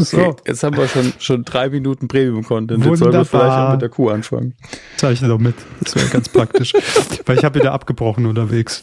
[0.00, 0.36] So.
[0.46, 2.84] Jetzt haben wir schon, schon drei Minuten Premium-Content.
[2.84, 4.54] Jetzt sollen wir vielleicht auch mit der Kuh anfangen.
[4.96, 5.54] Zeichne doch mit.
[5.80, 6.72] Das wäre ganz praktisch.
[7.26, 8.82] Weil ich habe wieder abgebrochen unterwegs.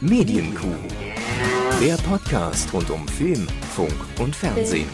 [0.00, 0.66] Medienkuh.
[1.82, 4.86] Der Podcast rund um Film, Funk und Fernsehen.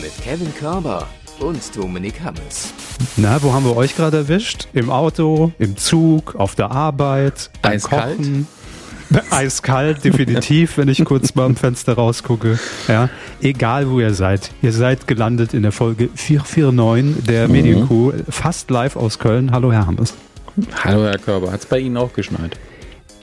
[0.00, 1.06] Mit Kevin Körber
[1.38, 2.72] und Dominik Hammes.
[3.16, 4.68] Na, wo haben wir euch gerade erwischt?
[4.72, 8.16] Im Auto, im Zug, auf der Arbeit, beim Eiskalt.
[8.16, 8.46] Kochen.
[9.30, 12.58] Eiskalt, definitiv, wenn ich kurz mal am Fenster rausgucke.
[12.88, 13.08] Ja,
[13.40, 14.50] egal wo ihr seid.
[14.62, 17.52] Ihr seid gelandet in der Folge 449 der Mhm.
[17.52, 19.50] Medienkuh, fast live aus Köln.
[19.52, 20.14] Hallo, Herr Hammes.
[20.84, 21.52] Hallo, Herr Körber.
[21.52, 22.58] Hat es bei Ihnen auch geschneit?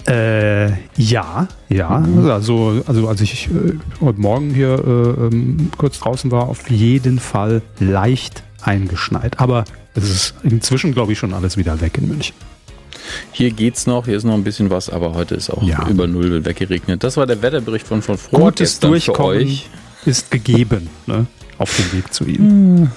[0.07, 2.05] Äh, ja, ja.
[2.29, 7.19] Also, also als ich äh, heute Morgen hier äh, ähm, kurz draußen war, auf jeden
[7.19, 9.39] Fall leicht eingeschneit.
[9.39, 12.35] Aber es ist inzwischen, glaube ich, schon alles wieder weg in München.
[13.31, 15.87] Hier geht's noch, hier ist noch ein bisschen was, aber heute ist auch Ja.
[15.87, 17.03] über Null wird weggeregnet.
[17.03, 19.59] Das war der Wetterbericht von, von Gutes vorgestern für Durchkommen
[20.05, 21.25] ist gegeben ne?
[21.57, 22.91] auf dem Weg zu Ihnen.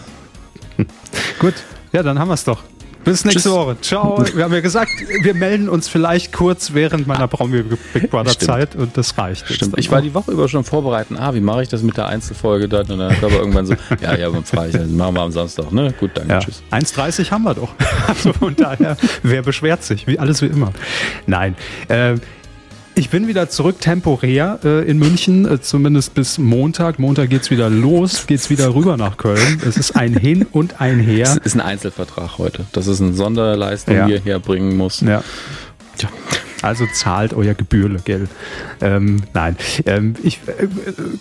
[0.77, 0.87] Hm.
[1.39, 1.55] Gut,
[1.93, 2.63] ja, dann haben wir es doch.
[3.05, 3.53] Bis nächste Tschüss.
[3.53, 3.77] Woche.
[3.81, 4.23] Ciao.
[4.35, 4.91] Wir haben ja gesagt,
[5.23, 7.63] wir melden uns vielleicht kurz während meiner Promi
[7.95, 8.51] Big Brother Stimmt.
[8.51, 9.51] Zeit und das reicht.
[9.53, 9.79] Stimmt.
[9.79, 11.17] Ich war die Woche über schon vorbereiten.
[11.17, 12.91] Ah, wie mache ich das mit der Einzelfolge dann?
[12.91, 15.73] Und dann aber irgendwann so, ja, ja, dann fahre ich, dann machen wir am Samstag,
[15.73, 15.93] ne?
[15.99, 16.63] Gut, danke, Ja, tschüss.
[16.71, 17.71] 1,30 haben wir doch.
[18.09, 20.07] Also von daher, wer beschwert sich?
[20.07, 20.73] Wie alles wie immer.
[21.27, 21.55] Nein.
[21.89, 22.15] Äh,
[22.95, 26.99] ich bin wieder zurück temporär äh, in München, äh, zumindest bis Montag.
[26.99, 29.61] Montag geht's wieder los, geht's wieder rüber nach Köln.
[29.67, 31.41] Es ist ein Hin und ein Das Her.
[31.45, 32.67] ist ein Einzelvertrag heute.
[32.73, 34.07] Das ist eine Sonderleistung, Ja.
[34.07, 35.01] die ihr herbringen muss.
[35.01, 35.23] Ja.
[35.97, 36.09] Tja.
[36.63, 38.29] Also zahlt euer Gebührle, gell?
[38.83, 40.67] Ähm, nein, ähm, ich äh,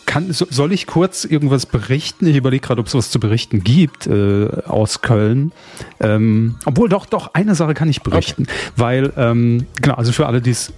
[0.05, 2.27] kann, so, soll ich kurz irgendwas berichten?
[2.27, 5.53] Ich überlege gerade, ob es was zu berichten gibt äh, aus Köln.
[6.01, 10.41] Ähm, obwohl doch, doch eine Sache kann ich berichten, weil ähm, genau, also für alle,
[10.41, 10.73] die es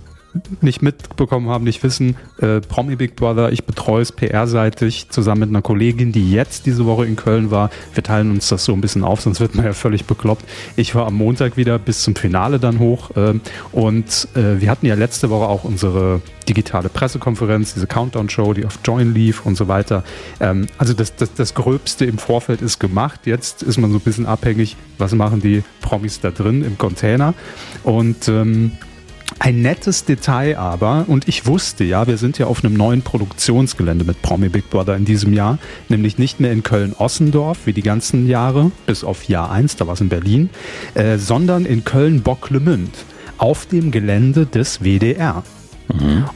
[0.62, 5.50] nicht mitbekommen haben, nicht wissen, äh, Promi Big Brother, ich betreue es PR-seitig zusammen mit
[5.50, 7.70] einer Kollegin, die jetzt diese Woche in Köln war.
[7.94, 10.46] Wir teilen uns das so ein bisschen auf, sonst wird man ja völlig bekloppt.
[10.76, 13.42] Ich war am Montag wieder bis zum Finale dann hoch ähm,
[13.72, 18.80] und äh, wir hatten ja letzte Woche auch unsere digitale Pressekonferenz, diese Countdown-Show, die auf
[18.84, 20.04] Join lief und so weiter.
[20.40, 23.22] Ähm, also das, das, das Gröbste im Vorfeld ist gemacht.
[23.26, 27.34] Jetzt ist man so ein bisschen abhängig, was machen die Promis da drin im Container.
[27.84, 28.74] Und ähm,
[29.42, 34.06] ein nettes Detail aber, und ich wusste ja, wir sind ja auf einem neuen Produktionsgelände
[34.06, 35.58] mit Promi Big Brother in diesem Jahr,
[35.90, 39.96] nämlich nicht mehr in Köln-Ossendorf wie die ganzen Jahre, bis auf Jahr 1, da war
[39.96, 40.52] es in Berlin,
[40.94, 42.92] äh, sondern in Köln-Bocklemünd
[43.40, 45.44] auf dem Gelände des WDR.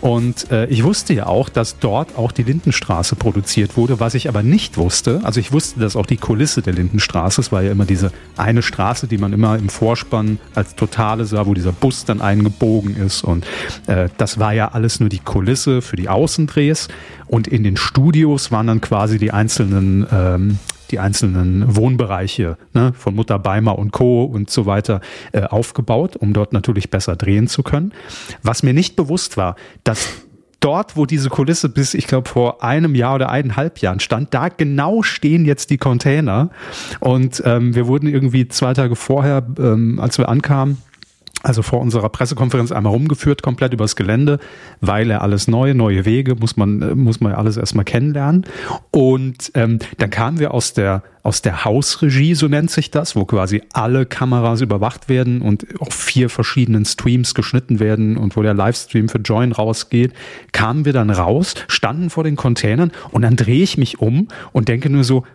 [0.02, 4.28] Und äh, ich wusste ja auch, dass dort auch die Lindenstraße produziert wurde, was ich
[4.30, 5.22] aber nicht wusste.
[5.24, 8.62] Also ich wusste, dass auch die Kulisse der Lindenstraße, es war ja immer diese eine
[8.62, 13.24] Straße, die man immer im Vorspann als Totale sah, wo dieser Bus dann eingebogen ist.
[13.24, 13.46] Und
[13.88, 16.88] äh, das war ja alles nur die Kulisse für die Außendrehs.
[17.28, 20.60] Und in den Studios waren dann quasi die einzelnen ähm,
[20.92, 24.24] die einzelnen Wohnbereiche ne, von Mutter Beimer und Co.
[24.24, 25.02] und so weiter
[25.32, 27.94] äh, aufgebaut, um dort natürlich besser drehen zu können.
[28.44, 30.08] Was mir nicht bewusst war, dass
[30.60, 34.50] dort, wo diese Kulisse bis, ich glaube, vor einem Jahr oder eineinhalb Jahren stand, da
[34.50, 36.50] genau stehen jetzt die Container.
[37.00, 40.78] Und ähm, wir wurden irgendwie zwei Tage vorher, ähm, als wir ankamen,
[41.46, 44.40] also vor unserer Pressekonferenz einmal rumgeführt, komplett übers Gelände,
[44.82, 48.46] weil er alles neu, neue Wege, muss man, äh, muss man alles erstmal kennenlernen.
[48.90, 53.26] Und ähm, dann kamen wir aus der, aus der Hausregie, so nennt sich das, wo
[53.26, 58.56] quasi alle Kameras überwacht werden und auf vier verschiedenen Streams geschnitten werden und wo der
[58.56, 60.14] Livestream für Join rausgeht,
[60.52, 64.68] kamen wir dann raus, standen vor den Containern und dann drehe ich mich um und
[64.68, 65.26] denke nur so,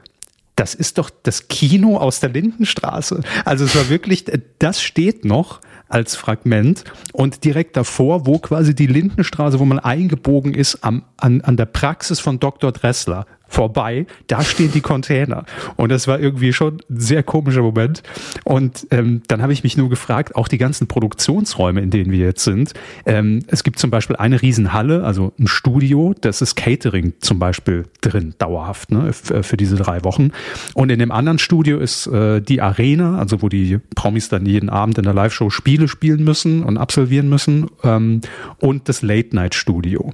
[0.57, 3.21] das ist doch das Kino aus der Lindenstraße.
[3.45, 4.25] Also es war wirklich,
[4.59, 5.61] das steht noch
[5.91, 11.43] als Fragment und direkt davor, wo quasi die Lindenstraße, wo man eingebogen ist, am, an,
[11.43, 12.73] an der Praxis von Dr.
[12.73, 15.45] Dressler vorbei, da stehen die Container.
[15.77, 18.03] Und das war irgendwie schon ein sehr komischer Moment.
[18.45, 22.21] Und ähm, dann habe ich mich nur gefragt, auch die ganzen Produktionsräume, in denen wir
[22.21, 22.73] jetzt sind.
[23.05, 27.87] Ähm, es gibt zum Beispiel eine Riesenhalle, also ein Studio, das ist Catering zum Beispiel
[28.01, 30.31] drin, dauerhaft, ne, für, für diese drei Wochen.
[30.75, 34.71] Und in dem anderen Studio ist äh, die Arena, also wo die Promis dann jeden
[34.71, 37.67] Abend in der Live-Show Spiele spielen müssen und absolvieren müssen.
[37.83, 38.21] Ähm,
[38.61, 40.13] und das Late-Night-Studio.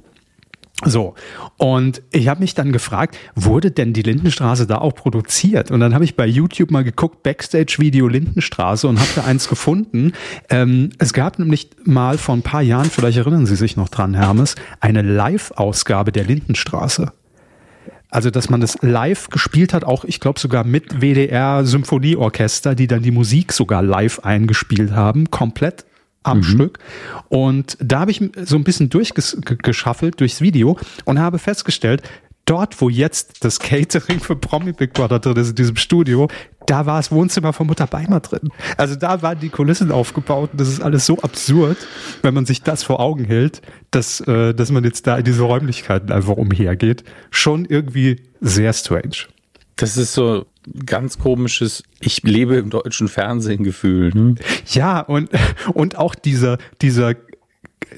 [0.85, 1.15] So,
[1.57, 5.71] und ich habe mich dann gefragt, wurde denn die Lindenstraße da auch produziert?
[5.71, 10.13] Und dann habe ich bei YouTube mal geguckt, Backstage-Video Lindenstraße und habe da eins gefunden.
[10.49, 14.13] Ähm, es gab nämlich mal vor ein paar Jahren, vielleicht erinnern Sie sich noch dran,
[14.13, 17.11] Hermes, eine Live-Ausgabe der Lindenstraße.
[18.09, 22.87] Also, dass man das live gespielt hat, auch ich glaube sogar mit WDR Symphonieorchester, die
[22.87, 25.85] dann die Musik sogar live eingespielt haben, komplett
[26.27, 26.43] am mhm.
[26.43, 26.79] Stück.
[27.29, 32.03] Und da habe ich so ein bisschen durchgeschaffelt durchs Video und habe festgestellt,
[32.47, 36.27] dort, wo jetzt das Catering für Promi Big Brother drin ist, in diesem Studio,
[36.65, 38.49] da war das Wohnzimmer von Mutter Beimer drin.
[38.77, 41.77] Also da waren die Kulissen aufgebaut und das ist alles so absurd,
[42.21, 45.43] wenn man sich das vor Augen hält, dass, äh, dass man jetzt da in diese
[45.43, 47.03] Räumlichkeiten einfach umhergeht.
[47.31, 49.27] Schon irgendwie sehr strange.
[49.77, 50.45] Das ist so
[50.85, 54.11] ganz komisches, ich lebe im deutschen Fernsehen Gefühl.
[54.13, 54.35] Ne?
[54.67, 55.29] Ja, und,
[55.73, 57.15] und auch dieser, dieser,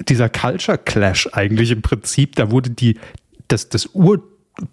[0.08, 2.98] dieser Culture Clash eigentlich im Prinzip, da wurde die,
[3.48, 4.22] das, das Ur,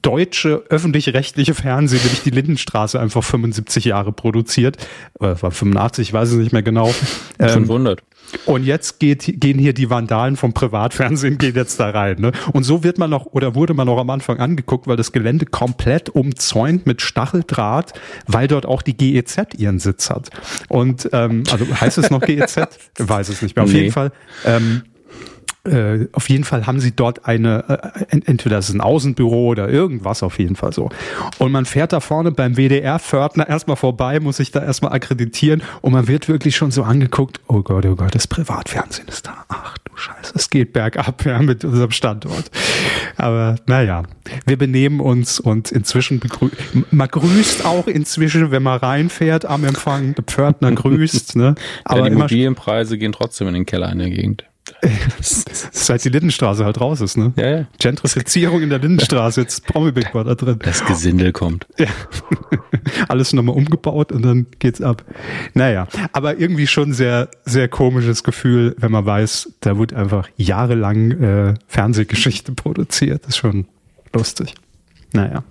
[0.02, 4.78] deutsche öffentlich-rechtliche Fernsehen, nämlich die Lindenstraße, einfach 75 Jahre produziert.
[5.20, 6.94] Äh, war 85, ich weiß es nicht mehr genau.
[7.40, 8.02] Ähm, 500.
[8.46, 12.20] Und jetzt geht, gehen hier die Vandalen vom Privatfernsehen gehen jetzt da rein.
[12.20, 12.32] Ne?
[12.52, 15.46] Und so wird man noch oder wurde man noch am Anfang angeguckt, weil das Gelände
[15.46, 17.94] komplett umzäunt mit Stacheldraht,
[18.26, 20.30] weil dort auch die GEZ ihren Sitz hat.
[20.68, 22.58] Und ähm, also heißt es noch GEZ?
[22.98, 23.64] Weiß es nicht mehr.
[23.64, 23.80] Auf nee.
[23.80, 24.12] jeden Fall.
[24.46, 24.84] Ähm,
[25.68, 29.70] äh, auf jeden Fall haben sie dort eine, äh, entweder ist es ein Außenbüro oder
[29.70, 30.90] irgendwas auf jeden Fall so.
[31.38, 35.94] Und man fährt da vorne beim WDR-Fördner erstmal vorbei, muss sich da erstmal akkreditieren und
[35.94, 39.46] man wird wirklich schon so angeguckt, oh Gott, oh Gott, das Privatfernsehen ist da.
[39.50, 42.52] Ach du Scheiße, es geht bergab ja, mit unserem Standort.
[43.16, 44.04] Aber naja,
[44.46, 46.50] wir benehmen uns und inzwischen begrü
[46.92, 51.36] man grüßt auch inzwischen, wenn man reinfährt am Empfang, der Pförtner grüßt.
[51.36, 51.56] Ne?
[51.84, 54.47] Aber ja, die Immobilienpreise gehen trotzdem in den Keller in der Gegend.
[55.20, 57.34] Seit die Lindenstraße halt raus ist, ne?
[57.36, 57.68] Ja, ja.
[57.80, 60.60] Gentrifizierung in der Lindenstraße, jetzt Promi-Big da drin.
[60.62, 61.68] Das Gesindel kommt.
[61.78, 61.88] Ja.
[63.08, 65.04] Alles nochmal umgebaut und dann geht's ab.
[65.54, 71.12] Naja, aber irgendwie schon sehr, sehr komisches Gefühl, wenn man weiß, da wird einfach jahrelang
[71.12, 73.24] äh, Fernsehgeschichte produziert.
[73.24, 73.68] Das ist schon
[74.14, 74.54] lustig.
[75.14, 75.44] Naja.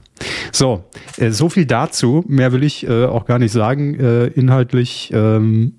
[0.52, 0.84] So,
[1.18, 2.24] äh, so viel dazu.
[2.26, 3.98] Mehr will ich äh, auch gar nicht sagen.
[3.98, 5.74] Äh, inhaltlich ähm,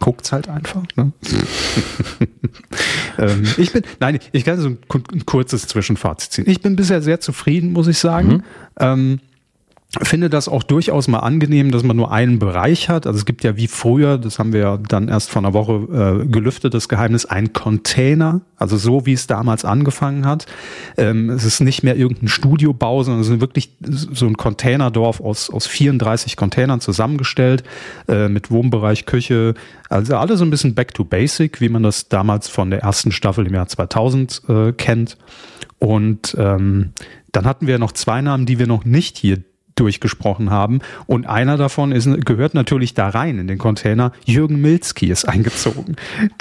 [0.00, 0.82] guckt's halt einfach.
[0.96, 1.12] Ne?
[3.18, 4.78] ähm, ich bin, nein, ich kann so ein,
[5.12, 6.44] ein, kurzes Zwischenfazit ziehen.
[6.48, 8.28] Ich bin bisher sehr zufrieden, muss ich sagen.
[8.28, 8.42] Mhm.
[8.80, 9.20] Ähm,
[10.02, 13.06] finde das auch durchaus mal angenehm, dass man nur einen Bereich hat.
[13.06, 16.22] Also es gibt ja wie früher, das haben wir ja dann erst vor einer Woche
[16.22, 20.46] äh, gelüftet, das Geheimnis, ein Container, also so wie es damals angefangen hat.
[20.96, 25.50] Ähm, es ist nicht mehr irgendein Studiobau, sondern es ist wirklich so ein Containerdorf aus,
[25.50, 27.62] aus 34 Containern zusammengestellt,
[28.08, 29.54] äh, mit Wohnbereich, Küche,
[29.88, 33.12] also alles so ein bisschen back to basic, wie man das damals von der ersten
[33.12, 35.18] Staffel im Jahr 2000 äh, kennt.
[35.78, 36.92] Und ähm,
[37.32, 39.42] dann hatten wir noch zwei Namen, die wir noch nicht hier
[39.74, 40.80] durchgesprochen haben.
[41.06, 44.12] Und einer davon ist, gehört natürlich da rein in den Container.
[44.24, 45.96] Jürgen Milzki ist eingezogen.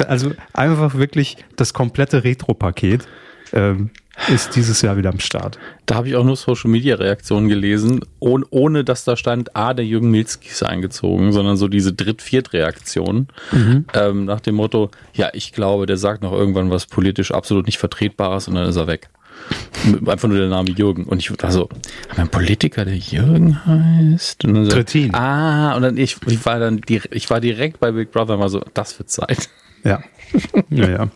[0.08, 3.08] Also einfach wirklich das komplette Retro-Paket.
[3.54, 3.92] Ähm,
[4.30, 5.58] ist dieses Jahr wieder am Start.
[5.86, 9.74] Da habe ich auch nur Social Media Reaktionen gelesen, ohne, ohne dass da stand, ah,
[9.74, 13.86] der Jürgen Milzki ist eingezogen, sondern so diese Dritt-Viert-Reaktion mhm.
[13.94, 17.80] ähm, nach dem Motto, ja, ich glaube, der sagt noch irgendwann was politisch absolut nicht
[17.80, 19.10] Vertretbares und dann ist er weg.
[20.06, 21.04] Einfach nur der Name Jürgen.
[21.06, 21.80] Und ich war so, haben
[22.12, 24.46] wir einen Politiker, der Jürgen heißt?
[24.46, 25.14] Und dann so, Trittin.
[25.14, 28.64] Ah, und dann ich, ich war dann ich war direkt bei Big Brother mal so,
[28.74, 29.50] das wird Zeit.
[29.84, 30.02] Ja.
[30.70, 31.08] ja, ja.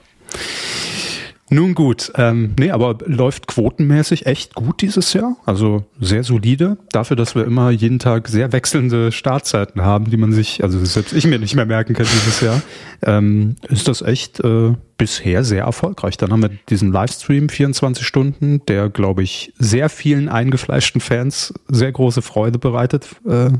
[1.50, 5.38] Nun gut, ähm, nee, aber läuft quotenmäßig echt gut dieses Jahr.
[5.46, 6.78] Also sehr solide.
[6.92, 11.14] Dafür, dass wir immer jeden Tag sehr wechselnde Startzeiten haben, die man sich, also selbst
[11.14, 12.62] ich mir nicht mehr merken kann dieses Jahr,
[13.02, 16.18] ähm, ist das echt äh, bisher sehr erfolgreich.
[16.18, 21.94] Dann haben wir diesen Livestream 24 Stunden, der, glaube ich, sehr vielen eingefleischten Fans sehr
[21.94, 23.08] große Freude bereitet.
[23.26, 23.52] Äh,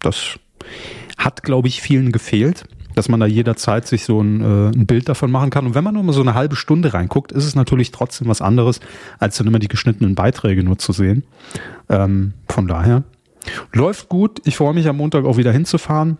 [0.00, 0.40] das
[1.18, 2.64] hat, glaube ich, vielen gefehlt
[2.96, 5.66] dass man da jederzeit sich so ein, äh, ein Bild davon machen kann.
[5.66, 8.40] Und wenn man nur mal so eine halbe Stunde reinguckt, ist es natürlich trotzdem was
[8.40, 8.80] anderes,
[9.18, 11.22] als dann immer die geschnittenen Beiträge nur zu sehen.
[11.90, 13.04] Ähm, von daher
[13.72, 14.40] läuft gut.
[14.44, 16.16] Ich freue mich am Montag auch wieder hinzufahren.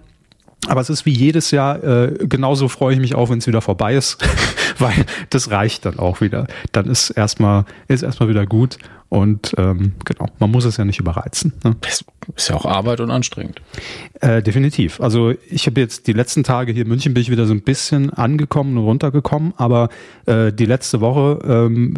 [0.68, 3.62] Aber es ist wie jedes Jahr, äh, genauso freue ich mich auch, wenn es wieder
[3.62, 4.22] vorbei ist,
[4.78, 6.46] weil das reicht dann auch wieder.
[6.72, 10.98] Dann ist erstmal, ist erstmal wieder gut und ähm, genau, man muss es ja nicht
[10.98, 11.52] überreizen.
[11.64, 11.76] Ne?
[11.80, 13.60] Das ist ja auch Arbeit und anstrengend.
[14.20, 15.00] Äh, definitiv.
[15.00, 17.62] Also ich habe jetzt die letzten Tage hier in München bin ich wieder so ein
[17.62, 19.90] bisschen angekommen und runtergekommen, aber
[20.26, 21.94] äh, die letzte Woche ähm,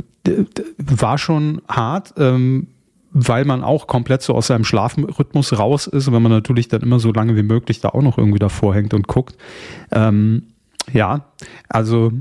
[0.76, 2.14] war schon hart.
[2.18, 2.68] Ähm,
[3.10, 7.00] weil man auch komplett so aus seinem Schlafrhythmus raus ist wenn man natürlich dann immer
[7.00, 9.36] so lange wie möglich da auch noch irgendwie davor hängt und guckt.
[9.90, 10.42] Ähm,
[10.92, 11.24] ja,
[11.68, 12.12] also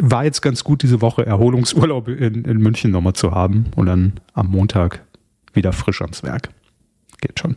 [0.00, 4.14] war jetzt ganz gut, diese Woche Erholungsurlaub in, in München nochmal zu haben und dann
[4.34, 5.04] am Montag
[5.52, 6.50] wieder frisch ans Werk.
[7.20, 7.56] Geht schon.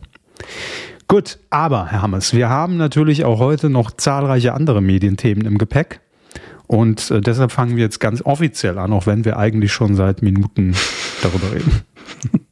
[1.06, 6.00] Gut, aber Herr Hammers, wir haben natürlich auch heute noch zahlreiche andere Medienthemen im Gepäck.
[6.66, 10.22] Und äh, deshalb fangen wir jetzt ganz offiziell an, auch wenn wir eigentlich schon seit
[10.22, 10.74] Minuten
[11.22, 11.82] darüber reden.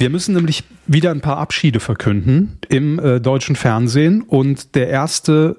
[0.00, 4.22] Wir müssen nämlich wieder ein paar Abschiede verkünden im äh, deutschen Fernsehen.
[4.22, 5.56] Und der erste,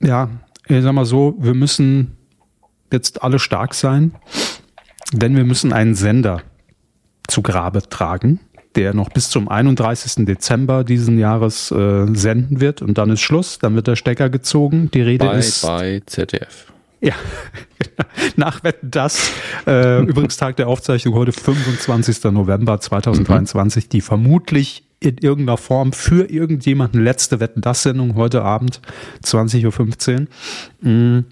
[0.00, 0.30] ja,
[0.68, 2.16] ich sag mal so, wir müssen
[2.92, 4.12] jetzt alle stark sein,
[5.12, 6.42] denn wir müssen einen Sender
[7.26, 8.38] zu Grabe tragen,
[8.76, 10.26] der noch bis zum 31.
[10.26, 12.82] Dezember diesen Jahres äh, senden wird.
[12.82, 14.92] Und dann ist Schluss, dann wird der Stecker gezogen.
[14.92, 15.62] Die Rede bei, ist.
[15.62, 16.72] Bei ZDF.
[17.00, 17.14] Ja,
[18.36, 19.30] nach Wetten das.
[19.66, 22.24] Äh, übrigens Tag der Aufzeichnung heute 25.
[22.24, 23.88] November 2023, mhm.
[23.88, 28.82] die vermutlich in irgendeiner Form für irgendjemanden letzte Wetten das Sendung heute Abend
[29.24, 30.26] 20.15 Uhr.
[30.82, 31.24] Mhm.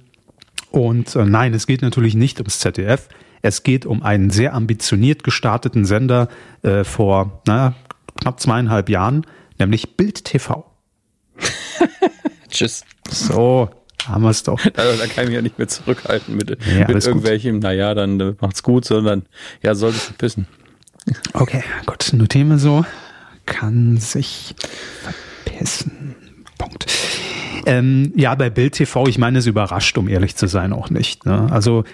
[0.71, 3.09] Und äh, nein, es geht natürlich nicht ums ZDF.
[3.43, 6.29] Es geht um einen sehr ambitioniert gestarteten Sender
[6.63, 7.75] äh, vor naja,
[8.21, 9.27] knapp zweieinhalb Jahren,
[9.59, 10.65] nämlich Bild TV.
[12.51, 12.85] Tschüss.
[13.11, 13.71] So,
[14.09, 14.61] haben wir es doch.
[14.77, 17.62] Also, da kann ich mich ja nicht mehr zurückhalten mit, ja, mit irgendwelchem, gut.
[17.62, 19.23] naja, dann äh, macht's gut, sondern
[19.62, 20.47] ja, sollte es pissen.
[21.33, 22.85] Okay, gut, notieren wir so.
[23.47, 24.55] Kann sich
[25.03, 26.15] verpissen.
[26.59, 26.87] Punkt.
[27.67, 31.25] Ähm, ja, bei Bild TV, ich meine, es überrascht, um ehrlich zu sein, auch nicht.
[31.25, 31.49] Ne?
[31.50, 31.85] Also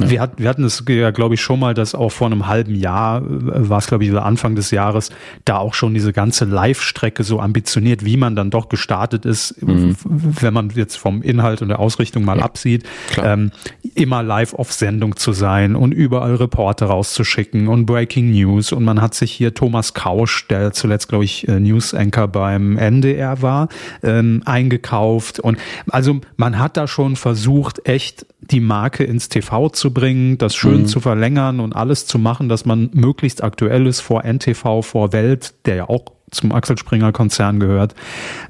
[0.00, 0.10] ja.
[0.10, 2.74] Wir, hat, wir hatten es ja, glaube ich, schon mal, dass auch vor einem halben
[2.74, 5.10] Jahr, äh, war es, glaube ich, Anfang des Jahres,
[5.44, 9.96] da auch schon diese ganze Live-Strecke so ambitioniert, wie man dann doch gestartet ist, mhm.
[10.04, 12.44] wenn man jetzt vom Inhalt und der Ausrichtung mal ja.
[12.44, 12.84] absieht,
[13.22, 13.50] ähm,
[13.94, 18.72] immer live auf Sendung zu sein und überall Reporter rauszuschicken und Breaking News.
[18.72, 23.42] Und man hat sich hier Thomas Kausch, der zuletzt, glaube ich, äh, News-Anchor beim NDR
[23.42, 23.68] war,
[24.02, 25.40] ähm, eingekauft.
[25.40, 25.58] Und
[25.90, 30.82] also man hat da schon versucht, echt die Marke ins TV zu bringen, das schön
[30.82, 30.86] mhm.
[30.86, 35.54] zu verlängern und alles zu machen, dass man möglichst aktuell ist vor NTV, vor Welt,
[35.66, 37.94] der ja auch zum Axel Springer Konzern gehört.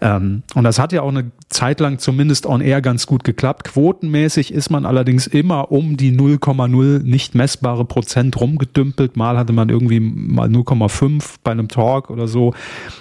[0.00, 3.64] Ähm, und das hat ja auch eine Zeit lang zumindest on air ganz gut geklappt.
[3.64, 9.16] Quotenmäßig ist man allerdings immer um die 0,0 nicht messbare Prozent rumgedümpelt.
[9.16, 12.54] Mal hatte man irgendwie mal 0,5 bei einem Talk oder so.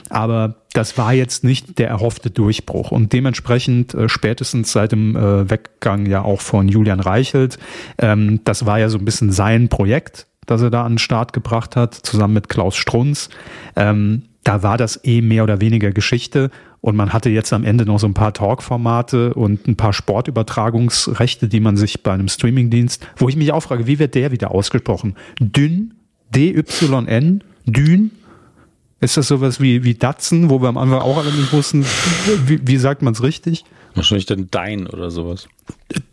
[0.10, 2.92] Aber das war jetzt nicht der erhoffte Durchbruch.
[2.92, 7.58] Und dementsprechend äh, spätestens seit dem äh, Weggang ja auch von Julian Reichelt,
[7.98, 11.34] ähm, das war ja so ein bisschen sein Projekt, das er da an den Start
[11.34, 13.30] gebracht hat, zusammen mit Klaus Strunz.
[13.76, 17.86] Ähm, da war das eh mehr oder weniger Geschichte und man hatte jetzt am Ende
[17.86, 23.06] noch so ein paar Talk-Formate und ein paar Sportübertragungsrechte, die man sich bei einem Streamingdienst,
[23.18, 25.16] wo ich mich auch frage, wie wird der wieder ausgesprochen?
[25.42, 25.96] Dünn,
[26.30, 28.12] D-Y-N, Dün?
[29.02, 31.86] Ist das sowas wie, wie Datsen, wo wir am Anfang auch alle nicht wussten,
[32.46, 33.66] wie, wie sagt man es richtig?
[33.98, 35.48] Wahrscheinlich dann Dein oder sowas.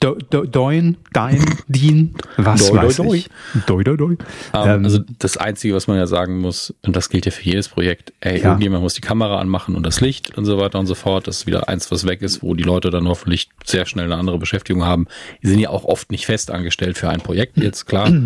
[0.01, 3.31] Do, do, Dein, Dein, Dien, was doi, weiß doi, ich.
[3.67, 4.07] Doi, doi, doi.
[4.13, 4.17] Um,
[4.55, 7.45] ähm, ähm, also das Einzige, was man ja sagen muss, und das gilt ja für
[7.45, 8.47] jedes Projekt, ey, ja.
[8.47, 11.27] irgendjemand muss die Kamera anmachen und das Licht und so weiter und so fort.
[11.27, 14.17] Das ist wieder eins, was weg ist, wo die Leute dann hoffentlich sehr schnell eine
[14.17, 15.07] andere Beschäftigung haben.
[15.43, 18.11] Die sind ja auch oft nicht fest angestellt für ein Projekt jetzt, klar.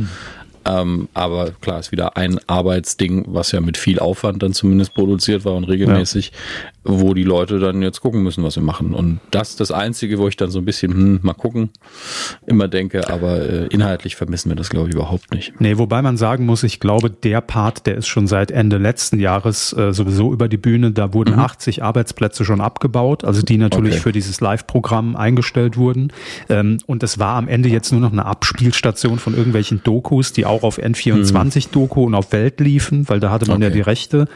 [0.69, 5.45] Ähm, aber klar, ist wieder ein Arbeitsding, was ja mit viel Aufwand dann zumindest produziert
[5.45, 6.33] war und regelmäßig.
[6.89, 8.95] Wo die Leute dann jetzt gucken müssen, was sie machen.
[8.95, 11.71] Und das ist das Einzige, wo ich dann so ein bisschen, hm, mal gucken,
[12.47, 15.53] immer denke, aber äh, inhaltlich vermissen wir das, glaube ich, überhaupt nicht.
[15.61, 19.21] Nee, wobei man sagen muss, ich glaube, der Part, der ist schon seit Ende letzten
[19.21, 20.93] Jahres äh, sowieso über die Bühne.
[20.93, 21.41] Da wurden mhm.
[21.41, 24.03] 80 Arbeitsplätze schon abgebaut, also die natürlich okay.
[24.03, 26.13] für dieses Live-Programm eingestellt wurden.
[26.49, 30.47] Ähm, und es war am Ende jetzt nur noch eine Abspielstation von irgendwelchen Dokus, die
[30.47, 32.07] auch auf N24-Doku mhm.
[32.07, 33.65] und auf Welt liefen, weil da hatte man okay.
[33.65, 34.27] ja die Rechte.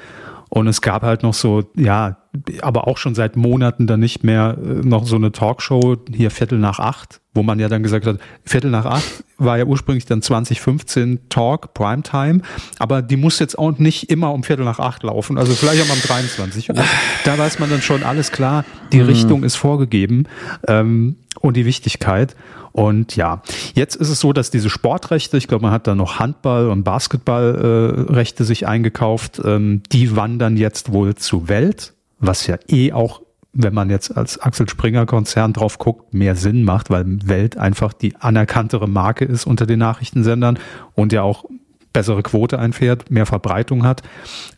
[0.49, 2.19] Und es gab halt noch so, ja,
[2.63, 6.59] aber auch schon seit Monaten dann nicht mehr äh, noch so eine Talkshow, hier Viertel
[6.59, 10.23] nach acht, wo man ja dann gesagt hat, Viertel nach acht war ja ursprünglich dann
[10.23, 12.43] 2015 Talk, Primetime,
[12.79, 15.93] aber die muss jetzt auch nicht immer um Viertel nach acht laufen, also vielleicht auch
[15.93, 16.71] am 23.
[16.71, 16.81] Und
[17.25, 19.07] da weiß man dann schon alles klar, die mhm.
[19.07, 20.25] Richtung ist vorgegeben
[20.69, 22.37] ähm, und die Wichtigkeit.
[22.73, 23.43] Und ja,
[23.75, 26.85] jetzt ist es so, dass diese Sportrechte, ich glaube, man hat da noch Handball- und
[26.85, 33.21] Basketballrechte äh, sich eingekauft, ähm, die wandern jetzt wohl zu Welt, was ja eh auch
[33.55, 37.93] wenn man jetzt als Axel Springer Konzern drauf guckt, mehr Sinn macht, weil Welt einfach
[37.93, 40.59] die anerkanntere Marke ist unter den Nachrichtensendern
[40.95, 41.45] und ja auch
[41.93, 44.03] bessere Quote einfährt, mehr Verbreitung hat.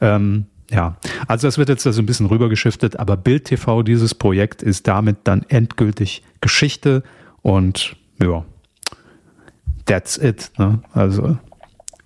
[0.00, 4.14] Ähm, ja, also das wird jetzt so also ein bisschen rübergeschiftet, aber Bild TV, dieses
[4.14, 7.02] Projekt ist damit dann endgültig Geschichte
[7.42, 8.44] und ja,
[9.86, 10.52] that's it.
[10.56, 10.80] Ne?
[10.92, 11.36] Also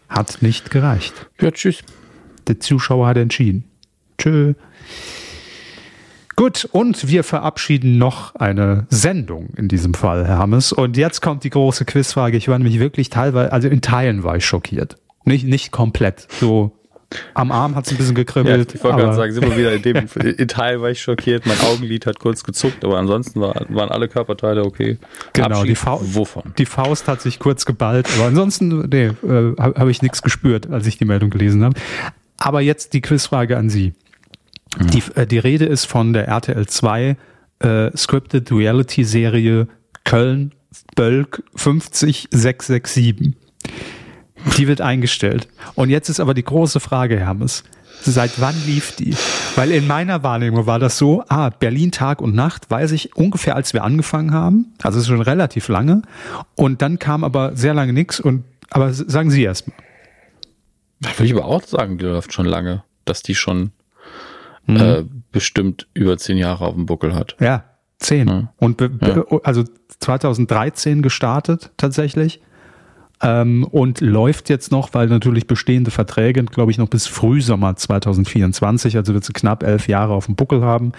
[0.08, 1.28] hat nicht gereicht.
[1.38, 1.84] Ja, tschüss.
[2.46, 3.64] Der Zuschauer hat entschieden.
[4.16, 4.54] Tschö.
[6.38, 10.72] Gut, und wir verabschieden noch eine Sendung in diesem Fall, Herr Hammes.
[10.72, 12.36] Und jetzt kommt die große Quizfrage.
[12.36, 14.98] Ich war nämlich wirklich teilweise, also in Teilen war ich schockiert.
[15.24, 16.28] Nicht, nicht komplett.
[16.30, 16.78] So
[17.34, 18.70] am Arm hat es ein bisschen gekribbelt.
[18.70, 21.44] Ja, ich wollte gerade sagen, sind wir wieder in dem in Teil war ich schockiert.
[21.44, 24.96] Mein Augenlid hat kurz gezuckt, aber ansonsten war, waren alle Körperteile okay.
[25.32, 26.54] Genau, die Faust, wovon?
[26.56, 30.70] Die Faust hat sich kurz geballt, aber ansonsten nee, äh, habe hab ich nichts gespürt,
[30.70, 31.74] als ich die Meldung gelesen habe.
[32.36, 33.94] Aber jetzt die Quizfrage an Sie.
[34.78, 34.90] Mhm.
[34.90, 37.16] Die, äh, die Rede ist von der RTL 2
[37.60, 39.68] äh, Scripted Reality Serie
[40.04, 40.52] Köln
[40.94, 43.34] Bölk 50667.
[44.56, 45.48] Die wird eingestellt.
[45.74, 47.64] Und jetzt ist aber die große Frage, Hermes.
[48.02, 49.14] Seit wann lief die?
[49.56, 53.56] Weil in meiner Wahrnehmung war das so, ah, Berlin Tag und Nacht, weiß ich ungefähr,
[53.56, 54.74] als wir angefangen haben.
[54.82, 56.02] Also schon relativ lange.
[56.54, 58.20] Und dann kam aber sehr lange nichts.
[58.20, 59.76] Und aber sagen Sie erst mal.
[61.00, 63.72] Da würde ich aber auch sagen, die läuft schon lange, dass die schon
[64.68, 64.76] mhm.
[64.76, 67.36] äh, bestimmt über zehn Jahre auf dem Buckel hat.
[67.40, 67.64] Ja,
[67.98, 68.28] zehn.
[68.28, 68.52] Ja.
[68.58, 69.24] Und ja.
[69.42, 69.64] also
[70.00, 72.40] 2013 gestartet tatsächlich.
[73.20, 78.96] Ähm, und läuft jetzt noch, weil natürlich bestehende Verträge, glaube ich, noch bis Frühsommer 2024,
[78.96, 80.92] also wird sie knapp elf Jahre auf dem Buckel haben.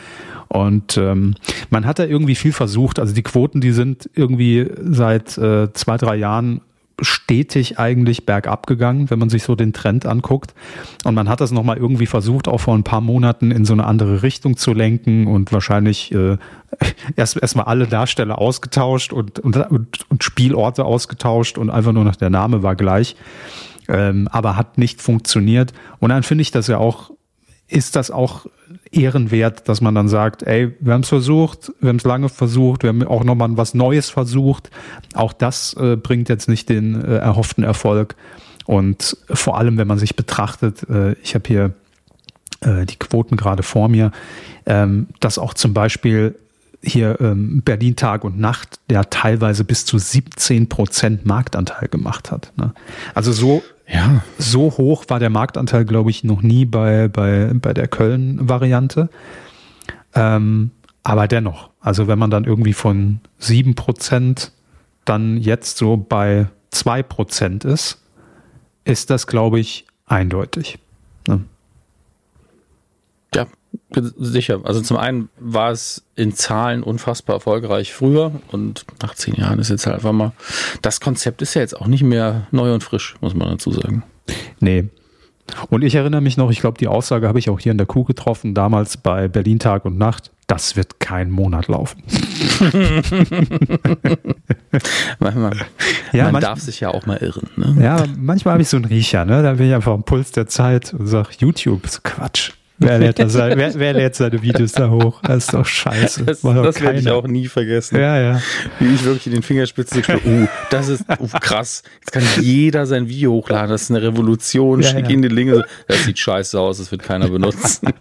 [0.50, 1.36] Und ähm,
[1.70, 3.00] man hat da irgendwie viel versucht.
[3.00, 6.60] Also die Quoten, die sind irgendwie seit äh, zwei, drei Jahren
[7.02, 10.54] stetig eigentlich bergab gegangen, wenn man sich so den Trend anguckt.
[11.04, 13.86] Und man hat das nochmal irgendwie versucht, auch vor ein paar Monaten in so eine
[13.86, 16.38] andere Richtung zu lenken und wahrscheinlich äh,
[17.16, 19.58] erst erstmal alle Darsteller ausgetauscht und, und,
[20.10, 23.16] und Spielorte ausgetauscht und einfach nur noch der Name war gleich.
[23.88, 25.74] Ähm, aber hat nicht funktioniert.
[26.00, 27.12] Und dann finde ich das ja auch,
[27.70, 28.48] ist das auch
[28.92, 32.84] ehrenwert, dass man dann sagt, ey, wir haben es versucht, wir haben es lange versucht,
[32.84, 34.72] wir haben auch nochmal was Neues versucht.
[35.14, 38.16] Auch das äh, bringt jetzt nicht den äh, erhofften Erfolg.
[38.66, 41.74] Und vor allem, wenn man sich betrachtet, äh, ich habe hier
[42.62, 44.12] äh, die Quoten gerade vor mir,
[44.66, 46.36] ähm, dass auch zum Beispiel
[46.82, 52.54] hier ähm, Berlin Tag und Nacht, der teilweise bis zu 17 Prozent Marktanteil gemacht hat.
[52.56, 52.74] Ne?
[53.14, 54.24] Also so ja.
[54.38, 59.10] So hoch war der Marktanteil, glaube ich, noch nie bei, bei, bei der Köln-Variante.
[60.14, 60.72] Ähm,
[61.04, 64.52] aber dennoch, also wenn man dann irgendwie von sieben Prozent
[65.06, 68.02] dann jetzt so bei zwei Prozent ist,
[68.86, 70.78] ist das, glaube ich, eindeutig.
[71.28, 71.44] Ne?
[73.34, 73.48] Ja,
[74.18, 74.62] sicher.
[74.64, 79.70] Also zum einen war es in Zahlen unfassbar erfolgreich früher und nach zehn Jahren ist
[79.70, 80.34] jetzt halt einfach mal,
[80.82, 84.04] das Konzept ist ja jetzt auch nicht mehr neu und frisch, muss man dazu sagen.
[84.60, 84.90] Nee.
[85.70, 87.88] Und ich erinnere mich noch, ich glaube, die Aussage habe ich auch hier in der
[87.88, 92.04] Kuh getroffen, damals bei Berlin Tag und Nacht, das wird kein Monat laufen.
[95.20, 95.58] manchmal,
[96.12, 97.50] ja, man manch, darf sich ja auch mal irren.
[97.56, 97.78] Ne?
[97.84, 99.42] Ja, manchmal habe ich so einen Riecher, ne?
[99.42, 102.52] da bin ich einfach am Puls der Zeit und sage, YouTube ist Quatsch.
[102.80, 105.22] Wer lädt, das, wer, wer lädt seine Videos da hoch?
[105.22, 106.24] Das ist doch scheiße.
[106.24, 107.98] Das, das werde ich auch nie vergessen.
[108.00, 108.42] Ja, ja.
[108.80, 111.84] Wie ich wirklich in den Fingerspitzen so, uh, das ist uh, krass.
[112.00, 113.70] Jetzt kann jeder sein Video hochladen.
[113.70, 114.82] Das ist eine Revolution.
[114.82, 115.10] Ja, Schick ja.
[115.10, 115.62] ihn den Link.
[115.88, 116.78] Das sieht scheiße aus.
[116.78, 117.90] Das wird keiner benutzen.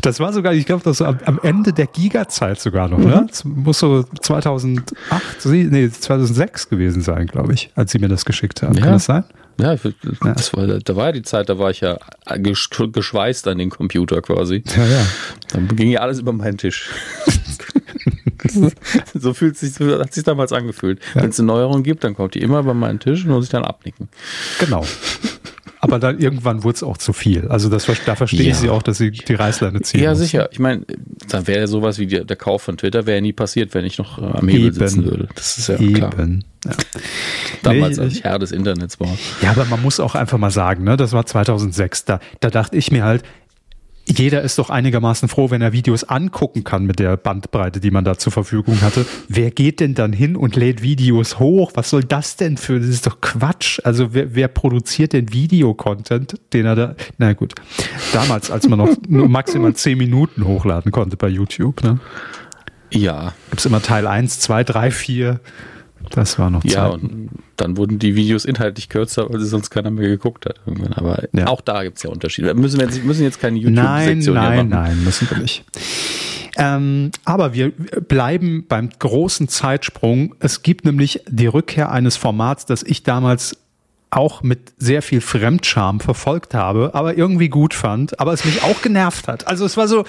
[0.00, 3.04] Das war sogar, ich glaube, das war am, Ende der Giga-Zeit sogar noch, ne?
[3.04, 3.10] mhm.
[3.10, 3.26] ne?
[3.28, 4.94] Das muss so 2008,
[5.44, 8.74] nee, 2006 gewesen sein, glaube ich, als sie mir das geschickt haben.
[8.74, 8.84] Ja.
[8.84, 9.24] Kann das sein?
[9.60, 11.98] Ja, das war, da war ja die Zeit, da war ich ja
[12.36, 14.62] geschweißt an den Computer quasi.
[14.76, 15.06] Ja, ja.
[15.52, 16.90] Dann ging ja alles über meinen Tisch.
[19.14, 21.00] so fühlt sich, so hat sich damals angefühlt.
[21.14, 21.22] Ja.
[21.22, 23.50] Wenn es eine Neuerung gibt, dann kommt die immer bei meinen Tisch und muss ich
[23.50, 24.08] dann abnicken.
[24.60, 24.84] Genau.
[25.80, 27.48] Aber dann irgendwann wurde es auch zu viel.
[27.48, 28.50] Also das, da verstehe ja.
[28.50, 30.02] ich sie auch, dass sie die Reißleine ziehen.
[30.02, 30.18] Ja, muss.
[30.18, 30.48] sicher.
[30.50, 30.84] Ich meine,
[31.28, 34.18] dann wäre sowas wie die, der Kauf von Twitter wäre nie passiert, wenn ich noch
[34.18, 34.74] äh, am Hebel Eben.
[34.74, 35.28] sitzen würde.
[35.34, 35.94] Das ist ja Eben.
[35.94, 36.12] klar.
[36.18, 36.72] Ja.
[37.62, 39.16] Damals, nee, als ich Herr des Internets war.
[39.40, 42.04] Ja, aber man muss auch einfach mal sagen, ne, das war 2006.
[42.04, 43.22] Da, da dachte ich mir halt,
[44.10, 48.04] jeder ist doch einigermaßen froh, wenn er Videos angucken kann mit der Bandbreite, die man
[48.04, 49.06] da zur Verfügung hatte.
[49.28, 51.72] Wer geht denn dann hin und lädt Videos hoch?
[51.74, 52.80] Was soll das denn für?
[52.80, 53.80] Das ist doch Quatsch.
[53.84, 56.94] Also wer, wer produziert denn Videocontent, den er da?
[57.18, 57.54] Na gut,
[58.12, 61.82] damals, als man noch nur maximal zehn Minuten hochladen konnte bei YouTube.
[61.82, 62.00] Ne?
[62.92, 63.34] Ja.
[63.50, 65.40] Gibt's immer Teil 1, 2, 3, 4.
[66.10, 66.72] Das war noch Zeit.
[66.72, 70.60] Ja, und dann wurden die Videos inhaltlich kürzer, weil sie sonst keiner mehr geguckt hat.
[70.66, 70.92] Irgendwann.
[70.94, 71.46] Aber ja.
[71.46, 72.54] auch da gibt es ja Unterschiede.
[72.54, 74.56] Müssen wir jetzt, müssen jetzt keine YouTube-Sektion machen.
[74.56, 75.64] Nein, nein, müssen wir nicht.
[76.56, 80.34] Ähm, aber wir bleiben beim großen Zeitsprung.
[80.40, 83.56] Es gibt nämlich die Rückkehr eines Formats, das ich damals
[84.10, 88.80] auch mit sehr viel Fremdscham verfolgt habe, aber irgendwie gut fand, aber es mich auch
[88.82, 89.46] genervt hat.
[89.46, 90.04] Also es war so,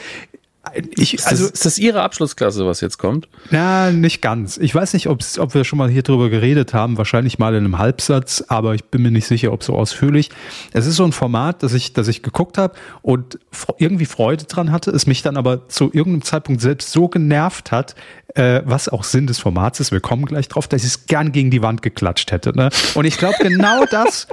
[0.74, 3.28] ich, ist, also, das, ist das Ihre Abschlussklasse, was jetzt kommt?
[3.50, 4.58] Na, nicht ganz.
[4.58, 7.78] Ich weiß nicht, ob wir schon mal hier drüber geredet haben, wahrscheinlich mal in einem
[7.78, 10.30] Halbsatz, aber ich bin mir nicht sicher, ob so ausführlich.
[10.74, 13.40] Es ist so ein Format, das ich, das ich geguckt habe und
[13.78, 17.96] irgendwie Freude dran hatte, es mich dann aber zu irgendeinem Zeitpunkt selbst so genervt hat,
[18.36, 21.32] äh, was auch Sinn des Formats ist, wir kommen gleich drauf, dass ich es gern
[21.32, 22.56] gegen die Wand geklatscht hätte.
[22.56, 22.70] Ne?
[22.96, 24.28] Und ich glaube, genau das,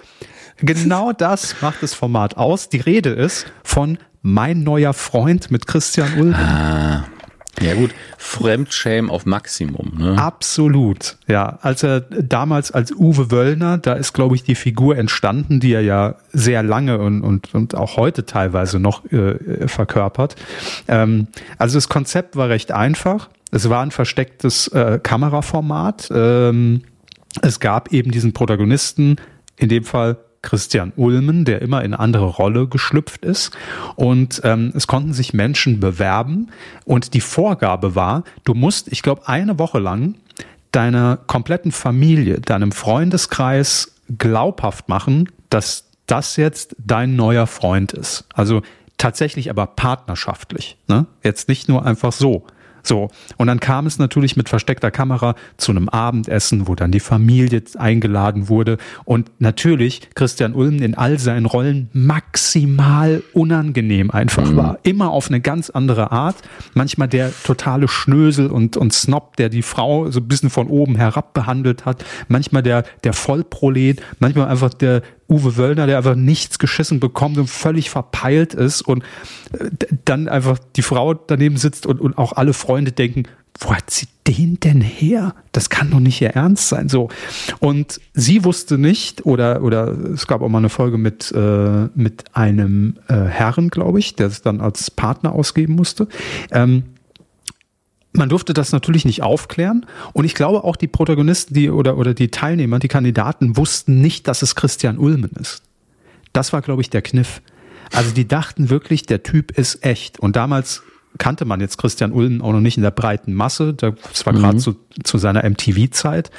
[0.58, 2.68] genau das macht das Format aus.
[2.68, 6.34] Die Rede ist von mein neuer Freund mit Christian Ulm.
[6.34, 7.04] Ah.
[7.62, 9.92] Ja gut, Fremdschämen auf Maximum.
[9.96, 10.18] Ne?
[10.18, 11.58] Absolut, ja.
[11.62, 15.80] Als er damals als Uwe Wöllner, da ist glaube ich die Figur entstanden, die er
[15.80, 20.36] ja sehr lange und, und, und auch heute teilweise noch äh, verkörpert.
[20.86, 23.30] Ähm, also das Konzept war recht einfach.
[23.50, 26.08] Es war ein verstecktes äh, Kameraformat.
[26.12, 26.82] Ähm,
[27.40, 29.16] es gab eben diesen Protagonisten,
[29.56, 33.50] in dem Fall Christian Ulmen, der immer in eine andere Rolle geschlüpft ist.
[33.96, 36.50] Und ähm, es konnten sich Menschen bewerben.
[36.84, 40.14] Und die Vorgabe war, du musst, ich glaube, eine Woche lang
[40.70, 48.24] deiner kompletten Familie, deinem Freundeskreis glaubhaft machen, dass das jetzt dein neuer Freund ist.
[48.32, 48.62] Also
[48.98, 50.76] tatsächlich aber partnerschaftlich.
[50.86, 51.06] Ne?
[51.24, 52.46] Jetzt nicht nur einfach so.
[52.86, 57.00] So, und dann kam es natürlich mit versteckter Kamera zu einem Abendessen, wo dann die
[57.00, 64.56] Familie eingeladen wurde und natürlich Christian Ulm in all seinen Rollen maximal unangenehm einfach mhm.
[64.56, 64.78] war.
[64.84, 66.36] Immer auf eine ganz andere Art.
[66.74, 70.94] Manchmal der totale Schnösel und, und Snob, der die Frau so ein bisschen von oben
[70.94, 72.04] herab behandelt hat.
[72.28, 77.48] Manchmal der, der Vollprolet, manchmal einfach der, Uwe Wöllner, der einfach nichts geschissen bekommt und
[77.48, 79.02] völlig verpeilt ist und
[79.52, 79.70] äh,
[80.04, 83.24] dann einfach die Frau daneben sitzt und, und auch alle Freunde denken,
[83.58, 85.34] wo hat sie den denn her?
[85.52, 86.88] Das kann doch nicht ihr Ernst sein.
[86.88, 87.08] So.
[87.58, 92.24] Und sie wusste nicht, oder, oder es gab auch mal eine Folge mit, äh, mit
[92.34, 96.08] einem äh, Herren, glaube ich, der es dann als Partner ausgeben musste.
[96.50, 96.84] Ähm,
[98.16, 99.86] man durfte das natürlich nicht aufklären.
[100.12, 104.28] Und ich glaube auch die Protagonisten, die oder, oder die Teilnehmer, die Kandidaten wussten nicht,
[104.28, 105.62] dass es Christian Ulmen ist.
[106.32, 107.40] Das war, glaube ich, der Kniff.
[107.92, 110.18] Also die dachten wirklich, der Typ ist echt.
[110.18, 110.82] Und damals
[111.18, 113.74] kannte man jetzt Christian Ulmen auch noch nicht in der breiten Masse.
[113.74, 114.38] Das war mhm.
[114.38, 116.30] gerade zu, zu seiner MTV-Zeit.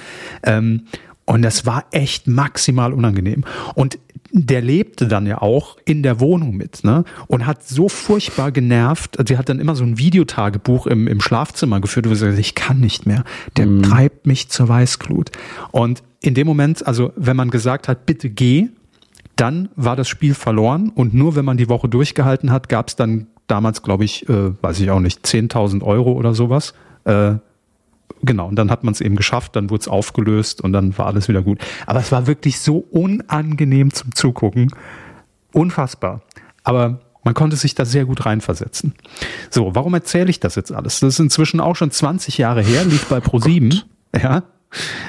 [0.43, 0.83] Ähm,
[1.27, 3.43] und das war echt maximal unangenehm.
[3.75, 3.99] Und
[4.31, 7.03] der lebte dann ja auch in der Wohnung mit, ne?
[7.27, 9.19] Und hat so furchtbar genervt.
[9.19, 12.39] Also sie hat dann immer so ein Videotagebuch im, im Schlafzimmer geführt, wo sie sagt,
[12.39, 13.25] ich kann nicht mehr.
[13.57, 13.83] Der mhm.
[13.83, 15.31] treibt mich zur Weißglut.
[15.71, 18.69] Und in dem Moment, also wenn man gesagt hat, bitte geh,
[19.35, 20.89] dann war das Spiel verloren.
[20.95, 24.51] Und nur wenn man die Woche durchgehalten hat, gab es dann damals, glaube ich, äh,
[24.61, 26.73] weiß ich auch nicht, 10.000 Euro oder sowas.
[27.03, 27.35] Äh,
[28.21, 31.07] genau, und dann hat man es eben geschafft, dann wurde es aufgelöst und dann war
[31.07, 31.59] alles wieder gut.
[31.85, 34.71] Aber es war wirklich so unangenehm zum Zugucken.
[35.53, 36.21] Unfassbar.
[36.63, 38.93] Aber man konnte sich da sehr gut reinversetzen.
[39.49, 40.99] So, warum erzähle ich das jetzt alles?
[40.99, 43.83] Das ist inzwischen auch schon 20 Jahre her, lief bei Pro7.
[44.17, 44.43] Ja.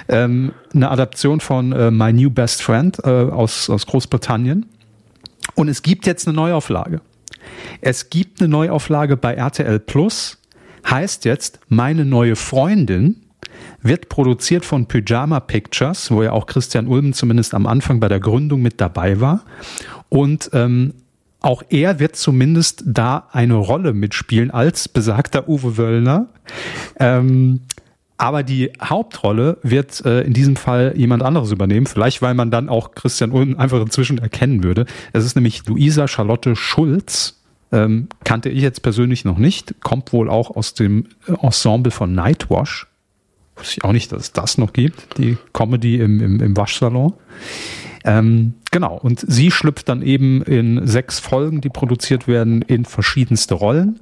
[0.09, 4.67] Ähm, eine Adaption von äh, My New Best Friend äh, aus, aus Großbritannien.
[5.55, 7.01] Und es gibt jetzt eine Neuauflage.
[7.81, 10.39] Es gibt eine Neuauflage bei RTL Plus
[10.89, 13.17] Heißt jetzt, meine neue Freundin
[13.83, 18.21] wird produziert von Pyjama Pictures, wo ja auch Christian Ulmen zumindest am Anfang bei der
[18.21, 19.45] Gründung mit dabei war.
[20.09, 20.95] Und ähm,
[21.41, 26.29] auch er wird zumindest da eine Rolle mitspielen als besagter Uwe Wöllner.
[26.99, 27.61] Ähm,
[28.17, 31.87] aber die Hauptrolle wird äh, in diesem Fall jemand anderes übernehmen.
[31.87, 34.87] Vielleicht, weil man dann auch Christian Ulmen einfach inzwischen erkennen würde.
[35.13, 37.38] Es ist nämlich Luisa Charlotte Schulz,
[37.73, 39.81] ähm, kannte ich jetzt persönlich noch nicht.
[39.81, 41.07] Kommt wohl auch aus dem
[41.43, 42.87] Ensemble von Nightwash.
[43.57, 47.15] Wusste ich auch nicht, dass es das noch gibt, die Comedy im, im, im Waschsalon.
[48.05, 53.55] Ähm, genau, und sie schlüpft dann eben in sechs Folgen, die produziert werden, in verschiedenste
[53.55, 54.01] Rollen.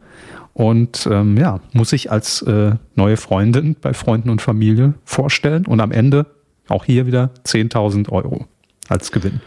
[0.53, 5.67] Und ähm, ja, muss ich als äh, neue Freundin bei Freunden und Familie vorstellen.
[5.67, 6.27] Und am Ende
[6.69, 8.47] auch hier wieder 10.000 Euro
[8.89, 9.41] als Gewinn.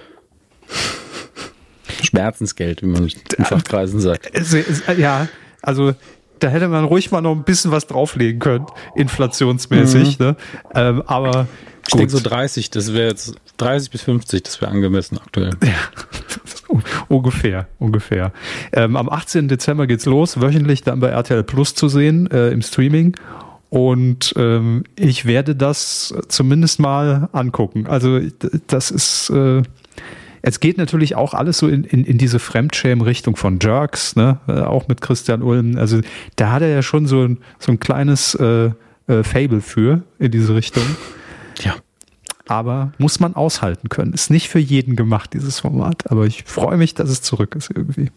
[2.06, 4.32] Schmerzensgeld, wie man in Fachkreisen sagt.
[4.98, 5.28] Ja,
[5.62, 5.94] also
[6.40, 10.20] da hätte man ruhig mal noch ein bisschen was drauflegen können, inflationsmäßig.
[10.20, 10.26] Mhm.
[10.26, 10.36] Ne?
[10.74, 11.48] Ähm, aber
[11.88, 15.52] ich denke so 30, das wäre jetzt 30 bis 50, das wäre angemessen aktuell.
[15.64, 18.32] Ja, ungefähr, ungefähr.
[18.72, 19.48] Ähm, am 18.
[19.48, 23.16] Dezember geht's los, wöchentlich dann bei RTL Plus zu sehen äh, im Streaming.
[23.70, 27.86] Und ähm, ich werde das zumindest mal angucken.
[27.88, 28.20] Also
[28.68, 29.62] das ist äh,
[30.42, 34.40] es geht natürlich auch alles so in, in, in diese Fremdschämen-Richtung von Jerks, ne?
[34.48, 35.78] Äh, auch mit Christian Ulm.
[35.78, 36.02] Also
[36.36, 38.72] da hat er ja schon so ein, so ein kleines äh,
[39.08, 40.84] äh, Fable für in diese Richtung.
[41.62, 41.76] Ja.
[42.48, 44.14] Aber muss man aushalten können.
[44.14, 46.10] Ist nicht für jeden gemacht, dieses Format.
[46.10, 48.12] Aber ich freue mich, dass es zurück ist irgendwie.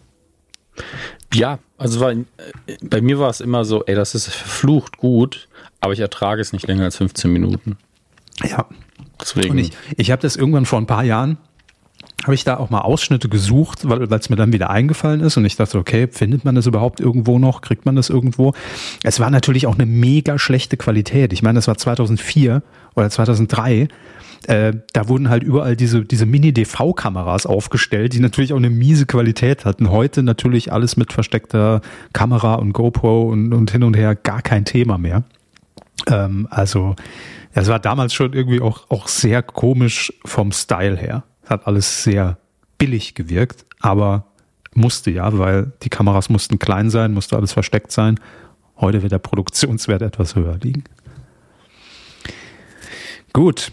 [1.35, 2.25] Ja, also war, äh,
[2.83, 5.49] bei mir war es immer so, ey, das ist verflucht gut,
[5.81, 7.77] aber ich ertrage es nicht länger als 15 Minuten.
[8.43, 8.67] Ja.
[9.21, 9.51] Deswegen.
[9.51, 11.39] Und ich, ich habe das irgendwann vor ein paar Jahren,
[12.25, 15.45] habe ich da auch mal Ausschnitte gesucht, weil es mir dann wieder eingefallen ist und
[15.45, 17.63] ich dachte, okay, findet man das überhaupt irgendwo noch?
[17.63, 18.55] Kriegt man das irgendwo?
[19.03, 21.33] Es war natürlich auch eine mega schlechte Qualität.
[21.33, 22.63] Ich meine, das war 2004
[22.95, 23.89] oder 2003.
[24.47, 29.65] Äh, da wurden halt überall diese, diese Mini-DV-Kameras aufgestellt, die natürlich auch eine miese Qualität
[29.65, 29.91] hatten.
[29.91, 31.81] Heute natürlich alles mit versteckter
[32.13, 35.25] Kamera und GoPro und, und hin und her gar kein Thema mehr.
[36.09, 36.97] Ähm, also,
[37.53, 41.25] es war damals schon irgendwie auch, auch sehr komisch vom Style her.
[41.47, 42.39] Hat alles sehr
[42.79, 44.27] billig gewirkt, aber
[44.75, 48.19] musste ja, weil die Kameras mussten klein sein, musste alles versteckt sein.
[48.77, 50.85] Heute wird der Produktionswert etwas höher liegen.
[53.33, 53.73] Gut.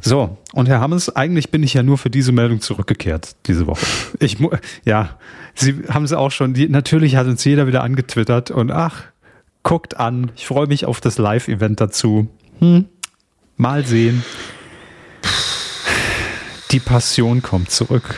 [0.00, 3.86] So, und Herr Hammes, eigentlich bin ich ja nur für diese Meldung zurückgekehrt diese Woche.
[4.18, 4.38] Ich
[4.84, 5.16] ja,
[5.54, 9.04] Sie haben es auch schon, die, natürlich hat uns jeder wieder angetwittert und ach,
[9.62, 12.28] guckt an, ich freue mich auf das Live-Event dazu.
[12.58, 12.86] Hm,
[13.56, 14.24] mal sehen.
[16.72, 18.16] Die Passion kommt zurück.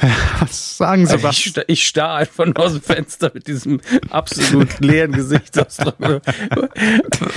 [0.40, 1.38] Was sagen Sie also was?
[1.38, 3.80] Ich, ich starre einfach nur aus dem Fenster mit diesem
[4.10, 5.96] absolut leeren Gesichtsausdruck.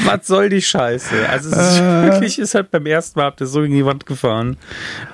[0.05, 1.29] was soll die Scheiße?
[1.29, 2.03] Also es ist äh.
[2.03, 4.57] wirklich, ist halt beim ersten Mal habt ihr so gegen die Wand gefahren.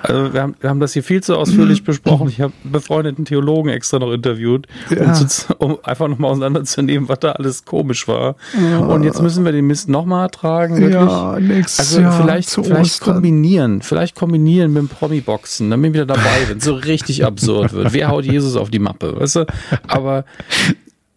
[0.02, 2.28] Also wir haben, wir haben das hier viel zu ausführlich besprochen.
[2.28, 5.14] Ich habe befreundeten Theologen extra noch interviewt, um, ja.
[5.14, 8.36] zu, um einfach nochmal auseinanderzunehmen, was da alles komisch war.
[8.60, 8.78] Ja.
[8.78, 10.76] Und jetzt müssen wir den Mist nochmal ertragen.
[10.76, 10.94] Wirklich.
[10.94, 11.78] Ja, nix.
[11.78, 16.48] Also ja, vielleicht, vielleicht kombinieren, vielleicht kombinieren mit dem Promi-Boxen, dann bin ich wieder dabei,
[16.48, 17.92] wenn so richtig ab absurd wird.
[17.92, 19.18] Wer haut Jesus auf die Mappe?
[19.18, 19.46] Weißt du?
[19.86, 20.24] Aber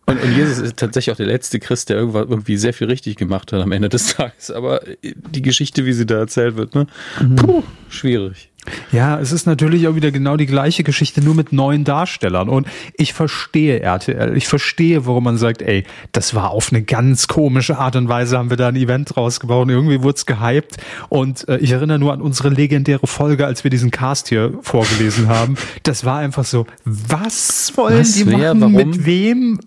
[0.06, 3.16] und, und, Jesus ist tatsächlich auch der letzte Christ, der irgendwas irgendwie sehr viel richtig
[3.16, 4.50] gemacht hat am Ende des Tages.
[4.50, 6.88] Aber die Geschichte, wie sie da erzählt wird, ne?
[7.22, 7.36] Mhm.
[7.36, 8.50] Puh, schwierig.
[8.92, 12.50] Ja, es ist natürlich auch wieder genau die gleiche Geschichte, nur mit neuen Darstellern.
[12.50, 17.28] Und ich verstehe RTL, ich verstehe, warum man sagt, ey, das war auf eine ganz
[17.28, 20.78] komische Art und Weise, haben wir da ein Event rausgebaut und irgendwie wurde es gehypt.
[21.10, 25.28] Und äh, ich erinnere nur an unsere legendäre Folge, als wir diesen Cast hier vorgelesen
[25.30, 25.56] haben.
[25.84, 28.74] Das war einfach so, was wollen was, die wer, machen, warum?
[28.74, 29.60] mit wem?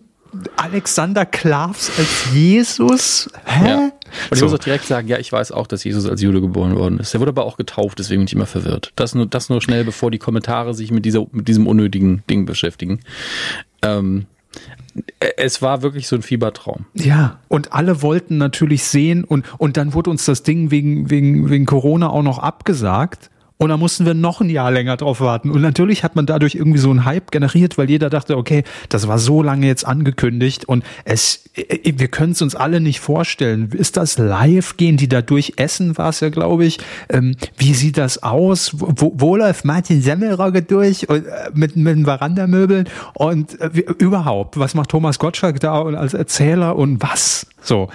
[0.57, 3.29] Alexander Klavs als Jesus?
[3.45, 3.69] Hä?
[3.69, 3.93] Ja.
[4.31, 4.47] Und ich so.
[4.47, 7.15] muss auch direkt sagen, ja, ich weiß auch, dass Jesus als Jude geboren worden ist.
[7.15, 8.93] Er wurde aber auch getauft, deswegen bin ich immer verwirrt.
[8.97, 12.47] Das nur, das nur schnell, bevor die Kommentare sich mit, dieser, mit diesem unnötigen Ding
[12.47, 13.01] beschäftigen.
[13.83, 14.27] Ähm,
[15.37, 16.85] es war wirklich so ein Fiebertraum.
[16.95, 21.49] Ja, und alle wollten natürlich sehen und, und dann wurde uns das Ding wegen, wegen,
[21.49, 23.31] wegen Corona auch noch abgesagt.
[23.63, 25.49] Und dann mussten wir noch ein Jahr länger drauf warten.
[25.49, 29.07] Und natürlich hat man dadurch irgendwie so einen Hype generiert, weil jeder dachte, okay, das
[29.07, 33.71] war so lange jetzt angekündigt und es, äh, wir können es uns alle nicht vorstellen.
[33.71, 34.77] Ist das live?
[34.79, 35.53] Gehen die da durch?
[35.59, 36.79] Essen war es ja, glaube ich.
[37.09, 38.73] Ähm, wie sieht das aus?
[38.75, 42.89] Wo, wo läuft Martin Semmelrogge durch und, äh, mit, mit den Verandamöbeln?
[43.15, 47.47] Und äh, überhaupt, was macht Thomas Gottschalk da als Erzähler und was?
[47.63, 47.89] So.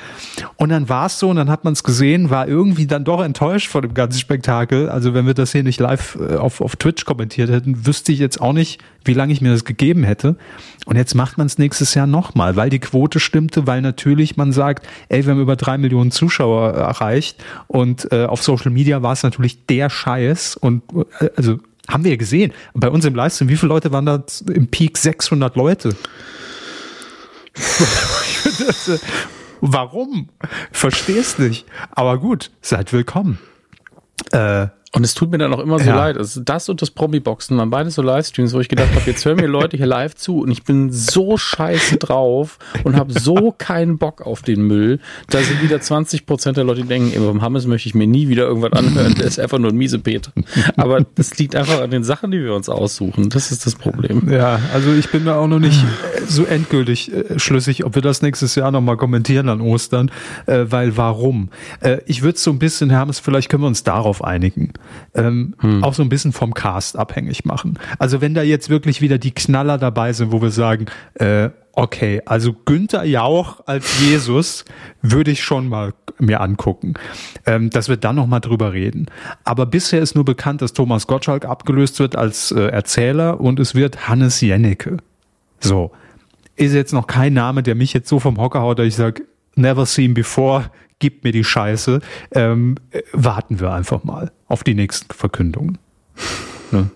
[0.55, 3.21] Und dann war es so, und dann hat man es gesehen, war irgendwie dann doch
[3.21, 4.89] enttäuscht von dem ganzen Spektakel.
[4.89, 8.19] Also wenn wir das hier nicht live äh, auf, auf Twitch kommentiert hätten, wüsste ich
[8.19, 10.37] jetzt auch nicht, wie lange ich mir das gegeben hätte.
[10.85, 14.53] Und jetzt macht man es nächstes Jahr nochmal, weil die Quote stimmte, weil natürlich man
[14.53, 19.13] sagt, ey, wir haben über drei Millionen Zuschauer erreicht und äh, auf Social Media war
[19.13, 20.83] es natürlich der Scheiß und
[21.19, 22.53] äh, also haben wir ja gesehen.
[22.73, 24.97] Bei uns im Livestream, wie viele Leute waren da im Peak?
[24.97, 25.95] 600 Leute.
[29.61, 30.29] Warum?
[30.71, 31.65] Versteh's nicht.
[31.91, 33.39] Aber gut, seid willkommen.
[34.31, 35.95] Äh, und es tut mir dann auch immer so ja.
[35.95, 36.17] leid.
[36.17, 39.35] Also das und das Promi-Boxen waren beide so Livestreams, wo ich gedacht habe, jetzt hören
[39.35, 43.97] mir Leute hier live zu und ich bin so scheiße drauf und habe so keinen
[43.97, 44.99] Bock auf den Müll.
[45.29, 48.29] Da sind wieder 20 Prozent der Leute, die denken, beim Hammes möchte ich mir nie
[48.29, 49.15] wieder irgendwas anhören.
[49.15, 50.31] Der ist einfach nur ein miese Peter.
[50.77, 53.29] Aber das liegt einfach an den Sachen, die wir uns aussuchen.
[53.29, 54.31] Das ist das Problem.
[54.31, 55.83] Ja, also ich bin da auch noch nicht
[56.27, 60.11] so endgültig äh, schlüssig, ob wir das nächstes Jahr nochmal kommentieren an Ostern,
[60.45, 61.49] äh, weil warum?
[61.81, 64.73] Äh, ich würde so ein bisschen, Hermes, vielleicht können wir uns darauf einigen
[65.13, 65.83] ähm, hm.
[65.83, 67.79] auch so ein bisschen vom Cast abhängig machen.
[67.99, 70.85] Also wenn da jetzt wirklich wieder die Knaller dabei sind, wo wir sagen,
[71.15, 74.65] äh, okay, also Günther Jauch als Jesus
[75.01, 76.95] würde ich schon mal mir angucken,
[77.45, 79.05] ähm, dass wir dann noch mal drüber reden.
[79.43, 83.75] Aber bisher ist nur bekannt, dass Thomas Gottschalk abgelöst wird als äh, Erzähler und es
[83.75, 84.97] wird Hannes Jennecke.
[85.59, 85.91] So.
[86.55, 89.23] Ist jetzt noch kein Name, der mich jetzt so vom Hocker haut, dass ich sage,
[89.55, 91.99] never seen before, gib mir die Scheiße.
[92.31, 95.77] Ähm, äh, warten wir einfach mal auf die nächsten Verkündungen.
[96.71, 96.89] Ne?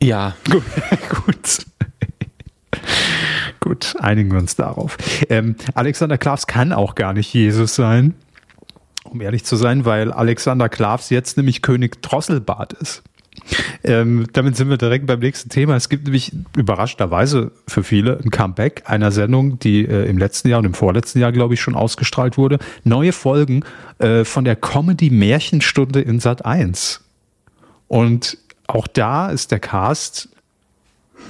[0.00, 0.36] Ja.
[0.50, 0.64] Gut.
[1.24, 1.66] Gut.
[3.60, 4.96] Gut, einigen wir uns darauf.
[5.28, 8.14] Ähm, Alexander Klavs kann auch gar nicht Jesus sein,
[9.02, 13.02] um ehrlich zu sein, weil Alexander Klavs jetzt nämlich König Drosselbart ist.
[13.84, 15.76] Ähm, damit sind wir direkt beim nächsten Thema.
[15.76, 20.58] Es gibt nämlich überraschenderweise für viele ein Comeback einer Sendung, die äh, im letzten Jahr
[20.58, 22.58] und im vorletzten Jahr, glaube ich, schon ausgestrahlt wurde.
[22.84, 23.64] Neue Folgen
[23.98, 27.04] äh, von der Comedy Märchenstunde in Sat 1.
[27.88, 30.28] Und auch da ist der Cast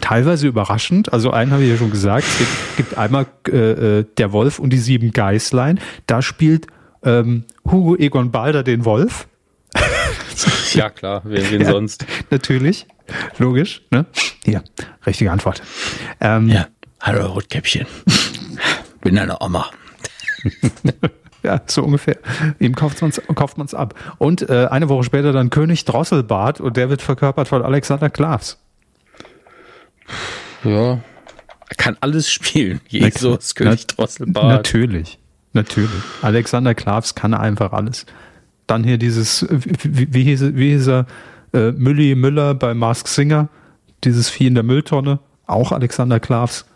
[0.00, 1.12] teilweise überraschend.
[1.12, 2.26] Also einen habe ich ja schon gesagt.
[2.26, 5.80] Es gibt, gibt einmal äh, äh, Der Wolf und die sieben Geißlein.
[6.06, 6.66] Da spielt
[7.02, 9.28] ähm, Hugo Egon Balder den Wolf.
[10.74, 12.06] Ja, klar, wen, wen ja, sonst?
[12.30, 12.86] Natürlich,
[13.38, 13.82] logisch.
[13.90, 14.06] Ne?
[14.44, 14.62] Hier,
[15.06, 15.62] richtige Antwort.
[16.20, 16.68] Ähm, ja,
[17.00, 17.86] hallo Rotkäppchen.
[19.00, 19.70] Bin eine Oma.
[21.42, 22.18] ja, so ungefähr.
[22.58, 23.94] Ihm kauft man es kauft man's ab.
[24.18, 28.58] Und äh, eine Woche später dann König Drosselbart und der wird verkörpert von Alexander Klavs.
[30.64, 31.00] Ja,
[31.68, 32.80] er kann alles spielen.
[32.88, 34.48] Jesus, Na, König Drosselbart.
[34.48, 35.18] Natürlich,
[35.52, 35.90] natürlich.
[36.22, 38.06] Alexander Klavs kann einfach alles.
[38.66, 41.06] Dann hier dieses, wie, wie, hieß, wie hieß er,
[41.52, 43.48] äh, Mülli Müller bei Mask Singer,
[44.04, 46.66] dieses Vieh in der Mülltonne, auch Alexander Klavs.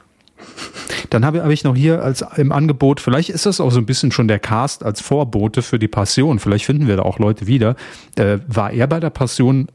[1.10, 3.86] Dann habe, habe ich noch hier als im Angebot, vielleicht ist das auch so ein
[3.86, 7.46] bisschen schon der Cast als Vorbote für die Passion, vielleicht finden wir da auch Leute
[7.46, 7.76] wieder.
[8.16, 9.68] Äh, war er bei der Passion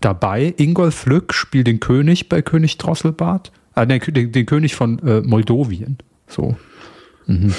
[0.00, 0.52] dabei?
[0.56, 3.52] Ingolf Lück spielt den König bei König Drosselbart?
[3.74, 4.00] Ah, den,
[4.32, 5.98] den, König von äh, Moldawien.
[6.28, 6.56] So.
[7.26, 7.54] Mhm.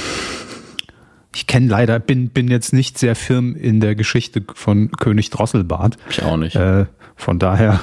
[1.35, 5.97] Ich kenne leider, bin, bin jetzt nicht sehr firm in der Geschichte von König Drosselbart.
[6.09, 6.55] Ich auch nicht.
[6.55, 6.85] Äh,
[7.17, 7.81] von daher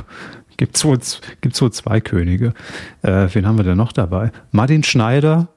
[0.56, 0.98] gibt es wohl,
[1.42, 2.54] gibt's wohl zwei Könige.
[3.02, 4.32] Äh, wen haben wir denn noch dabei?
[4.52, 5.48] Martin Schneider,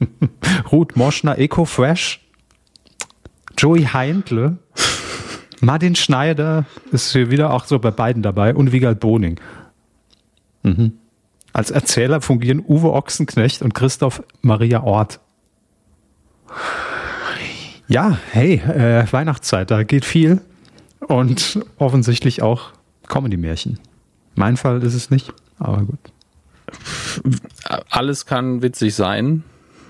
[0.72, 2.26] Ruth Moschner, Eco Fresh,
[3.56, 4.58] Joey Heintle,
[5.60, 9.38] Martin Schneider ist hier wieder auch so bei beiden dabei und Wiegald Boning.
[10.64, 10.94] Mhm.
[11.52, 15.20] Als Erzähler fungieren Uwe Ochsenknecht und Christoph Maria Ort.
[17.86, 20.40] Ja, hey, äh, Weihnachtszeit, da geht viel.
[21.00, 22.72] Und offensichtlich auch
[23.08, 23.78] Comedy-Märchen.
[24.36, 25.98] Mein Fall ist es nicht, aber gut.
[27.90, 29.44] Alles kann witzig sein,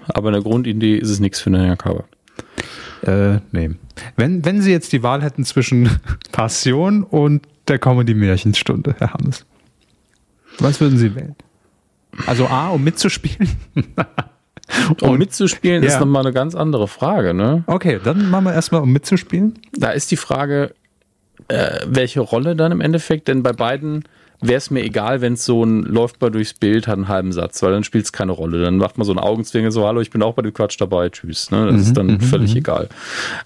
[0.09, 2.05] aber in der Grundidee ist es nichts für den Körber.
[3.03, 3.71] Äh, nee.
[4.17, 5.89] Wenn, wenn Sie jetzt die Wahl hätten zwischen
[6.33, 9.47] Passion und der Comedy-Märchenstunde, Herr Hammes,
[10.59, 11.37] was würden Sie wählen?
[12.27, 13.49] Also A, um mitzuspielen?
[15.03, 15.89] Um mitzuspielen ja.
[15.89, 17.65] ist nochmal eine ganz andere Frage, ne?
[17.67, 19.59] Okay, dann machen wir erstmal, um mitzuspielen.
[19.73, 20.75] Da ist die Frage,
[21.49, 24.05] äh, welche Rolle dann im Endeffekt, denn bei beiden
[24.41, 27.33] wäre es mir egal, wenn es so ein läuft mal durchs Bild, hat einen halben
[27.33, 28.63] Satz, weil dann spielt es keine Rolle.
[28.63, 31.09] Dann macht man so einen Augenzwinger, so, hallo, ich bin auch bei dem Quatsch dabei,
[31.09, 31.51] tschüss.
[31.51, 31.67] Ne?
[31.67, 32.59] Das mhm, ist dann mhm, völlig mhm.
[32.59, 32.89] egal.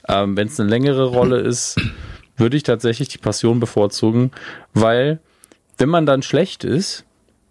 [0.08, 1.80] Ähm, wenn es eine längere Rolle ist,
[2.36, 4.30] würde ich tatsächlich die Passion bevorzugen,
[4.74, 5.18] weil
[5.76, 7.04] wenn man dann schlecht ist,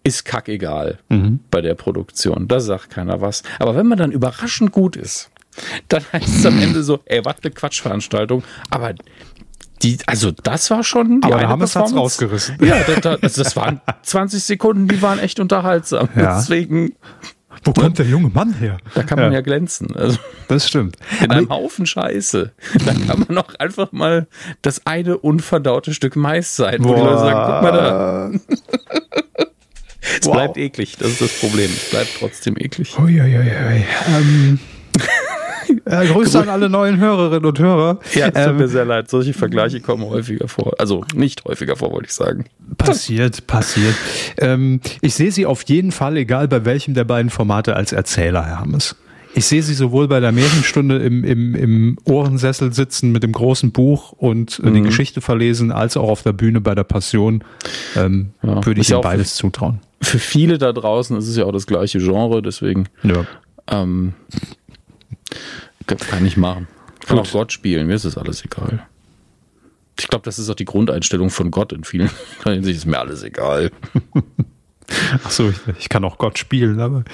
[0.08, 1.40] ist kackegal mhm.
[1.50, 2.48] bei der Produktion.
[2.48, 3.42] Da sagt keiner was.
[3.58, 5.30] Aber wenn man dann überraschend gut ist,
[5.88, 8.42] dann heißt es am Ende so, ey, was eine Quatschveranstaltung.
[8.70, 8.94] Aber
[9.82, 12.58] die, also das war schon die Aber eine haben es rausgerissen.
[12.64, 16.08] Ja, das, das, das waren 20 Sekunden, die waren echt unterhaltsam.
[16.16, 16.38] Ja.
[16.38, 16.94] Deswegen.
[17.64, 18.78] Wo kommt der junge Mann her?
[18.94, 19.94] Da kann man ja, ja glänzen.
[19.94, 20.96] Also, das stimmt.
[21.20, 22.52] In einem Haufen Scheiße.
[22.86, 24.28] Da kann man auch einfach mal
[24.62, 26.96] das eine unverdaute Stück Mais sein, wo Boah.
[26.96, 29.44] die Leute sagen, guck mal da.
[30.20, 30.34] es wow.
[30.34, 31.70] bleibt eklig, das ist das Problem.
[31.70, 32.98] Es bleibt trotzdem eklig.
[32.98, 33.84] Uiuiui.
[34.08, 34.58] Ähm,
[35.84, 38.00] äh, Grüße an alle neuen Hörerinnen und Hörer.
[38.14, 39.10] Ja, es tut ähm, mir sehr leid.
[39.10, 40.74] Solche Vergleiche kommen häufiger vor.
[40.78, 42.46] Also nicht häufiger vor, wollte ich sagen.
[42.76, 43.94] Passiert, passiert.
[44.38, 48.44] Ähm, ich sehe Sie auf jeden Fall, egal bei welchem der beiden Formate, als Erzähler,
[48.44, 48.96] Herr Hammes.
[49.34, 53.72] Ich sehe sie sowohl bei der Märchenstunde im, im, im Ohrensessel sitzen mit dem großen
[53.72, 54.74] Buch und äh, mhm.
[54.74, 57.44] die Geschichte verlesen, als auch auf der Bühne bei der Passion.
[57.96, 58.64] Ähm, ja.
[58.64, 59.80] Würde ich Ihnen beides für, zutrauen.
[60.00, 63.26] Für viele da draußen ist es ja auch das gleiche Genre, deswegen ja.
[63.70, 64.14] ähm,
[65.86, 66.66] kann ich machen.
[67.06, 67.26] Kann Gut.
[67.26, 68.86] auch Gott spielen, mir ist das alles egal.
[69.98, 72.10] Ich glaube, das ist auch die Grundeinstellung von Gott in vielen
[72.44, 72.78] Hinsicht.
[72.78, 73.70] Ist mir alles egal.
[75.24, 77.04] Ach so, ich, ich, kann auch Gott spielen, aber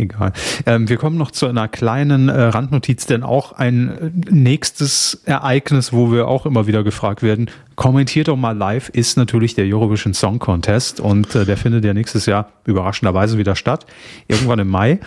[0.00, 0.32] egal.
[0.66, 5.92] Ähm, wir kommen noch zu einer kleinen äh, Randnotiz, denn auch ein äh, nächstes Ereignis,
[5.92, 10.12] wo wir auch immer wieder gefragt werden, kommentiert doch mal live, ist natürlich der Eurovision
[10.12, 13.86] Song Contest und äh, der findet ja nächstes Jahr überraschenderweise wieder statt,
[14.28, 15.00] irgendwann im Mai.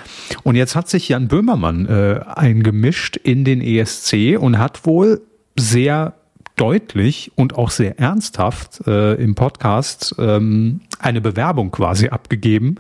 [0.44, 5.22] Und jetzt hat sich Jan Böhmermann äh, eingemischt in den ESC und hat wohl
[5.56, 6.14] sehr
[6.56, 12.76] deutlich und auch sehr ernsthaft äh, im Podcast ähm, eine Bewerbung quasi abgegeben,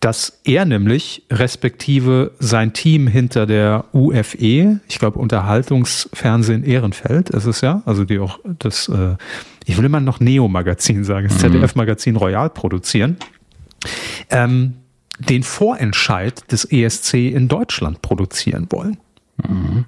[0.00, 7.60] dass er nämlich respektive sein Team hinter der UFE, ich glaube Unterhaltungsfernsehen Ehrenfeld ist es
[7.60, 9.16] ja, also die auch das, äh,
[9.66, 11.52] ich will immer noch Neo-Magazin sagen, das mhm.
[11.52, 13.18] ZDF-Magazin Royal produzieren,
[14.30, 14.76] ähm,
[15.18, 18.96] den Vorentscheid des ESC in Deutschland produzieren wollen.
[19.46, 19.84] Mhm.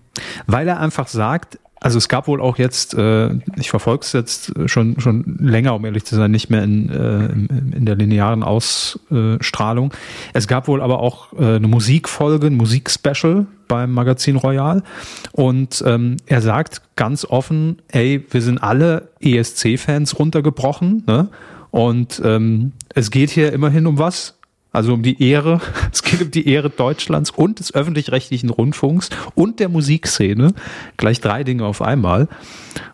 [0.47, 4.53] Weil er einfach sagt, also es gab wohl auch jetzt, äh, ich verfolge es jetzt
[4.67, 9.93] schon schon länger, um ehrlich zu sein, nicht mehr in, äh, in der linearen Ausstrahlung.
[10.33, 14.85] Es gab wohl aber auch äh, eine Musikfolge, ein Musikspecial beim Magazin Royal.
[15.33, 21.29] Und ähm, er sagt ganz offen, ey, wir sind alle ESC-Fans runtergebrochen, ne?
[21.73, 24.39] Und ähm, es geht hier immerhin um was,
[24.73, 25.61] Also um die Ehre,
[25.93, 30.55] es geht um die Ehre Deutschlands und des öffentlich-rechtlichen Rundfunks und der Musikszene.
[30.97, 32.29] Gleich drei Dinge auf einmal.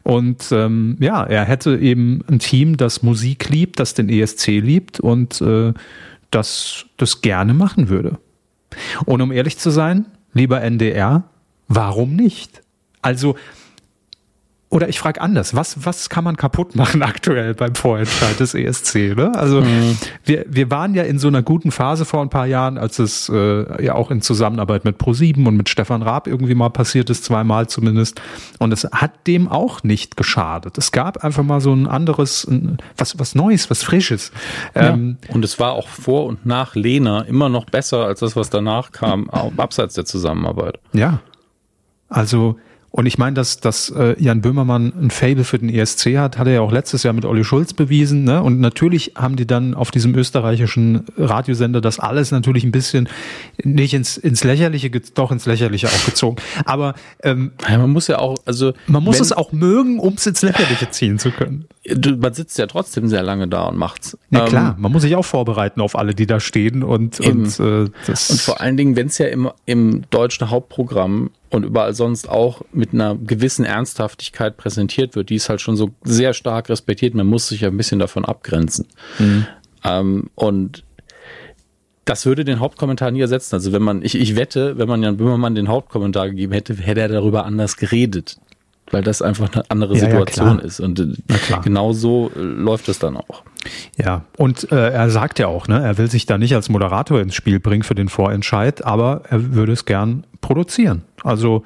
[0.03, 5.01] Und ähm, ja, er hätte eben ein Team, das Musik liebt, das den ESC liebt
[5.01, 5.73] und äh,
[6.31, 8.19] das das gerne machen würde.
[9.07, 11.25] Und um ehrlich zu sein, lieber NDR,
[11.69, 12.63] warum nicht?
[13.01, 13.37] Also
[14.71, 19.17] oder ich frage anders, was, was kann man kaputt machen aktuell beim Vorentscheid des ESC?
[19.17, 19.33] Ne?
[19.35, 19.97] Also mhm.
[20.25, 23.31] wir, wir waren ja in so einer guten Phase vor ein paar Jahren, als es
[23.31, 27.25] äh, ja auch in Zusammenarbeit mit ProSieben und mit Stefan Raab irgendwie mal passiert ist,
[27.25, 28.21] zweimal zumindest.
[28.59, 30.77] Und es hat dem auch nicht geschadet.
[30.77, 34.33] Es gab einfach mal so ein anderes, ein, was, was Neues, was Frisches.
[34.75, 34.91] Ja.
[34.91, 38.51] Ähm, und es war auch vor und nach Lena immer noch besser als das, was
[38.51, 40.79] danach kam, abseits der Zusammenarbeit.
[40.93, 41.21] Ja.
[42.11, 42.59] Also
[42.91, 46.47] und ich meine, dass, dass äh, Jan Böhmermann ein Fable für den ESC hat, hat
[46.47, 48.25] er ja auch letztes Jahr mit Olli Schulz bewiesen.
[48.25, 48.43] Ne?
[48.43, 53.09] Und natürlich haben die dann auf diesem österreichischen Radiosender das alles natürlich ein bisschen
[53.63, 56.37] nicht ins, ins Lächerliche, doch ins Lächerliche auch gezogen.
[56.65, 60.15] Aber ähm, ja, man muss ja auch, also man muss wenn, es auch mögen, um
[60.15, 61.67] es ins Lächerliche ziehen zu können.
[61.85, 64.17] Du, man sitzt ja trotzdem sehr lange da und macht's.
[64.31, 67.61] Ja ähm, klar, man muss sich auch vorbereiten auf alle, die da stehen und und,
[67.61, 71.95] äh, das und vor allen Dingen, wenn es ja im, im deutschen Hauptprogramm und überall
[71.95, 76.69] sonst auch mit einer gewissen Ernsthaftigkeit präsentiert wird, die ist halt schon so sehr stark
[76.69, 77.15] respektiert.
[77.15, 78.87] Man muss sich ja ein bisschen davon abgrenzen.
[79.19, 79.47] Mhm.
[79.85, 80.85] Ähm, und
[82.05, 83.55] das würde den Hauptkommentar nie ersetzen.
[83.55, 87.01] Also wenn man, ich, ich wette, wenn man Jan Böhmermann den Hauptkommentar gegeben hätte, hätte
[87.01, 88.39] er darüber anders geredet.
[88.91, 90.81] Weil das einfach eine andere ja, Situation ja, ist.
[90.81, 91.07] Und äh,
[91.63, 93.43] genau so äh, läuft es dann auch.
[93.99, 97.21] Ja, und äh, er sagt ja auch, ne, er will sich da nicht als Moderator
[97.21, 101.03] ins Spiel bringen für den Vorentscheid, aber er würde es gern produzieren.
[101.25, 101.65] Also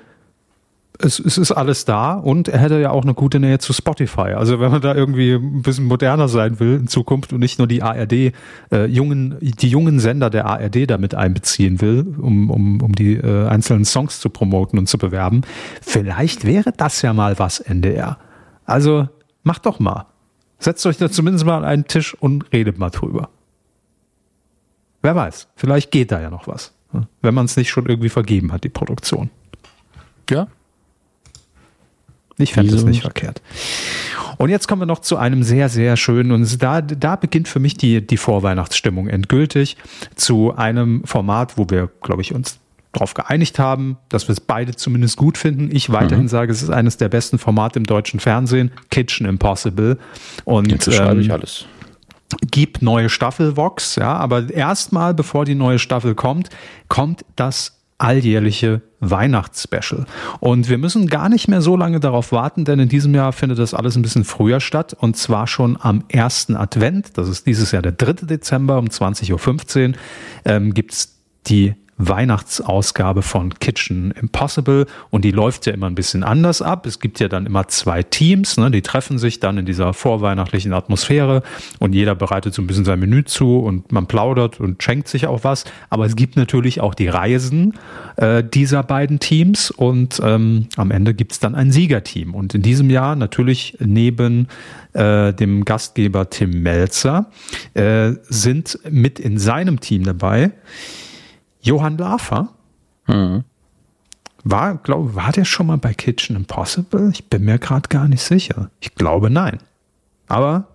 [0.98, 4.32] es, es ist alles da und er hätte ja auch eine gute Nähe zu Spotify.
[4.34, 7.66] Also wenn man da irgendwie ein bisschen moderner sein will in Zukunft und nicht nur
[7.66, 12.92] die ARD, äh, jungen, die jungen Sender der ARD damit einbeziehen will, um, um, um
[12.94, 15.42] die äh, einzelnen Songs zu promoten und zu bewerben,
[15.80, 18.18] vielleicht wäre das ja mal was, NDR.
[18.64, 19.08] Also
[19.42, 20.06] macht doch mal.
[20.58, 23.30] Setzt euch da zumindest mal an einen Tisch und redet mal drüber.
[25.00, 27.08] Wer weiß, vielleicht geht da ja noch was, ne?
[27.22, 29.30] wenn man es nicht schon irgendwie vergeben hat, die Produktion.
[30.30, 30.48] Ja.
[32.38, 33.42] Ich fände es nicht verkehrt.
[34.38, 37.60] Und jetzt kommen wir noch zu einem sehr, sehr schönen, und da, da beginnt für
[37.60, 39.76] mich die, die Vorweihnachtsstimmung endgültig,
[40.16, 42.58] zu einem Format, wo wir, glaube ich, uns
[42.92, 45.74] darauf geeinigt haben, dass wir es beide zumindest gut finden.
[45.74, 46.28] Ich weiterhin mhm.
[46.28, 49.98] sage, es ist eines der besten Formate im deutschen Fernsehen, Kitchen Impossible.
[50.44, 51.66] Und Jetzt schreibe ich ähm, alles
[52.50, 56.48] gibt neue Staffel Vox, ja, aber erstmal, bevor die neue Staffel kommt,
[56.88, 60.06] kommt das alljährliche Weihnachtsspecial.
[60.40, 63.58] Und wir müssen gar nicht mehr so lange darauf warten, denn in diesem Jahr findet
[63.58, 67.16] das alles ein bisschen früher statt und zwar schon am ersten Advent.
[67.16, 68.26] Das ist dieses Jahr der 3.
[68.26, 69.94] Dezember um 20.15 Uhr
[70.44, 71.74] ähm, gibt's die
[72.08, 76.86] Weihnachtsausgabe von Kitchen Impossible und die läuft ja immer ein bisschen anders ab.
[76.86, 80.72] Es gibt ja dann immer zwei Teams, ne, die treffen sich dann in dieser vorweihnachtlichen
[80.72, 81.42] Atmosphäre
[81.78, 85.26] und jeder bereitet so ein bisschen sein Menü zu und man plaudert und schenkt sich
[85.26, 85.64] auch was.
[85.90, 87.74] Aber es gibt natürlich auch die Reisen
[88.16, 92.34] äh, dieser beiden Teams und ähm, am Ende gibt es dann ein Siegerteam.
[92.34, 94.48] Und in diesem Jahr natürlich neben
[94.92, 97.26] äh, dem Gastgeber Tim Melzer
[97.74, 100.52] äh, sind mit in seinem Team dabei
[101.62, 102.48] Johann Lafer
[103.06, 103.44] mhm.
[104.44, 107.10] war, glaube war der schon mal bei Kitchen Impossible?
[107.12, 108.70] Ich bin mir gerade gar nicht sicher.
[108.80, 109.58] Ich glaube nein.
[110.28, 110.68] Aber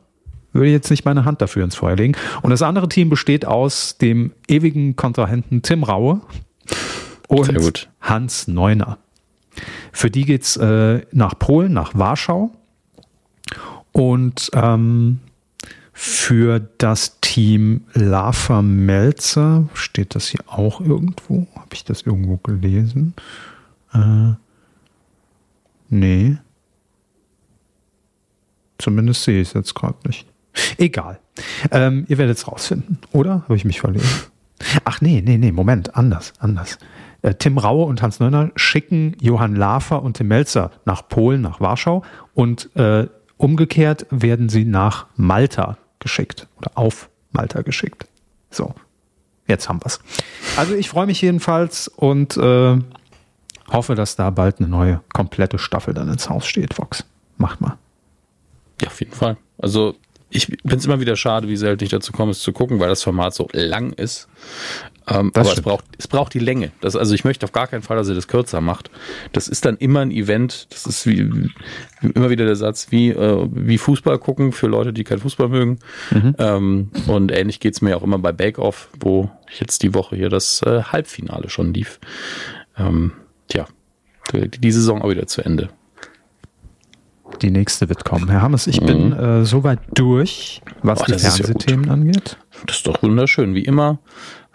[0.54, 2.16] würde jetzt nicht meine Hand dafür ins Feuer legen.
[2.42, 6.22] Und das andere Team besteht aus dem ewigen Kontrahenten Tim Raue
[7.28, 8.98] und Hans Neuner.
[9.92, 12.52] Für die geht's äh, nach Polen, nach Warschau.
[13.92, 15.20] Und ähm,
[16.00, 19.68] für das Team Lava Melzer.
[19.74, 21.48] Steht das hier auch irgendwo?
[21.56, 23.16] Habe ich das irgendwo gelesen?
[23.96, 24.34] Äh,
[25.90, 26.38] nee.
[28.78, 30.28] Zumindest sehe ich es jetzt gerade nicht.
[30.78, 31.20] Egal.
[31.72, 33.42] Ähm, ihr werdet es rausfinden, oder?
[33.42, 34.08] Habe ich mich verlesen?
[34.86, 36.78] Ach nee, nee, nee, Moment, anders, anders.
[37.24, 41.60] Äh, Tim Raue und Hans Neuner schicken Johann Lafer und Tim Melzer nach Polen, nach
[41.60, 42.04] Warschau
[42.36, 48.08] und äh, umgekehrt werden sie nach Malta geschickt oder auf Malta geschickt.
[48.50, 48.74] So,
[49.48, 50.00] jetzt haben wir's.
[50.56, 52.78] Also ich freue mich jedenfalls und äh,
[53.72, 57.06] hoffe, dass da bald eine neue komplette Staffel dann ins Haus steht, Vox.
[57.38, 57.78] Macht mal.
[58.82, 59.38] Ja, auf jeden Fall.
[59.58, 59.96] Also
[60.30, 62.90] ich finde es immer wieder schade, wie selten ich dazu komme, es zu gucken, weil
[62.90, 64.28] das Format so lang ist.
[65.10, 66.72] Ähm, aber es braucht, es braucht die Länge.
[66.82, 68.92] Das, also ich möchte auf gar keinen Fall, dass er das kürzer macht.
[69.32, 70.68] Das ist dann immer ein Event.
[70.70, 71.52] Das ist wie, wie
[72.14, 75.80] immer wieder der Satz, wie, äh, wie Fußball gucken für Leute, die kein Fußball mögen.
[76.12, 76.36] Mhm.
[76.38, 80.30] Ähm, und ähnlich geht's mir auch immer bei Bake Off, wo jetzt die Woche hier
[80.30, 82.00] das äh, Halbfinale schon lief.
[82.78, 83.14] Ähm,
[83.48, 83.66] tja,
[84.34, 85.70] die Saison auch wieder zu Ende.
[87.42, 88.30] Die nächste wird kommen.
[88.30, 88.86] Herr Hammes, ich mhm.
[88.86, 92.38] bin äh, soweit durch, was oh, die Fernsehthemen ja angeht.
[92.66, 93.54] Das ist doch wunderschön.
[93.54, 94.00] Wie immer,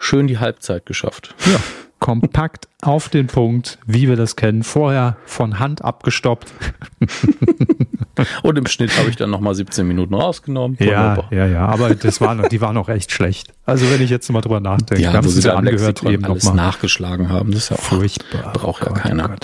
[0.03, 1.33] schön die Halbzeit geschafft.
[1.45, 1.59] Ja,
[1.99, 4.63] kompakt auf den Punkt, wie wir das kennen.
[4.63, 6.51] Vorher von Hand abgestoppt.
[8.43, 10.77] Und im Schnitt habe ich dann nochmal 17 Minuten rausgenommen.
[10.79, 13.53] Ja, ja, ja, aber das war noch, die waren noch echt schlecht.
[13.65, 16.53] Also wenn ich jetzt mal drüber nachdenke, ja, haben sie ja angehört eben alles noch
[16.53, 16.63] mal.
[16.63, 17.51] nachgeschlagen haben.
[17.51, 18.53] Das ist ja auch furchtbar.
[18.53, 19.35] Braucht ja oh keiner.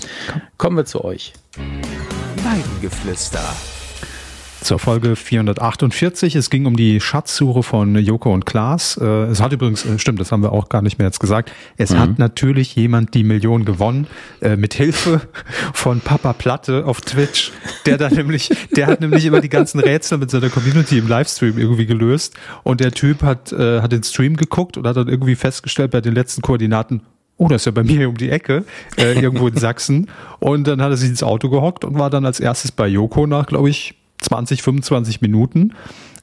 [0.57, 1.33] Kommen wir zu euch.
[2.43, 3.41] Weidengeflüster.
[4.61, 6.35] Zur Folge 448.
[6.35, 8.97] Es ging um die Schatzsuche von Joko und Klaas.
[8.97, 11.51] Äh, es hat übrigens, äh, stimmt, das haben wir auch gar nicht mehr jetzt gesagt.
[11.77, 11.99] Es mhm.
[11.99, 14.07] hat natürlich jemand die Million gewonnen,
[14.41, 15.21] äh, mit Hilfe
[15.73, 17.51] von Papa Platte auf Twitch.
[17.85, 21.57] Der da nämlich, der hat nämlich immer die ganzen Rätsel mit seiner Community im Livestream
[21.57, 22.35] irgendwie gelöst.
[22.63, 26.13] Und der Typ hat, hat den Stream geguckt und hat dann irgendwie festgestellt bei den
[26.13, 27.01] letzten Koordinaten,
[27.39, 28.65] oh, das ist ja bei mir um die Ecke,
[28.97, 30.07] äh, irgendwo in Sachsen.
[30.39, 33.25] Und dann hat er sich ins Auto gehockt und war dann als erstes bei Joko
[33.25, 35.73] nach, glaube ich, 20, 25 Minuten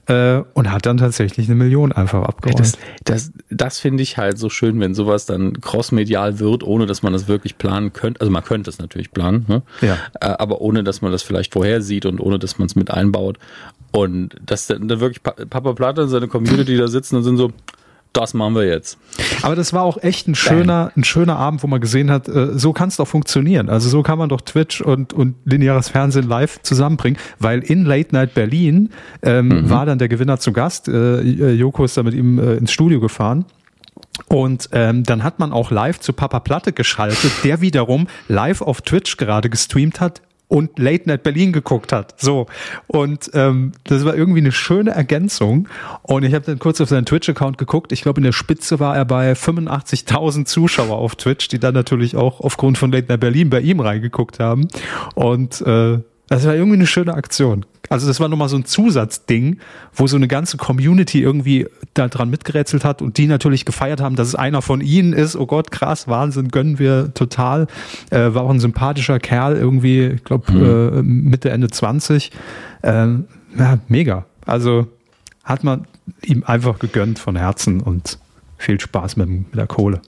[0.06, 2.60] äh, und hat dann tatsächlich eine Million einfach abgeräumt.
[2.60, 7.02] Das, das, das finde ich halt so schön, wenn sowas dann crossmedial wird, ohne dass
[7.02, 8.20] man das wirklich planen könnte.
[8.20, 9.62] Also man könnte es natürlich planen, ne?
[9.80, 9.98] ja.
[10.20, 13.38] Äh, aber ohne dass man das vielleicht vorhersieht und ohne dass man es mit einbaut.
[13.92, 17.52] Und dass dann wirklich Papa Platte und seine Community da sitzen und sind so,
[18.16, 18.98] das machen wir jetzt.
[19.42, 22.58] Aber das war auch echt ein schöner, ein schöner Abend, wo man gesehen hat, äh,
[22.58, 23.68] so kann es doch funktionieren.
[23.68, 28.14] Also so kann man doch Twitch und, und lineares Fernsehen live zusammenbringen, weil in Late
[28.14, 28.90] Night Berlin
[29.22, 29.70] ähm, mhm.
[29.70, 30.88] war dann der Gewinner zu Gast.
[30.88, 31.20] Äh,
[31.52, 33.44] Joko ist da mit ihm äh, ins Studio gefahren.
[34.28, 38.80] Und ähm, dann hat man auch live zu Papa Platte geschaltet, der wiederum live auf
[38.80, 42.20] Twitch gerade gestreamt hat, und Late Night Berlin geguckt hat.
[42.20, 42.46] So.
[42.86, 45.68] Und ähm, das war irgendwie eine schöne Ergänzung.
[46.02, 47.92] Und ich habe dann kurz auf seinen Twitch-Account geguckt.
[47.92, 52.16] Ich glaube, in der Spitze war er bei 85.000 Zuschauer auf Twitch, die dann natürlich
[52.16, 54.68] auch aufgrund von Late Night Berlin bei ihm reingeguckt haben.
[55.14, 55.98] Und äh,
[56.28, 57.64] das war irgendwie eine schöne Aktion.
[57.88, 59.58] Also das war nochmal so ein Zusatzding,
[59.94, 64.16] wo so eine ganze Community irgendwie da dran mitgerätselt hat und die natürlich gefeiert haben,
[64.16, 65.36] dass es einer von ihnen ist.
[65.36, 67.68] Oh Gott, krass, Wahnsinn, gönnen wir total.
[68.10, 70.98] Äh, war auch ein sympathischer Kerl, irgendwie, ich glaube mhm.
[70.98, 72.32] äh, Mitte, Ende 20.
[72.82, 74.26] Ähm, ja, mega.
[74.44, 74.88] Also
[75.44, 75.86] hat man
[76.22, 78.18] ihm einfach gegönnt von Herzen und
[78.58, 80.00] viel Spaß mit, mit der Kohle.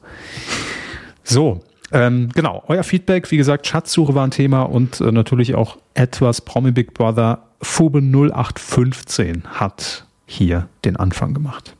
[1.22, 1.62] So,
[1.92, 6.40] ähm, genau, euer Feedback, wie gesagt, Schatzsuche war ein Thema und äh, natürlich auch etwas
[6.40, 7.44] Promi Big Brother.
[7.60, 11.74] Fube 0815 hat hier den Anfang gemacht.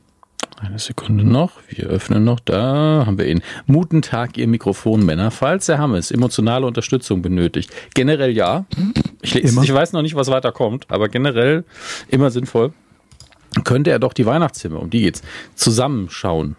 [0.59, 1.53] Eine Sekunde noch.
[1.69, 2.41] Wir öffnen noch.
[2.41, 3.41] Da haben wir ihn.
[3.65, 5.31] Muten Tag, Ihr Mikrofonmänner.
[5.31, 7.71] Falls der Hammes emotionale Unterstützung benötigt.
[7.93, 8.65] Generell ja.
[9.21, 11.63] Ich, ich, weiß noch nicht, was weiter kommt, aber generell
[12.09, 12.73] immer sinnvoll.
[13.63, 15.21] Könnte er doch die Weihnachtszimmer, um die geht's,
[15.55, 16.55] zusammenschauen.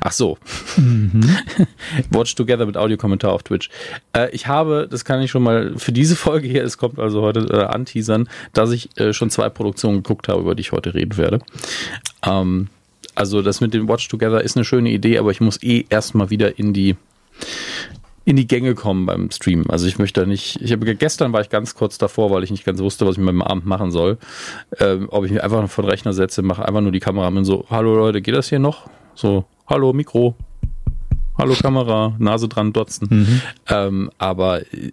[0.00, 0.38] Ach so.
[0.76, 1.36] Mhm.
[2.10, 3.70] Watch Together mit Audiokommentar auf Twitch.
[4.12, 7.22] Äh, ich habe, das kann ich schon mal für diese Folge hier, es kommt also
[7.22, 10.94] heute äh, anteasern, dass ich äh, schon zwei Produktionen geguckt habe, über die ich heute
[10.94, 11.40] reden werde.
[12.24, 12.68] Ähm,
[13.14, 16.30] also das mit dem Watch Together ist eine schöne Idee, aber ich muss eh erstmal
[16.30, 16.96] wieder in die
[18.26, 19.64] in die Gänge kommen beim Stream.
[19.68, 22.64] Also ich möchte nicht, ich habe gestern war ich ganz kurz davor, weil ich nicht
[22.64, 24.18] ganz wusste, was ich mit dem Abend machen soll.
[24.80, 27.44] Ähm, ob ich mich einfach vor den Rechner setze, mache einfach nur die Kamera und
[27.44, 28.90] so, hallo Leute, geht das hier noch?
[29.14, 30.34] So, hallo Mikro,
[31.38, 33.08] hallo Kamera, Nase dran, dotzen.
[33.10, 33.42] Mhm.
[33.68, 34.92] Ähm, aber äh,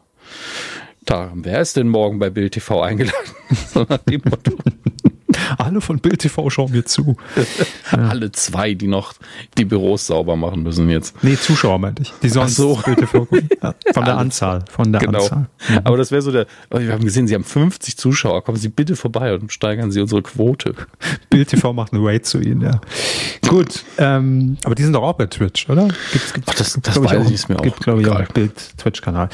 [1.06, 3.16] Da, wer ist denn morgen bei Bild TV eingeladen?
[3.68, 4.54] so nach dem Motto.
[5.58, 7.16] Alle von Bild TV schauen mir zu.
[7.92, 9.14] Alle zwei, die noch
[9.58, 11.24] die Büros sauber machen müssen jetzt.
[11.24, 12.14] Nee, Zuschauer meinte ich.
[12.24, 12.76] Die sonst so.
[12.84, 13.50] Bild TV gucken.
[13.62, 14.66] Ja, von der Anzahl.
[14.72, 15.20] Von der genau.
[15.20, 15.48] Anzahl.
[15.70, 15.80] Mhm.
[15.84, 18.44] Aber das wäre so der, oh, wir haben gesehen, Sie haben 50 Zuschauer.
[18.44, 20.74] Kommen Sie bitte vorbei und steigern Sie unsere Quote.
[21.30, 22.82] Bild TV macht eine Raid zu Ihnen, ja.
[23.48, 25.90] Gut, ähm, aber die sind doch auch bei Twitch, oder?
[26.12, 27.64] Gibt's, gibt's, Ach, das, das weiß ich, ich mir auch.
[27.64, 29.30] Gibt, glaube ich, auch Bild-Twitch-Kanal.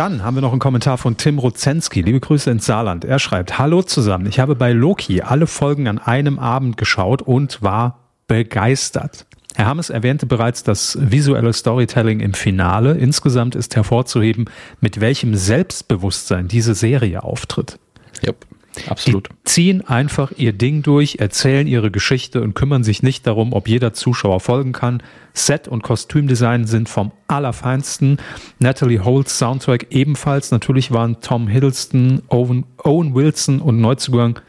[0.00, 2.00] Dann haben wir noch einen Kommentar von Tim Rozensky.
[2.00, 3.04] Liebe Grüße ins Saarland.
[3.04, 4.24] Er schreibt, Hallo zusammen.
[4.24, 9.26] Ich habe bei Loki alle Folgen an einem Abend geschaut und war begeistert.
[9.56, 12.94] Herr Hammes erwähnte bereits das visuelle Storytelling im Finale.
[12.94, 14.46] Insgesamt ist hervorzuheben,
[14.80, 17.78] mit welchem Selbstbewusstsein diese Serie auftritt.
[18.26, 18.46] Yep.
[18.88, 19.28] Absolut.
[19.28, 23.68] Die ziehen einfach ihr Ding durch, erzählen ihre Geschichte und kümmern sich nicht darum, ob
[23.68, 25.02] jeder Zuschauer folgen kann.
[25.34, 28.18] Set- und Kostümdesign sind vom Allerfeinsten.
[28.58, 30.50] Natalie Holt's Soundtrack ebenfalls.
[30.50, 34.40] Natürlich waren Tom Hiddleston, Owen, Owen Wilson und Neuzugang,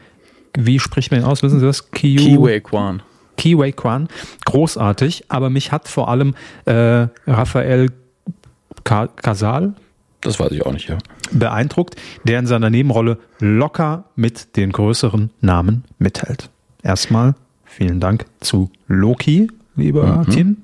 [0.56, 1.42] wie spricht man ihn aus?
[1.42, 1.90] Wissen Sie das?
[1.90, 2.22] Kiyu?
[2.22, 3.02] Kiwei Kwan.
[3.36, 4.08] Kiwei Kwan.
[4.44, 6.34] Großartig, aber mich hat vor allem
[6.66, 7.90] äh, Raphael
[8.84, 9.74] Casal,
[10.20, 10.98] das weiß ich auch nicht, ja.
[11.32, 16.50] Beeindruckt, der in seiner Nebenrolle locker mit den größeren Namen mithält.
[16.82, 20.30] Erstmal vielen Dank zu Loki, lieber mhm.
[20.30, 20.56] Team.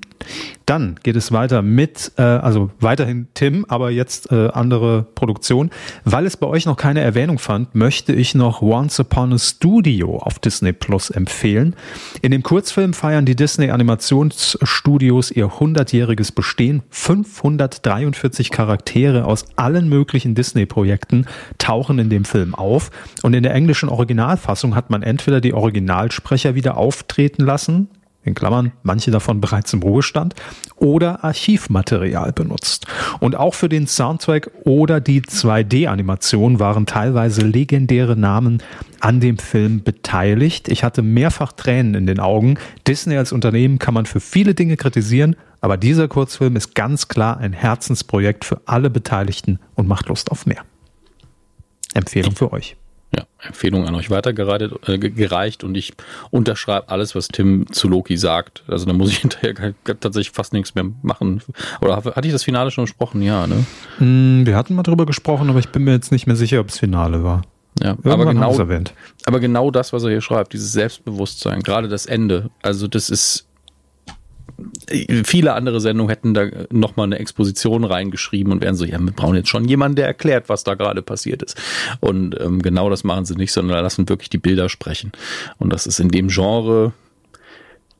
[0.65, 5.71] Dann geht es weiter mit, äh, also weiterhin Tim, aber jetzt äh, andere Produktion.
[6.03, 10.17] Weil es bei euch noch keine Erwähnung fand, möchte ich noch Once Upon a Studio
[10.17, 11.75] auf Disney Plus empfehlen.
[12.21, 16.83] In dem Kurzfilm feiern die Disney Animationsstudios ihr 100-jähriges Bestehen.
[16.89, 21.25] 543 Charaktere aus allen möglichen Disney-Projekten
[21.57, 22.91] tauchen in dem Film auf.
[23.23, 27.89] Und in der englischen Originalfassung hat man entweder die Originalsprecher wieder auftreten lassen,
[28.29, 30.35] in Klammern, manche davon bereits im Ruhestand,
[30.75, 32.85] oder Archivmaterial benutzt.
[33.19, 38.63] Und auch für den Soundtrack oder die 2D-Animation waren teilweise legendäre Namen
[39.01, 40.69] an dem Film beteiligt.
[40.69, 42.57] Ich hatte mehrfach Tränen in den Augen.
[42.87, 47.37] Disney als Unternehmen kann man für viele Dinge kritisieren, aber dieser Kurzfilm ist ganz klar
[47.37, 50.63] ein Herzensprojekt für alle Beteiligten und macht Lust auf mehr.
[51.93, 52.77] Empfehlung für euch.
[53.15, 55.93] Ja, Empfehlung an euch weitergereicht äh, gereicht und ich
[56.29, 58.63] unterschreibe alles, was Tim zu Loki sagt.
[58.67, 61.41] Also da muss ich hinterher tatsächlich fast nichts mehr machen.
[61.81, 63.21] Oder hatte ich das Finale schon besprochen?
[63.21, 63.65] Ja, ne?
[63.99, 66.69] Mm, wir hatten mal drüber gesprochen, aber ich bin mir jetzt nicht mehr sicher, ob
[66.69, 67.41] es Finale war.
[67.81, 68.59] Ja, aber genau,
[69.25, 73.48] aber genau das, was er hier schreibt, dieses Selbstbewusstsein, gerade das Ende, also das ist
[75.23, 79.35] viele andere Sendungen hätten da nochmal eine Exposition reingeschrieben und wären so, ja, wir brauchen
[79.35, 81.59] jetzt schon jemanden, der erklärt, was da gerade passiert ist.
[81.99, 85.11] Und ähm, genau das machen sie nicht, sondern lassen wirklich die Bilder sprechen.
[85.57, 86.93] Und das ist in dem Genre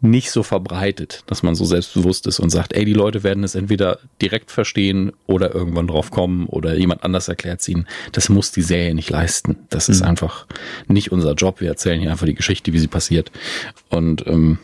[0.01, 3.55] nicht so verbreitet, dass man so selbstbewusst ist und sagt, ey, die Leute werden es
[3.55, 7.87] entweder direkt verstehen oder irgendwann drauf kommen oder jemand anders erklärt ihnen.
[8.13, 9.57] Das muss die Serie nicht leisten.
[9.69, 10.09] Das ist mhm.
[10.09, 10.47] einfach
[10.87, 11.59] nicht unser Job.
[11.59, 13.31] Wir erzählen hier einfach die Geschichte, wie sie passiert.
[13.89, 14.59] Und ähm,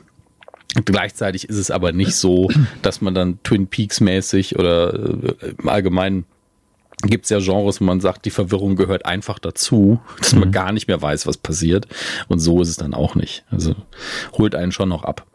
[0.83, 2.49] Gleichzeitig ist es aber nicht so,
[2.81, 6.25] dass man dann Twin Peaks mäßig oder äh, im Allgemeinen
[7.03, 10.53] gibt es ja Genres, wo man sagt, die Verwirrung gehört einfach dazu, dass man mhm.
[10.53, 11.87] gar nicht mehr weiß, was passiert.
[12.27, 13.43] Und so ist es dann auch nicht.
[13.51, 13.75] Also
[14.37, 15.25] holt einen schon noch ab.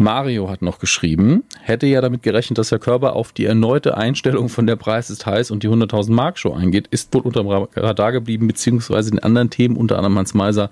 [0.00, 4.48] Mario hat noch geschrieben, hätte ja damit gerechnet, dass Herr Körber auf die erneute Einstellung
[4.48, 7.48] von der Preis ist heiß und die 100.000 Mark Show eingeht, ist wohl unter dem
[7.48, 10.70] Radar geblieben, beziehungsweise den anderen Themen, unter anderem Hans Meiser,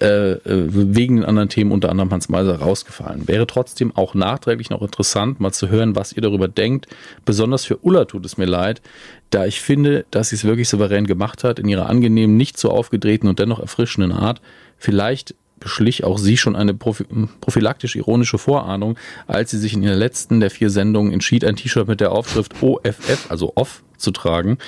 [0.00, 3.28] äh, äh, wegen den anderen Themen, unter anderem Hans Meiser, rausgefallen.
[3.28, 6.88] Wäre trotzdem auch nachträglich noch interessant, mal zu hören, was ihr darüber denkt.
[7.24, 8.82] Besonders für Ulla tut es mir leid,
[9.30, 12.70] da ich finde, dass sie es wirklich souverän gemacht hat, in ihrer angenehmen, nicht so
[12.70, 14.40] aufgedrehten und dennoch erfrischenden Art.
[14.78, 20.40] Vielleicht beschlich auch sie schon eine prophylaktisch ironische Vorahnung, als sie sich in ihrer letzten
[20.40, 24.58] der vier Sendungen entschied, ein T-Shirt mit der Aufschrift OFF, also off, zu tragen.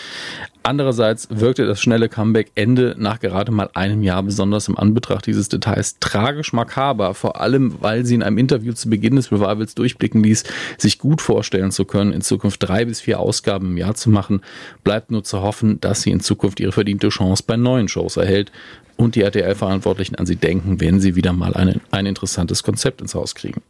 [0.62, 5.48] Andererseits wirkte das schnelle Comeback Ende nach gerade mal einem Jahr besonders im Anbetracht dieses
[5.48, 10.24] Details tragisch makaber, vor allem weil sie in einem Interview zu Beginn des Revivals durchblicken
[10.24, 10.42] ließ,
[10.76, 14.40] sich gut vorstellen zu können, in Zukunft drei bis vier Ausgaben im Jahr zu machen.
[14.82, 18.50] Bleibt nur zu hoffen, dass sie in Zukunft ihre verdiente Chance bei neuen Shows erhält
[18.96, 23.14] und die RTL-Verantwortlichen an sie denken, wenn sie wieder mal eine, ein interessantes Konzept ins
[23.14, 23.62] Haus kriegen.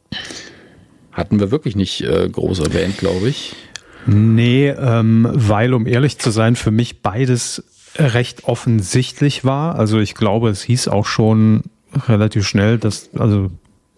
[1.13, 3.55] Hatten wir wirklich nicht äh, groß erwähnt, glaube ich.
[4.07, 7.65] Nee, ähm, weil, um ehrlich zu sein, für mich beides
[7.97, 9.77] recht offensichtlich war.
[9.77, 11.65] Also ich glaube, es hieß auch schon
[12.09, 13.51] relativ schnell, dass, also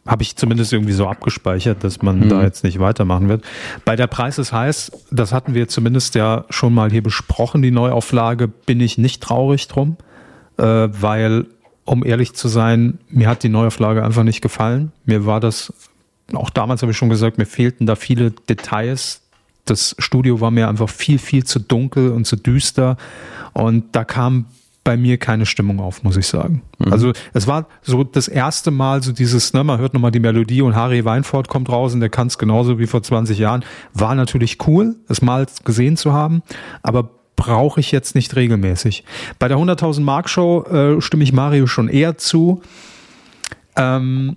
[0.06, 2.28] habe ich zumindest irgendwie so abgespeichert, dass man hm.
[2.28, 3.44] da jetzt nicht weitermachen wird.
[3.84, 7.70] Bei der Preis ist heiß, das hatten wir zumindest ja schon mal hier besprochen, die
[7.70, 9.96] Neuauflage, bin ich nicht traurig drum.
[10.58, 11.46] äh, weil,
[11.84, 14.92] um ehrlich zu sein, mir hat die Neuauflage einfach nicht gefallen.
[15.04, 15.72] Mir war das,
[16.34, 19.22] auch damals habe ich schon gesagt, mir fehlten da viele Details.
[19.70, 22.96] Das Studio war mir einfach viel, viel zu dunkel und zu düster.
[23.52, 24.46] Und da kam
[24.88, 26.62] bei mir keine Stimmung auf, muss ich sagen.
[26.78, 26.92] Mhm.
[26.92, 30.62] Also es war so das erste Mal so dieses, ne, man hört nochmal die Melodie
[30.62, 33.64] und Harry Weinfurt kommt raus und der kann es genauso wie vor 20 Jahren.
[33.92, 36.42] War natürlich cool, es mal gesehen zu haben,
[36.82, 39.04] aber brauche ich jetzt nicht regelmäßig.
[39.38, 42.62] Bei der 100.000 Mark Show äh, stimme ich Mario schon eher zu.
[43.76, 44.36] Ähm,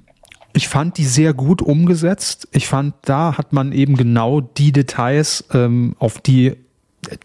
[0.54, 2.47] ich fand die sehr gut umgesetzt.
[2.52, 6.56] Ich fand, da hat man eben genau die Details, ähm, auf die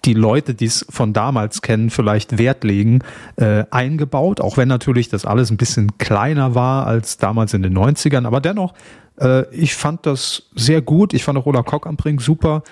[0.05, 3.01] die Leute, die es von damals kennen, vielleicht Wert legen,
[3.37, 7.77] äh, eingebaut, auch wenn natürlich das alles ein bisschen kleiner war als damals in den
[7.77, 8.73] 90ern, aber dennoch,
[9.21, 12.63] äh, ich fand das sehr gut, ich fand auch Ola Kock am Brink super.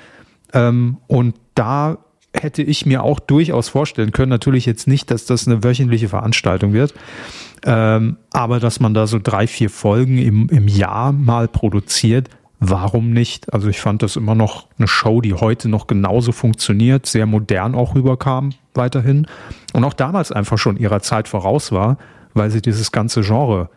[0.52, 1.98] Ähm, und da
[2.32, 6.72] hätte ich mir auch durchaus vorstellen können, natürlich jetzt nicht, dass das eine wöchentliche Veranstaltung
[6.72, 6.94] wird,
[7.64, 12.28] ähm, aber dass man da so drei, vier Folgen im, im Jahr mal produziert,
[12.60, 13.52] warum nicht?
[13.52, 17.74] Also ich fand das immer noch eine Show, die heute noch genauso funktioniert, sehr modern
[17.74, 19.26] auch rüberkam weiterhin
[19.72, 21.98] und auch damals einfach schon ihrer Zeit voraus war,
[22.34, 23.70] weil sie dieses ganze Genre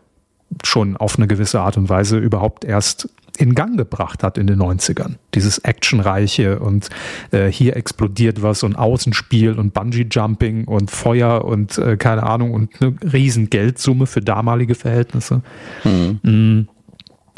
[0.63, 4.59] schon auf eine gewisse Art und Weise überhaupt erst in Gang gebracht hat in den
[4.59, 5.15] 90ern.
[5.35, 6.89] Dieses Actionreiche und
[7.31, 12.81] äh, hier explodiert was und Außenspiel und Bungee-Jumping und Feuer und äh, keine Ahnung und
[12.81, 15.41] eine riesen Geldsumme für damalige Verhältnisse.
[15.83, 16.19] Mhm.
[16.23, 16.67] Mm.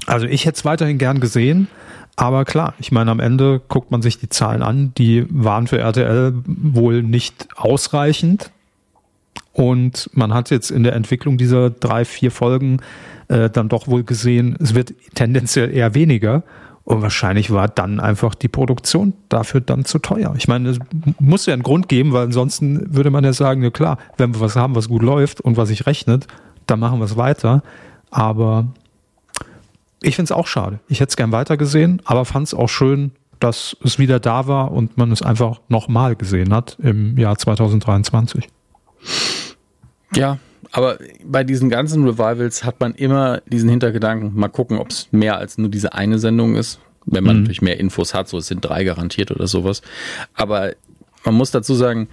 [0.05, 1.67] Also ich hätte es weiterhin gern gesehen,
[2.15, 5.79] aber klar, ich meine, am Ende guckt man sich die Zahlen an, die waren für
[5.79, 8.51] RTL wohl nicht ausreichend.
[9.53, 12.81] Und man hat jetzt in der Entwicklung dieser drei, vier Folgen
[13.27, 16.43] äh, dann doch wohl gesehen, es wird tendenziell eher weniger.
[16.83, 20.33] Und wahrscheinlich war dann einfach die Produktion dafür dann zu teuer.
[20.37, 20.79] Ich meine, es
[21.19, 24.41] muss ja einen Grund geben, weil ansonsten würde man ja sagen, ja klar, wenn wir
[24.41, 26.25] was haben, was gut läuft und was sich rechnet,
[26.65, 27.61] dann machen wir es weiter.
[28.09, 28.69] Aber
[30.01, 30.79] ich finde es auch schade.
[30.87, 34.71] Ich hätte es gern weitergesehen, aber fand es auch schön, dass es wieder da war
[34.71, 38.47] und man es einfach nochmal gesehen hat im Jahr 2023.
[40.15, 40.39] Ja,
[40.71, 45.37] aber bei diesen ganzen Revivals hat man immer diesen Hintergedanken, mal gucken, ob es mehr
[45.37, 46.79] als nur diese eine Sendung ist.
[47.05, 47.41] Wenn man mhm.
[47.43, 49.81] natürlich mehr Infos hat, so es sind drei garantiert oder sowas.
[50.35, 50.73] Aber
[51.25, 52.07] man muss dazu sagen,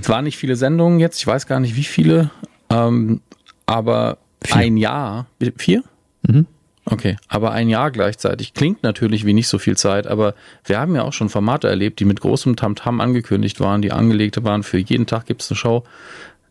[0.00, 2.30] es waren nicht viele Sendungen jetzt, ich weiß gar nicht wie viele,
[2.70, 3.20] ähm,
[3.66, 4.56] aber vier.
[4.56, 5.82] ein Jahr, vier?
[6.22, 6.46] Mhm.
[6.86, 10.94] Okay, aber ein Jahr gleichzeitig klingt natürlich wie nicht so viel Zeit, aber wir haben
[10.94, 14.62] ja auch schon Formate erlebt, die mit großem Tamtam -Tam angekündigt waren, die angelegte waren,
[14.62, 15.84] für jeden Tag gibt es eine Show.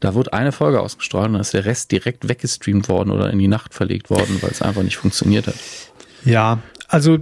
[0.03, 3.39] Da wird eine Folge ausgestrahlt und dann ist der Rest direkt weggestreamt worden oder in
[3.39, 5.55] die Nacht verlegt worden, weil es einfach nicht funktioniert hat.
[6.25, 7.17] Ja, also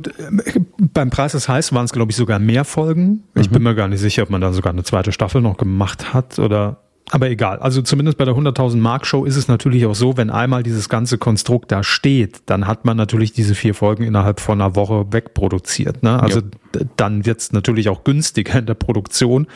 [0.80, 3.24] beim Preis des Heiß waren es, glaube ich, sogar mehr Folgen.
[3.36, 3.54] Ich mhm.
[3.54, 6.40] bin mir gar nicht sicher, ob man da sogar eine zweite Staffel noch gemacht hat
[6.40, 6.82] oder
[7.12, 7.60] aber egal.
[7.60, 10.88] Also zumindest bei der 100.000 Mark Show ist es natürlich auch so, wenn einmal dieses
[10.88, 15.12] ganze Konstrukt da steht, dann hat man natürlich diese vier Folgen innerhalb von einer Woche
[15.12, 16.04] wegproduziert.
[16.04, 16.22] Ne?
[16.22, 16.82] Also ja.
[16.96, 19.48] dann wird es natürlich auch günstiger in der Produktion,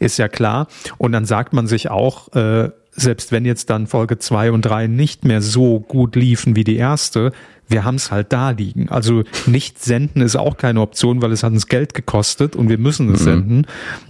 [0.00, 0.68] ist ja klar.
[0.96, 4.86] Und dann sagt man sich auch, äh, selbst wenn jetzt dann Folge zwei und drei
[4.86, 7.32] nicht mehr so gut liefen wie die erste,
[7.72, 8.88] wir haben es halt da liegen.
[8.88, 12.78] Also nicht senden ist auch keine Option, weil es hat uns Geld gekostet und wir
[12.78, 13.24] müssen es mhm.
[13.24, 13.66] senden.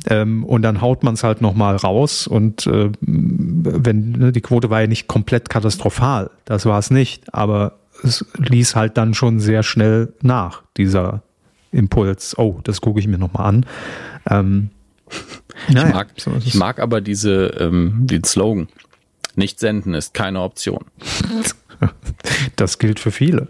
[0.08, 4.68] Ähm, und dann haut man es halt nochmal raus und äh, wenn ne, die Quote
[4.68, 9.40] war ja nicht komplett katastrophal, das war es nicht, aber es ließ halt dann schon
[9.40, 11.22] sehr schnell nach, dieser
[11.70, 13.66] Impuls, oh, das gucke ich mir nochmal an.
[14.28, 14.70] Ähm,
[15.68, 18.68] naja, ich, mag, ich mag aber diese, ähm, den Slogan.
[19.34, 20.84] Nicht senden ist keine Option.
[22.56, 23.48] Das gilt für viele.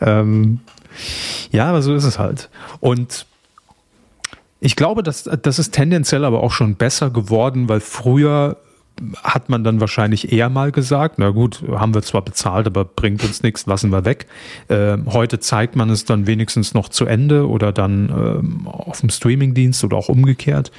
[0.00, 0.60] Ähm,
[1.50, 2.50] ja, aber so ist es halt.
[2.80, 3.26] Und
[4.60, 8.56] ich glaube, dass das ist tendenziell aber auch schon besser geworden, weil früher
[9.22, 13.24] hat man dann wahrscheinlich eher mal gesagt, na gut, haben wir zwar bezahlt, aber bringt
[13.24, 14.26] uns nichts, lassen wir weg.
[14.68, 19.10] Äh, heute zeigt man es dann wenigstens noch zu Ende oder dann ähm, auf dem
[19.10, 20.70] Streamingdienst oder auch umgekehrt.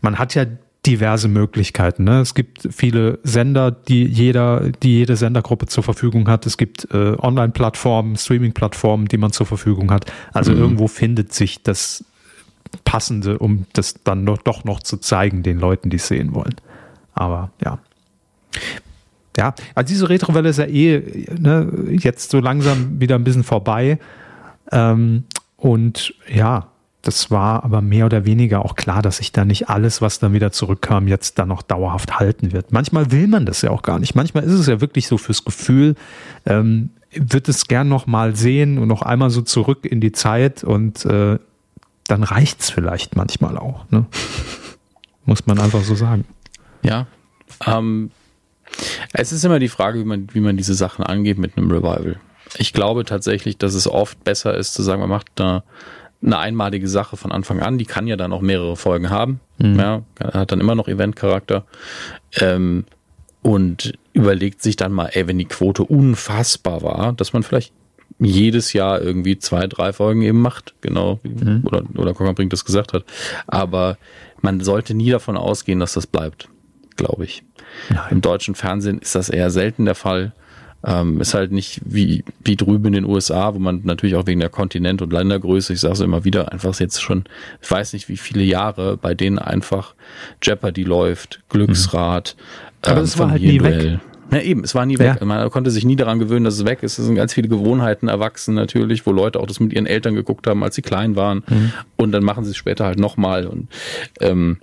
[0.00, 0.44] Man hat ja
[0.86, 2.04] diverse Möglichkeiten.
[2.04, 2.20] Ne?
[2.20, 6.44] Es gibt viele Sender, die jeder, die jede Sendergruppe zur Verfügung hat.
[6.44, 10.10] Es gibt äh, Online-Plattformen, Streaming-Plattformen, die man zur Verfügung hat.
[10.32, 10.58] Also mhm.
[10.58, 12.04] irgendwo findet sich das
[12.84, 16.56] Passende, um das dann noch, doch noch zu zeigen den Leuten, die es sehen wollen.
[17.14, 17.78] Aber ja.
[19.36, 23.98] Ja, also diese Retrowelle ist ja eh ne, jetzt so langsam wieder ein bisschen vorbei.
[24.70, 25.24] Ähm,
[25.56, 26.71] und ja,
[27.02, 30.32] das war aber mehr oder weniger auch klar, dass sich da nicht alles, was dann
[30.32, 32.72] wieder zurückkam, jetzt dann noch dauerhaft halten wird.
[32.72, 34.14] Manchmal will man das ja auch gar nicht.
[34.14, 35.96] Manchmal ist es ja wirklich so fürs Gefühl,
[36.46, 40.62] ähm, wird es gern noch mal sehen und noch einmal so zurück in die Zeit
[40.62, 41.38] und äh,
[42.06, 43.84] dann reicht's vielleicht manchmal auch.
[43.90, 44.06] Ne?
[45.24, 46.24] Muss man einfach so sagen.
[46.82, 47.06] Ja.
[47.66, 48.10] Ähm,
[49.12, 52.18] Es ist immer die Frage, wie man, wie man diese Sachen angeht mit einem Revival.
[52.58, 55.64] Ich glaube tatsächlich, dass es oft besser ist zu sagen, man macht da
[56.24, 57.78] eine einmalige Sache von Anfang an.
[57.78, 59.40] Die kann ja dann auch mehrere Folgen haben.
[59.58, 59.78] Mhm.
[59.78, 61.64] Ja, hat dann immer noch Eventcharakter.
[62.40, 62.84] Ähm,
[63.42, 67.72] und überlegt sich dann mal, ey, wenn die Quote unfassbar war, dass man vielleicht
[68.18, 71.62] jedes Jahr irgendwie zwei, drei Folgen eben macht, genau, mhm.
[71.64, 73.04] oder, oder Brink das gesagt hat.
[73.46, 73.98] Aber
[74.40, 76.48] man sollte nie davon ausgehen, dass das bleibt,
[76.96, 77.42] glaube ich.
[77.88, 78.00] Nein.
[78.10, 80.32] Im deutschen Fernsehen ist das eher selten der Fall.
[80.84, 84.40] Ähm, ist halt nicht wie, wie drüben in den USA, wo man natürlich auch wegen
[84.40, 87.24] der Kontinent- und Ländergröße, ich sage es immer wieder, einfach jetzt schon,
[87.60, 89.94] ich weiß nicht wie viele Jahre, bei denen einfach
[90.42, 92.72] Jeopardy läuft, Glücksrad, mhm.
[92.82, 94.00] Aber ähm, es war halt nie weg.
[94.30, 95.18] Ja, eben, es war nie weg.
[95.20, 95.26] Ja.
[95.26, 96.98] Man konnte sich nie daran gewöhnen, dass es weg ist.
[96.98, 100.46] Es sind ganz viele Gewohnheiten erwachsen natürlich, wo Leute auch das mit ihren Eltern geguckt
[100.46, 101.44] haben, als sie klein waren.
[101.48, 101.72] Mhm.
[101.96, 103.46] Und dann machen sie es später halt nochmal.
[103.46, 103.68] Und
[104.20, 104.58] ähm,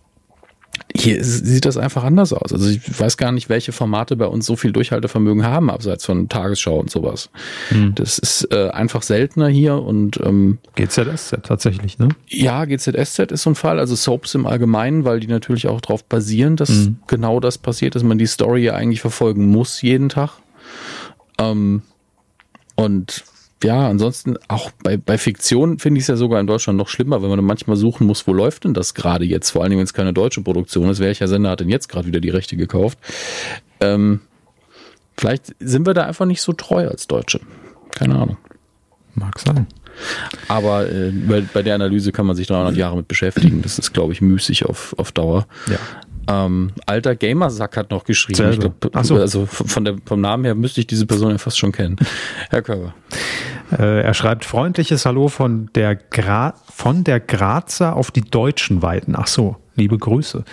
[0.95, 2.51] hier sieht das einfach anders aus.
[2.51, 6.29] Also ich weiß gar nicht, welche Formate bei uns so viel Durchhaltevermögen haben, abseits von
[6.29, 7.29] Tagesschau und sowas.
[7.69, 7.93] Hm.
[7.95, 12.09] Das ist äh, einfach seltener hier und ähm, GZSZ tatsächlich, ne?
[12.27, 16.03] Ja, GZSZ ist so ein Fall, also Soaps im Allgemeinen, weil die natürlich auch darauf
[16.03, 16.97] basieren, dass hm.
[17.07, 20.31] genau das passiert, dass man die Story ja eigentlich verfolgen muss jeden Tag.
[21.39, 21.83] Ähm,
[22.75, 23.23] und
[23.63, 27.21] ja, ansonsten auch bei, bei Fiktion finde ich es ja sogar in Deutschland noch schlimmer,
[27.21, 29.49] wenn man manchmal suchen muss, wo läuft denn das gerade jetzt?
[29.49, 30.99] Vor allem, wenn es keine deutsche Produktion ist.
[30.99, 32.97] Welcher Sender hat denn jetzt gerade wieder die Rechte gekauft?
[33.81, 34.21] Ähm,
[35.17, 37.41] vielleicht sind wir da einfach nicht so treu als Deutsche.
[37.91, 38.37] Keine Ahnung.
[39.15, 39.67] Mag sein.
[40.47, 43.61] Aber äh, bei, bei der Analyse kann man sich 300 Jahre mit beschäftigen.
[43.61, 45.47] Das ist, glaube ich, müßig auf, auf Dauer.
[45.69, 45.77] Ja.
[46.29, 48.51] Ähm, alter Gamersack hat noch geschrieben.
[48.51, 49.15] Ich glaub, so.
[49.15, 51.95] Also von der, vom Namen her müsste ich diese Person ja fast schon kennen.
[52.51, 52.93] Herr Körber.
[53.71, 59.15] Äh, er schreibt freundliches Hallo von der, Gra von der Grazer auf die deutschen Weiten.
[59.15, 60.43] Ach so, liebe Grüße.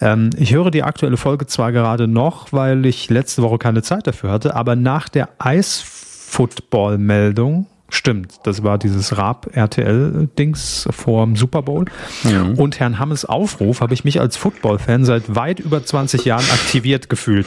[0.00, 4.06] Ähm, ich höre die aktuelle Folge zwar gerade noch, weil ich letzte Woche keine Zeit
[4.06, 11.84] dafür hatte, aber nach der Eisfootball-Meldung Stimmt, das war dieses Raab-RTL-Dings vorm Super Bowl.
[12.24, 12.42] Ja.
[12.42, 17.08] Und Herrn Hammes Aufruf habe ich mich als Football-Fan seit weit über 20 Jahren aktiviert
[17.08, 17.46] gefühlt.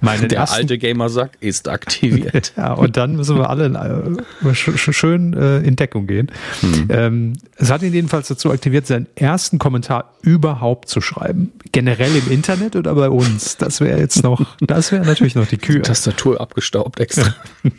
[0.00, 0.56] Meine Der ersten...
[0.56, 2.54] alte Gamersack ist aktiviert.
[2.56, 6.32] ja, und dann müssen wir alle äh, schön äh, in Deckung gehen.
[6.62, 6.86] Mhm.
[6.88, 11.52] Ähm, es hat ihn jedenfalls dazu aktiviert, seinen ersten Kommentar überhaupt zu schreiben.
[11.70, 13.56] Generell im Internet oder bei uns.
[13.58, 15.82] Das wäre jetzt noch, das wäre natürlich noch die Kühe.
[15.82, 17.34] Tastatur abgestaubt extra.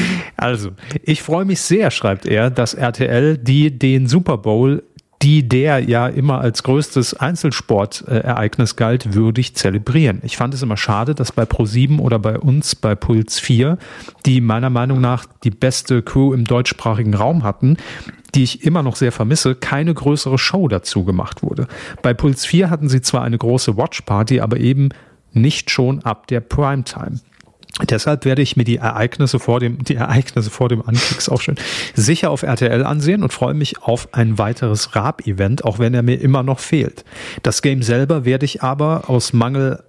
[0.36, 0.61] also,
[1.02, 4.82] ich freue mich sehr, schreibt er, dass RTL die den Super Bowl
[5.22, 10.20] die der ja immer als größtes Einzelsportereignis galt, würdig zelebrieren.
[10.24, 13.78] Ich fand es immer schade, dass bei Pro7 oder bei uns bei Puls 4,
[14.26, 17.76] die meiner Meinung nach die beste Crew im deutschsprachigen Raum hatten,
[18.34, 21.68] die ich immer noch sehr vermisse, keine größere Show dazu gemacht wurde.
[22.02, 24.88] Bei Puls 4 hatten sie zwar eine große Watchparty, aber eben
[25.32, 27.20] nicht schon ab der Primetime.
[27.88, 31.56] Deshalb werde ich mir die Ereignisse vor dem, die Ereignisse vor dem Ankriegs auch schön
[31.94, 36.20] sicher auf RTL ansehen und freue mich auf ein weiteres Raab-Event, auch wenn er mir
[36.20, 37.04] immer noch fehlt.
[37.42, 39.82] Das Game selber werde ich aber aus Mangel,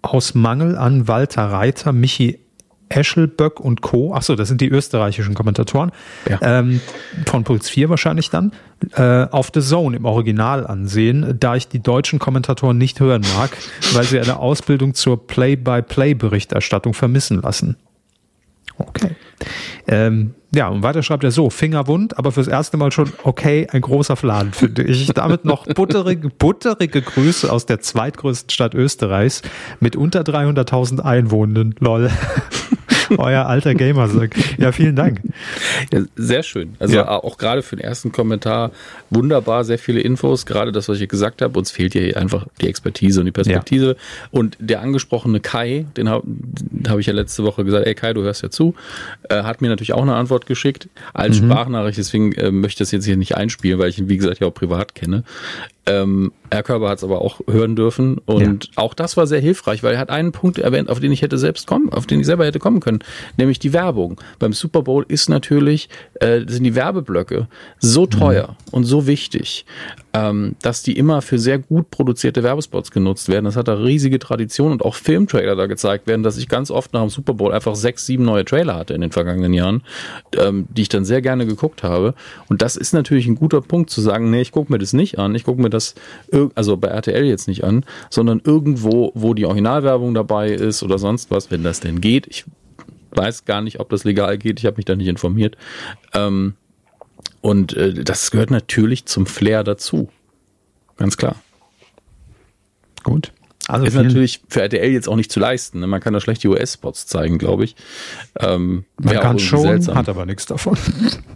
[0.00, 2.40] aus Mangel an Walter Reiter, Michi
[2.88, 4.14] Eschelböck und Co.
[4.14, 5.90] Achso, das sind die österreichischen Kommentatoren.
[6.28, 6.38] Ja.
[6.42, 6.80] Ähm,
[7.26, 8.52] von Puls 4 wahrscheinlich dann.
[8.94, 13.56] Äh, auf The Zone im Original ansehen, da ich die deutschen Kommentatoren nicht hören mag,
[13.94, 17.76] weil sie eine Ausbildung zur Play-by-Play-Berichterstattung vermissen lassen.
[18.78, 19.16] Okay.
[19.86, 23.80] Ähm, ja, und weiter schreibt er so, Fingerwund, aber fürs erste Mal schon okay, ein
[23.80, 25.06] großer Fladen, finde ich.
[25.08, 29.42] Damit noch butterige, butterige Grüße aus der zweitgrößten Stadt Österreichs
[29.80, 31.74] mit unter 300.000 Einwohnenden.
[31.78, 32.10] Lol.
[33.18, 34.34] Euer alter Gamer sagt.
[34.58, 35.20] Ja, vielen Dank.
[35.92, 36.74] Ja, sehr schön.
[36.78, 37.08] Also ja.
[37.08, 38.70] auch gerade für den ersten Kommentar
[39.10, 40.46] wunderbar, sehr viele Infos.
[40.46, 41.58] Gerade das, was ich gesagt habe.
[41.58, 43.86] Uns fehlt hier einfach die Expertise und die Perspektive.
[43.86, 44.28] Ja.
[44.30, 46.26] Und der angesprochene Kai, den habe
[46.88, 48.74] hab ich ja letzte Woche gesagt, ey Kai, du hörst ja zu,
[49.28, 51.50] äh, hat mir natürlich auch eine Antwort geschickt als mhm.
[51.50, 51.98] Sprachnachricht.
[51.98, 54.46] Deswegen äh, möchte ich das jetzt hier nicht einspielen, weil ich ihn, wie gesagt, ja
[54.46, 55.24] auch privat kenne.
[55.86, 58.70] Ähm, Herr Körber hat es aber auch hören dürfen und ja.
[58.76, 61.38] auch das war sehr hilfreich, weil er hat einen Punkt erwähnt, auf den ich hätte
[61.38, 63.00] selbst kommen, auf den ich selber hätte kommen können,
[63.36, 64.20] nämlich die Werbung.
[64.38, 68.10] Beim Super Bowl ist natürlich äh, sind die Werbeblöcke so mhm.
[68.10, 68.74] teuer mhm.
[68.74, 69.66] und so wichtig,
[70.12, 73.44] ähm, dass die immer für sehr gut produzierte Werbespots genutzt werden.
[73.44, 76.92] Das hat da riesige Tradition und auch Filmtrailer da gezeigt werden, dass ich ganz oft
[76.94, 79.82] nach dem Super Bowl einfach sechs, sieben neue Trailer hatte in den vergangenen Jahren,
[80.38, 82.14] ähm, die ich dann sehr gerne geguckt habe.
[82.48, 85.18] Und das ist natürlich ein guter Punkt zu sagen, nee, ich gucke mir das nicht
[85.18, 85.94] an, ich gucke mir das,
[86.54, 91.30] also bei RTL jetzt nicht an, sondern irgendwo, wo die Originalwerbung dabei ist oder sonst
[91.30, 92.26] was, wenn das denn geht.
[92.26, 92.44] Ich
[93.12, 95.56] weiß gar nicht, ob das legal geht, ich habe mich da nicht informiert.
[96.12, 96.54] Ähm,
[97.40, 100.08] und äh, das gehört natürlich zum Flair dazu.
[100.96, 101.36] Ganz klar.
[103.04, 103.32] Gut.
[103.68, 105.80] Also ist natürlich für RTL jetzt auch nicht zu leisten.
[105.80, 105.86] Ne?
[105.86, 107.74] Man kann da schlecht die US-Spots zeigen, glaube ich.
[108.38, 109.96] Ähm, man kann schon, seltsam.
[109.96, 110.78] hat aber nichts davon.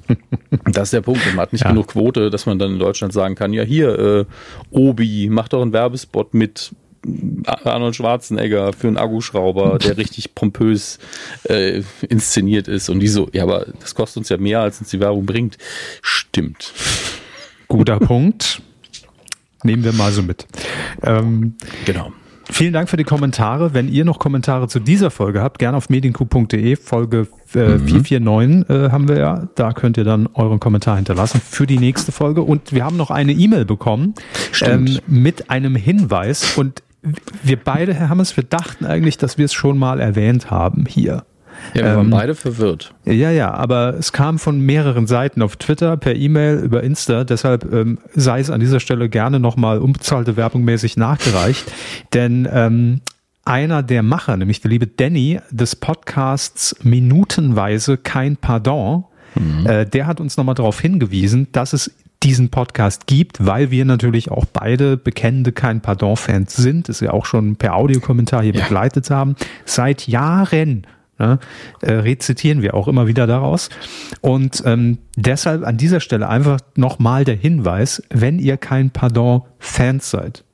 [0.65, 1.27] das ist der Punkt.
[1.27, 1.71] Man hat nicht ja.
[1.71, 4.25] genug Quote, dass man dann in Deutschland sagen kann, ja hier, äh,
[4.71, 6.73] Obi, mach doch einen Werbespot mit
[7.65, 10.99] Arnold Schwarzenegger für einen Akkuschrauber, der richtig pompös
[11.45, 12.91] äh, inszeniert ist.
[12.91, 15.59] Und die so, ja, aber das kostet uns ja mehr, als uns die Werbung bringt.
[16.01, 16.73] Stimmt.
[17.67, 18.63] Guter Punkt.
[19.63, 20.47] Nehmen wir mal so mit.
[21.03, 21.55] Ähm,
[21.85, 22.13] genau.
[22.53, 23.75] Vielen Dank für die Kommentare.
[23.75, 28.05] Wenn ihr noch Kommentare zu dieser Folge habt, gerne auf medienku.de, Folge äh, mhm.
[28.05, 29.49] 449 äh, haben wir ja.
[29.55, 32.43] Da könnt ihr dann euren Kommentar hinterlassen für die nächste Folge.
[32.43, 34.15] Und wir haben noch eine E-Mail bekommen
[34.63, 36.57] ähm, mit einem Hinweis.
[36.57, 36.83] Und
[37.43, 41.25] wir beide, Herr Hammers, wir dachten eigentlich, dass wir es schon mal erwähnt haben hier.
[41.75, 42.95] Ja, wir ähm, waren beide verwirrt.
[43.05, 47.25] Ja, ja, aber es kam von mehreren Seiten auf Twitter, per E-Mail, über Insta.
[47.25, 51.65] Deshalb ähm, sei es an dieser Stelle gerne nochmal unbezahlte Werbung mäßig nachgereicht.
[52.15, 53.01] Denn ähm,
[53.45, 59.05] einer der Macher, nämlich der liebe Danny des Podcasts Minutenweise kein Pardon,
[59.35, 59.67] mhm.
[59.67, 61.91] äh, der hat uns nochmal darauf hingewiesen, dass es
[62.23, 67.25] diesen Podcast gibt, weil wir natürlich auch beide bekennende kein Pardon-Fans sind, das wir auch
[67.25, 68.63] schon per Audiokommentar hier ja.
[68.63, 70.87] begleitet haben, seit Jahren
[71.21, 71.39] Ne,
[71.83, 73.69] äh, rezitieren wir auch immer wieder daraus.
[74.23, 80.45] Und ähm, deshalb an dieser Stelle einfach nochmal der Hinweis, wenn ihr kein Pardon-Fans seid,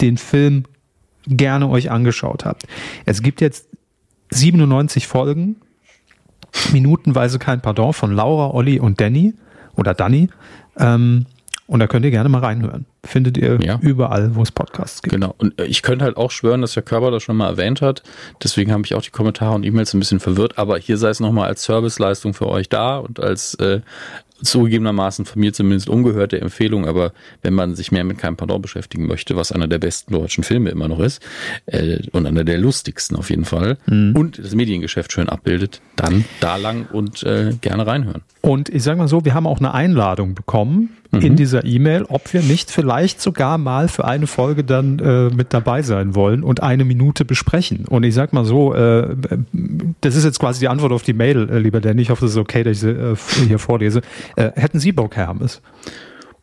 [0.00, 0.64] den Film
[1.28, 2.64] gerne euch angeschaut habt.
[3.06, 3.68] Es gibt jetzt
[4.30, 5.54] 97 Folgen,
[6.72, 9.34] minutenweise kein Pardon von Laura, Olli und Danny
[9.76, 10.30] oder Danny.
[10.76, 11.26] Ähm,
[11.68, 12.86] und da könnt ihr gerne mal reinhören.
[13.08, 13.78] Findet ihr ja.
[13.80, 15.14] überall, wo es Podcasts gibt.
[15.14, 15.34] Genau.
[15.38, 18.02] Und äh, ich könnte halt auch schwören, dass der Körper das schon mal erwähnt hat.
[18.42, 20.58] Deswegen habe ich auch die Kommentare und E-Mails ein bisschen verwirrt.
[20.58, 23.80] Aber hier sei es nochmal als Serviceleistung für euch da und als äh,
[24.42, 29.06] zugegebenermaßen von mir zumindest ungehörte Empfehlung, aber wenn man sich mehr mit keinem Pardon beschäftigen
[29.06, 31.22] möchte, was einer der besten deutschen Filme immer noch ist
[31.66, 34.14] äh, und einer der lustigsten auf jeden Fall mhm.
[34.14, 38.22] und das Mediengeschäft schön abbildet, dann da lang und äh, gerne reinhören.
[38.40, 41.20] Und ich sage mal so, wir haben auch eine Einladung bekommen mhm.
[41.20, 45.52] in dieser E-Mail, ob wir nicht vielleicht sogar mal für eine Folge dann äh, mit
[45.54, 47.86] dabei sein wollen und eine Minute besprechen.
[47.86, 49.16] Und ich sag mal so, äh,
[50.00, 52.02] das ist jetzt quasi die Antwort auf die Mail, äh, lieber Danny.
[52.02, 54.02] Ich hoffe, das ist okay, dass ich sie äh, hier vorlese.
[54.36, 55.62] Äh, hätten Sie Bock, Herr Hammes?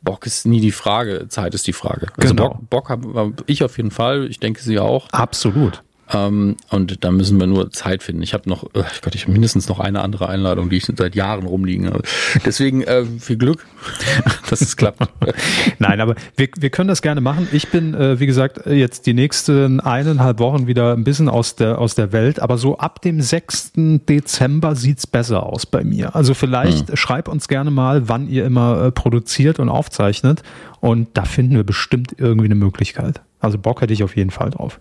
[0.01, 2.07] Bock ist nie die Frage, Zeit ist die Frage.
[2.17, 2.49] Also genau.
[2.49, 4.27] Bock, Bock habe ich auf jeden Fall.
[4.29, 5.09] Ich denke Sie auch.
[5.09, 5.83] Absolut.
[6.13, 8.21] Ähm, und da müssen wir nur Zeit finden.
[8.21, 11.15] Ich habe noch, oh Gott, ich habe mindestens noch eine andere Einladung, die ich seit
[11.15, 12.03] Jahren rumliegen habe.
[12.45, 13.65] Deswegen äh, viel Glück,
[14.49, 15.01] dass es klappt.
[15.79, 17.47] Nein, aber wir, wir können das gerne machen.
[17.51, 21.79] Ich bin, äh, wie gesagt, jetzt die nächsten eineinhalb Wochen wieder ein bisschen aus der,
[21.79, 23.73] aus der Welt, aber so ab dem 6.
[23.75, 26.15] Dezember sieht's besser aus bei mir.
[26.15, 26.95] Also vielleicht hm.
[26.95, 30.43] schreib uns gerne mal, wann ihr immer äh, produziert und aufzeichnet.
[30.81, 33.21] Und da finden wir bestimmt irgendwie eine Möglichkeit.
[33.39, 34.79] Also Bock hätte ich auf jeden Fall drauf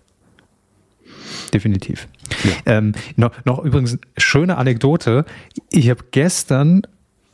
[1.55, 2.07] definitiv.
[2.43, 2.77] Ja.
[2.77, 5.25] Ähm, noch, noch übrigens, schöne Anekdote.
[5.71, 6.81] Ich habe gestern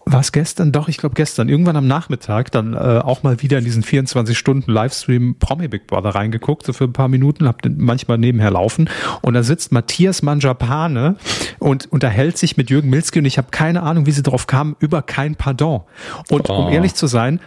[0.05, 0.71] war es gestern?
[0.71, 4.37] Doch, ich glaube gestern, irgendwann am Nachmittag, dann äh, auch mal wieder in diesen 24
[4.37, 8.49] Stunden Livestream Promi Big Brother reingeguckt, so für ein paar Minuten, hab den manchmal nebenher
[8.49, 8.89] laufen
[9.21, 11.17] und da sitzt Matthias Manjapane
[11.59, 14.75] und unterhält sich mit Jürgen Milski und ich habe keine Ahnung, wie sie drauf kamen,
[14.79, 15.81] über kein Pardon.
[16.29, 16.55] Und oh.
[16.55, 17.39] um ehrlich zu sein,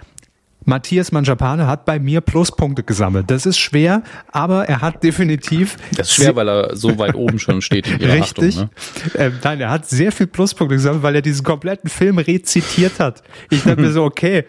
[0.64, 3.30] Matthias Manjapane hat bei mir Pluspunkte gesammelt.
[3.30, 4.02] Das ist schwer,
[4.32, 5.76] aber er hat definitiv.
[5.96, 8.58] Das ist schwer, weil er so weit oben schon steht in Richtig.
[8.58, 8.70] Achtung,
[9.14, 9.26] ne?
[9.26, 13.22] ähm, nein, er hat sehr viel Pluspunkte gesammelt, weil er diesen kompletten Film rezitiert hat.
[13.50, 14.44] Ich dachte mir so, okay,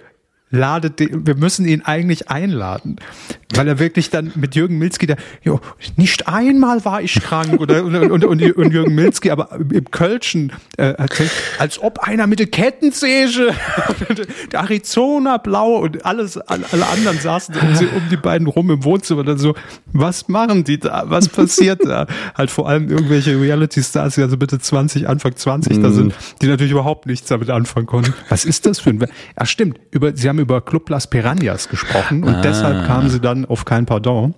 [0.50, 2.98] ladet den, wir müssen ihn eigentlich einladen.
[3.54, 5.62] Weil er wirklich dann mit Jürgen Milzki, der, jo,
[5.96, 10.52] nicht einmal war ich krank oder, und, und, und, und Jürgen Milzki, aber im Kölschen,
[10.78, 13.54] äh, erzählt, als ob einer mit der Kettensäge,
[14.52, 19.38] der Arizona blau und alles, alle anderen saßen um, die beiden rum im Wohnzimmer dann
[19.38, 19.56] so,
[19.94, 21.04] was machen die da?
[21.08, 22.08] Was passiert da?
[22.36, 25.84] Halt vor allem irgendwelche Reality-Stars, die also bitte 20, Anfang 20 mm.
[25.84, 28.14] da sind, die natürlich überhaupt nichts damit anfangen konnten.
[28.30, 32.24] Was ist das für ein, ach stimmt, über, sie haben über Club Las Piranhas gesprochen
[32.24, 32.42] und ah.
[32.42, 34.34] deshalb kamen sie dann auf kein Pardon.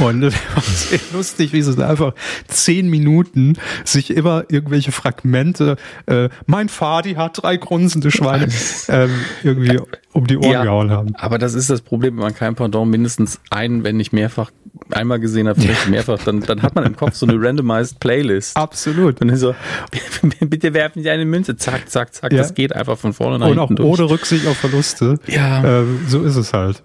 [0.00, 2.14] Und es war sehr lustig, wie sie einfach
[2.48, 5.76] zehn Minuten sich immer irgendwelche Fragmente,
[6.06, 8.48] äh, mein Fadi hat drei grunzende Schweine,
[8.88, 9.10] ähm,
[9.42, 9.78] irgendwie
[10.12, 11.14] um die Ohren ja, gehauen haben.
[11.16, 14.50] Aber das ist das Problem, wenn man kein Pardon mindestens einen, wenn nicht mehrfach
[14.90, 18.56] einmal gesehen hat, vielleicht mehrfach, dann, dann hat man im Kopf so eine randomized Playlist.
[18.56, 19.20] Absolut.
[19.20, 19.54] Und dann so,
[20.40, 22.38] bitte werfen Sie eine Münze, zack, zack, zack, ja.
[22.38, 24.00] das geht einfach von vorne nach Und hinten auch durch.
[24.00, 25.18] ohne Rücksicht auf Verluste.
[25.26, 25.80] Ja.
[25.80, 26.82] Ähm, so ist es halt.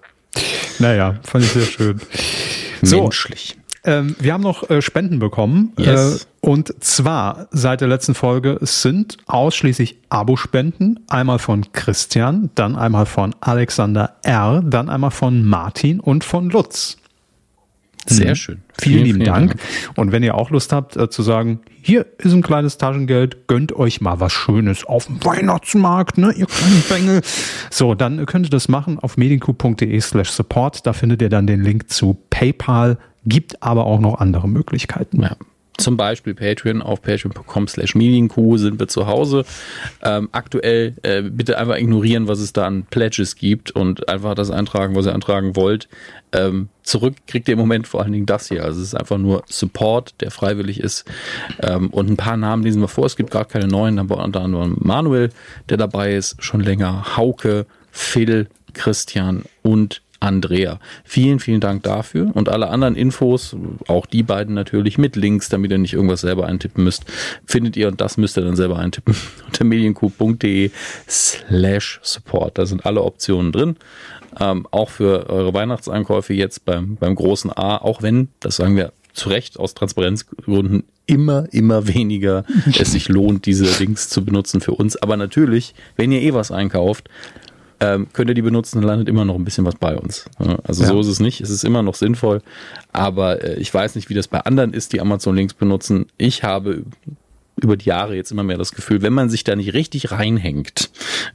[0.78, 2.00] Naja, fand ich sehr schön.
[2.82, 3.56] So, Menschlich.
[3.86, 5.72] Ähm, wir haben noch äh, Spenden bekommen.
[5.78, 6.22] Yes.
[6.22, 11.00] Äh, und zwar seit der letzten Folge sind ausschließlich Abo-Spenden.
[11.08, 16.96] Einmal von Christian, dann einmal von Alexander R., dann einmal von Martin und von Lutz.
[18.08, 18.34] Sehr mhm.
[18.36, 18.62] schön.
[18.78, 19.50] Vielen, vielen lieben vielen Dank.
[19.50, 19.98] Dank.
[19.98, 23.72] Und wenn ihr auch Lust habt äh, zu sagen, hier ist ein kleines Taschengeld, gönnt
[23.74, 27.20] euch mal was Schönes auf dem Weihnachtsmarkt, ne, ihr kleinen Bengel.
[27.70, 30.86] So, dann könnt ihr das machen auf mediencoup.de slash support.
[30.86, 35.22] Da findet ihr dann den Link zu PayPal, gibt aber auch noch andere Möglichkeiten.
[35.22, 35.36] Ja
[35.78, 39.44] zum Beispiel Patreon auf patreon.com slash medienkuh sind wir zu Hause.
[40.02, 44.50] Ähm, aktuell äh, bitte einfach ignorieren, was es da an Pledges gibt und einfach das
[44.50, 45.88] eintragen, was ihr eintragen wollt.
[46.32, 48.64] Ähm, zurück kriegt ihr im Moment vor allen Dingen das hier.
[48.64, 51.04] Also es ist einfach nur Support, der freiwillig ist.
[51.62, 53.06] Ähm, und ein paar Namen lesen wir vor.
[53.06, 55.30] Es gibt gar keine neuen, aber unter anderem Manuel,
[55.68, 57.16] der dabei ist, schon länger.
[57.16, 60.80] Hauke, Phil, Christian und Andrea.
[61.04, 63.56] Vielen, vielen Dank dafür und alle anderen Infos,
[63.86, 67.04] auch die beiden natürlich mit Links, damit ihr nicht irgendwas selber eintippen müsst,
[67.44, 69.14] findet ihr und das müsst ihr dann selber eintippen
[69.46, 70.70] unter mediencoup.de
[71.08, 72.58] slash support.
[72.58, 73.76] Da sind alle Optionen drin.
[74.38, 78.92] Ähm, auch für eure Weihnachtseinkäufe jetzt beim, beim großen A, auch wenn, das sagen wir
[79.14, 82.44] zu Recht aus Transparenzgründen immer, immer weniger
[82.78, 84.96] es sich lohnt, diese Links zu benutzen für uns.
[84.96, 87.08] Aber natürlich, wenn ihr eh was einkauft,
[87.80, 90.28] ähm, könnt ihr die benutzen, dann landet immer noch ein bisschen was bei uns.
[90.64, 90.88] Also ja.
[90.88, 91.40] so ist es nicht.
[91.40, 92.42] Es ist immer noch sinnvoll.
[92.92, 96.06] Aber äh, ich weiß nicht, wie das bei anderen ist, die Amazon-Links benutzen.
[96.16, 96.84] Ich habe
[97.60, 100.90] über die Jahre jetzt immer mehr das Gefühl, wenn man sich da nicht richtig reinhängt,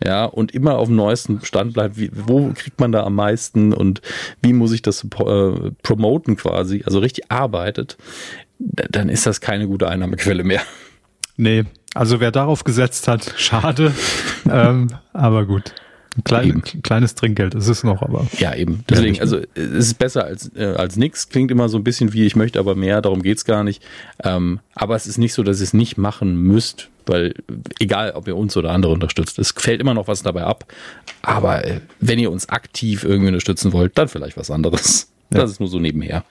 [0.06, 3.74] ja, und immer auf dem neuesten Stand bleibt, wie, wo kriegt man da am meisten
[3.74, 4.02] und
[4.42, 7.98] wie muss ich das äh, promoten quasi, also richtig arbeitet,
[8.60, 10.62] dann ist das keine gute Einnahmequelle mehr.
[11.38, 11.64] Nee,
[11.96, 13.92] also wer darauf gesetzt hat, schade,
[14.50, 15.74] ähm, aber gut.
[16.26, 18.28] Klein, kleines Trinkgeld ist es noch, aber.
[18.38, 18.84] Ja, eben.
[18.90, 21.30] Deswegen, also es ist besser als, äh, als nix.
[21.30, 23.82] Klingt immer so ein bisschen wie, ich möchte aber mehr, darum geht's gar nicht.
[24.22, 27.34] Ähm, aber es ist nicht so, dass ihr es nicht machen müsst, weil
[27.80, 30.66] egal, ob ihr uns oder andere unterstützt, es fällt immer noch was dabei ab.
[31.22, 35.14] Aber äh, wenn ihr uns aktiv irgendwie unterstützen wollt, dann vielleicht was anderes.
[35.34, 35.40] Ja.
[35.40, 36.26] Das ist nur so nebenher.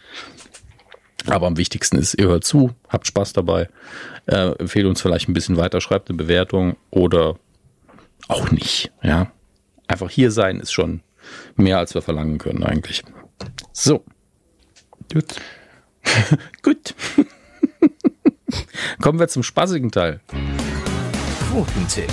[1.27, 3.69] Aber am wichtigsten ist, ihr hört zu, habt Spaß dabei,
[4.27, 7.37] äh, empfehlt uns vielleicht ein bisschen weiter, schreibt eine Bewertung oder
[8.29, 9.31] auch nicht, ja
[9.91, 11.03] einfach hier sein ist schon
[11.57, 13.03] mehr, als wir verlangen können eigentlich.
[13.73, 14.05] So.
[15.13, 15.37] Gut.
[16.63, 16.95] Gut.
[19.03, 20.21] Kommen wir zum spaßigen Teil.
[21.51, 22.11] Quotentipp.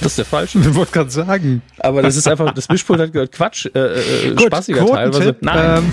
[0.00, 0.58] Das ist der falsche.
[0.58, 1.62] Ich wollte gerade sagen.
[1.78, 5.06] Aber das ist einfach, das Mischpult hat gehört, Quatsch, äh, äh, Gut, spaßiger Teil.
[5.06, 5.78] Also, nein.
[5.78, 5.92] Ähm.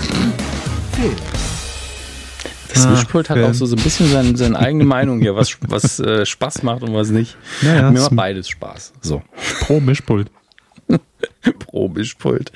[2.68, 6.00] Das Mischpult hat auch so, so ein bisschen seine, seine eigene Meinung hier, was, was
[6.00, 7.36] äh, Spaß macht und was nicht.
[7.62, 8.92] Naja, Mir macht beides Spaß.
[9.00, 9.22] So.
[9.60, 10.30] Pro Mischpult.
[11.58, 12.52] Pro Mischpult.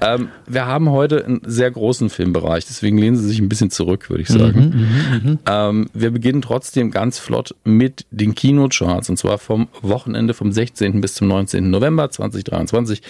[0.00, 4.10] Ähm, wir haben heute einen sehr großen Filmbereich, deswegen lehnen Sie sich ein bisschen zurück,
[4.10, 4.60] würde ich sagen.
[4.60, 9.68] Mhm, mhm, mhm, ähm, wir beginnen trotzdem ganz flott mit den Kinocharts und zwar vom
[9.82, 11.00] Wochenende vom 16.
[11.00, 11.70] bis zum 19.
[11.70, 13.02] November 2023.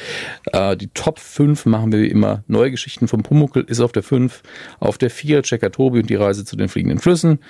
[0.52, 2.44] Äh, die Top 5 machen wir wie immer.
[2.46, 4.42] Neue Geschichten vom Pumuckel ist auf der 5,
[4.80, 7.40] auf der 4 Checker Tobi und die Reise zu den fliegenden Flüssen.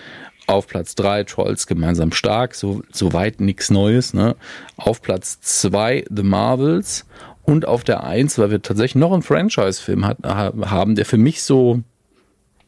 [0.49, 4.15] Auf Platz 3 Trolls gemeinsam stark, so, soweit nichts Neues.
[4.15, 4.35] Ne?
[4.77, 7.05] Auf Platz 2 The Marvels
[7.45, 11.83] und auf der 1, weil wir tatsächlich noch einen Franchise-Film haben, der für mich so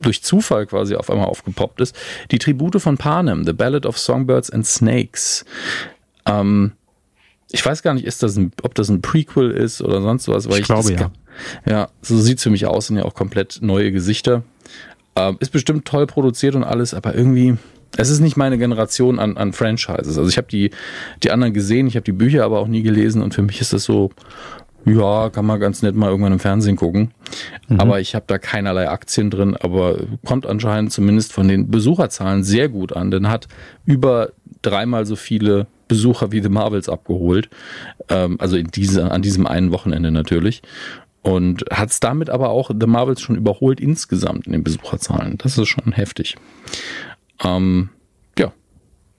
[0.01, 1.97] durch Zufall quasi auf einmal aufgepoppt ist.
[2.31, 5.45] Die Tribute von Panem, The Ballad of Songbirds and Snakes.
[6.26, 6.72] Ähm,
[7.51, 10.47] ich weiß gar nicht, ist das ein, ob das ein Prequel ist oder sonst was.
[10.47, 11.11] Weil ich, ich glaube, ja.
[11.66, 14.43] Ja, so sieht's für mich aus, sind ja auch komplett neue Gesichter.
[15.17, 17.57] Ähm, ist bestimmt toll produziert und alles, aber irgendwie,
[17.97, 20.19] es ist nicht meine Generation an, an Franchises.
[20.19, 20.71] Also ich habe die,
[21.23, 23.73] die anderen gesehen, ich habe die Bücher aber auch nie gelesen und für mich ist
[23.73, 24.11] das so,
[24.85, 27.11] ja, kann man ganz nett mal irgendwann im Fernsehen gucken.
[27.69, 27.81] Mhm.
[27.81, 32.69] Aber ich habe da keinerlei Aktien drin, aber kommt anscheinend zumindest von den Besucherzahlen sehr
[32.69, 33.49] gut an, denn hat
[33.85, 34.31] über
[34.63, 37.51] dreimal so viele Besucher wie The Marvels abgeholt.
[38.09, 40.63] Ähm, also in diese, an diesem einen Wochenende natürlich.
[41.23, 45.37] Und hat es damit aber auch The Marvels schon überholt insgesamt in den Besucherzahlen.
[45.37, 46.37] Das ist schon heftig.
[47.45, 47.91] Ähm,
[48.39, 48.53] ja,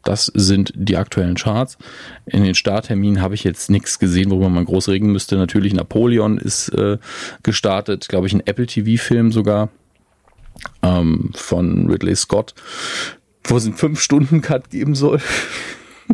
[0.04, 1.78] das sind die aktuellen Charts.
[2.26, 5.36] In den Startterminen habe ich jetzt nichts gesehen, worüber man groß reden müsste.
[5.36, 6.98] Natürlich Napoleon ist äh,
[7.44, 9.70] gestartet, glaube ich, ein Apple TV-Film sogar
[10.82, 12.56] ähm, von Ridley Scott,
[13.44, 15.20] wo es einen 5-Stunden-Cut geben soll.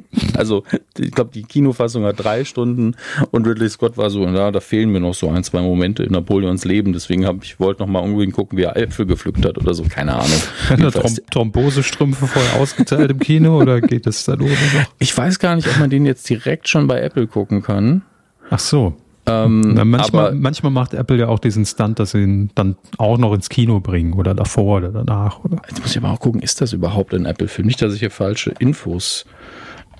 [0.38, 0.64] Also,
[1.00, 2.96] ich glaube, die Kinofassung hat drei Stunden
[3.32, 6.12] und Ridley Scott war so, ja, da fehlen mir noch so ein, zwei Momente in
[6.12, 6.94] Napoleons Leben.
[6.94, 9.84] Deswegen habe ich wollte noch mal unbedingt gucken, wie er Äpfel gepflückt hat oder so.
[9.84, 10.42] Keine Ahnung.
[10.70, 14.92] Hat er Throm Thrombosestrümpfe vorher ausgeteilt im Kino oder geht das dann ohne noch?
[15.00, 18.04] Ich weiß gar nicht, ob man den jetzt direkt schon bei Apple gucken kann.
[18.50, 18.96] Ach so.
[19.28, 23.18] Ähm, Na, manchmal, manchmal macht Apple ja auch diesen Stunt, dass sie ihn dann auch
[23.18, 25.44] noch ins Kino bringen oder davor oder danach.
[25.44, 25.62] Oder?
[25.68, 27.68] Jetzt muss ich aber auch gucken, ist das überhaupt ein Apple-Film?
[27.68, 29.26] Nicht, dass ich hier falsche Infos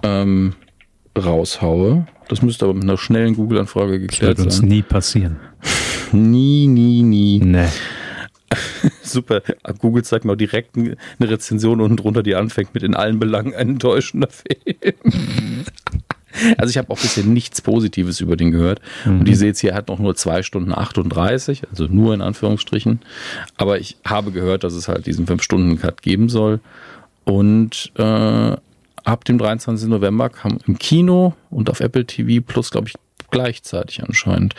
[0.04, 0.54] ähm,
[1.18, 2.08] raushaue.
[2.28, 4.46] Das müsste aber mit einer schnellen Google-Anfrage geklärt sein.
[4.46, 5.38] Das wird uns nie passieren.
[6.12, 7.40] nie, nie, nie.
[7.40, 7.68] Nee.
[9.02, 9.42] super.
[9.80, 13.54] Google zeigt mir auch direkt eine Rezension unten drunter, die anfängt mit in allen Belangen
[13.54, 14.96] ein enttäuschender Film.
[16.60, 18.80] Also ich habe auch bisher nichts Positives über den gehört.
[19.06, 19.20] Mhm.
[19.20, 23.00] Und die sehe jetzt hier hat noch nur zwei Stunden 38, also nur in Anführungsstrichen.
[23.56, 26.60] Aber ich habe gehört, dass es halt diesen 5-Stunden-Cut geben soll.
[27.24, 28.56] Und äh,
[29.08, 29.88] ab dem 23.
[29.88, 32.96] November kam im Kino und auf Apple TV Plus, glaube ich,
[33.32, 34.54] gleichzeitig anscheinend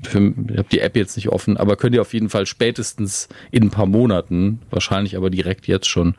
[0.00, 3.64] ich habe die App jetzt nicht offen, aber könnt ihr auf jeden Fall spätestens in
[3.64, 6.14] ein paar Monaten, wahrscheinlich aber direkt jetzt schon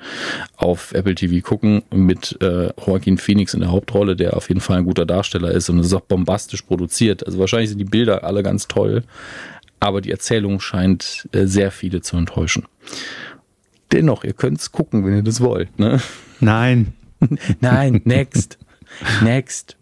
[0.57, 4.79] auf Apple TV gucken mit äh, Joaquin Phoenix in der Hauptrolle, der auf jeden Fall
[4.79, 7.25] ein guter Darsteller ist und es ist auch bombastisch produziert.
[7.25, 9.03] Also wahrscheinlich sind die Bilder alle ganz toll,
[9.79, 12.65] aber die Erzählung scheint äh, sehr viele zu enttäuschen.
[13.93, 15.79] Dennoch, ihr könnt es gucken, wenn ihr das wollt.
[15.79, 16.01] Ne?
[16.41, 16.93] Nein.
[17.59, 18.57] Nein, next.
[19.23, 19.77] next.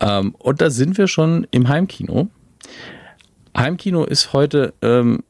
[0.00, 2.28] Ähm, und da sind wir schon im Heimkino.
[3.56, 5.22] Heimkino ist heute ähm,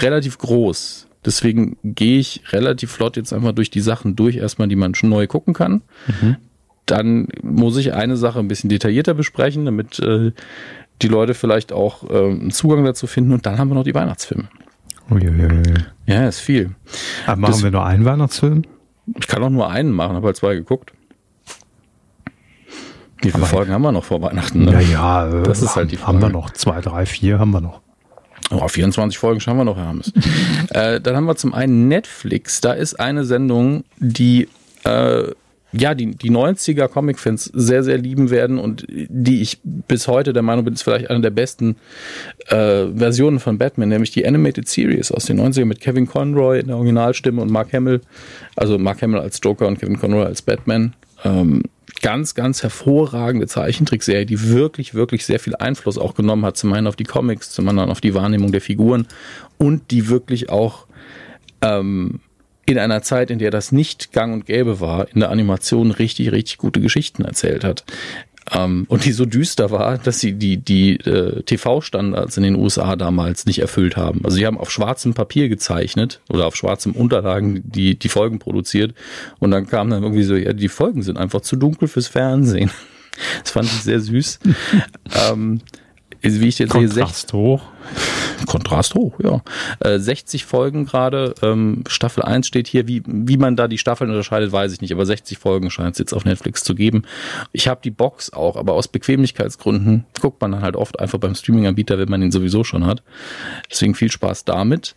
[0.00, 1.08] relativ groß.
[1.24, 5.10] Deswegen gehe ich relativ flott jetzt einfach durch die Sachen durch, erstmal, die man schon
[5.10, 5.82] neu gucken kann.
[6.06, 6.36] Mhm.
[6.86, 10.30] Dann muss ich eine Sache ein bisschen detaillierter besprechen, damit äh,
[11.02, 13.32] die Leute vielleicht auch äh, einen Zugang dazu finden.
[13.32, 14.48] Und dann haben wir noch die Weihnachtsfilme.
[15.10, 15.62] Uiuiui.
[16.06, 16.70] Ja, ist viel.
[17.26, 18.62] Aber machen das, wir nur einen Weihnachtsfilm?
[19.18, 20.92] Ich kann auch nur einen machen, habe halt zwei geguckt.
[23.22, 24.64] Wie viele Folgen haben wir noch vor Weihnachten?
[24.64, 24.72] Ne?
[24.72, 26.08] Ja, ja, das ist halt die Frage.
[26.08, 27.80] Haben wir noch zwei, drei, vier haben wir noch.
[28.50, 30.12] Oh, 24 Folgen schauen wir noch, Herr Hammes.
[30.70, 32.60] äh, dann haben wir zum einen Netflix.
[32.60, 34.48] Da ist eine Sendung, die
[34.84, 35.24] äh,
[35.78, 40.42] ja, die, die 90er Comic-Fans sehr, sehr lieben werden und die ich bis heute der
[40.42, 41.76] Meinung bin, ist vielleicht eine der besten
[42.48, 46.68] äh, Versionen von Batman, nämlich die Animated Series aus den 90ern mit Kevin Conroy in
[46.68, 48.00] der Originalstimme und Mark Hamill,
[48.54, 50.94] also Mark Hamill als Joker und Kevin Conroy als Batman.
[51.24, 51.62] Ähm,
[52.02, 56.86] ganz, ganz hervorragende Zeichentrickserie, die wirklich, wirklich sehr viel Einfluss auch genommen hat, zum einen
[56.86, 59.06] auf die Comics, zum anderen auf die Wahrnehmung der Figuren
[59.58, 60.86] und die wirklich auch
[61.62, 62.20] ähm,
[62.66, 66.32] in einer Zeit, in der das nicht gang und gäbe war, in der Animation richtig,
[66.32, 67.84] richtig gute Geschichten erzählt hat.
[68.52, 72.94] Ähm, und die so düster war, dass sie die, die äh, TV-Standards in den USA
[72.94, 74.24] damals nicht erfüllt haben.
[74.24, 78.94] Also sie haben auf schwarzem Papier gezeichnet oder auf schwarzem Unterlagen die, die Folgen produziert
[79.38, 82.70] und dann kam dann irgendwie so, ja, die Folgen sind einfach zu dunkel fürs Fernsehen.
[83.42, 84.40] Das fand ich sehr süß.
[85.30, 85.62] ähm,
[86.22, 87.62] wie ich jetzt Kontrast sehe, hoch.
[88.46, 89.42] Kontrast hoch, ja.
[89.80, 92.86] Äh, 60 Folgen gerade, ähm, Staffel 1 steht hier.
[92.88, 95.98] Wie, wie man da die Staffeln unterscheidet, weiß ich nicht, aber 60 Folgen scheint es
[95.98, 97.02] jetzt auf Netflix zu geben.
[97.52, 101.34] Ich habe die Box auch, aber aus Bequemlichkeitsgründen guckt man dann halt oft einfach beim
[101.34, 103.02] Streaming-Anbieter, wenn man ihn sowieso schon hat.
[103.70, 104.96] Deswegen viel Spaß damit.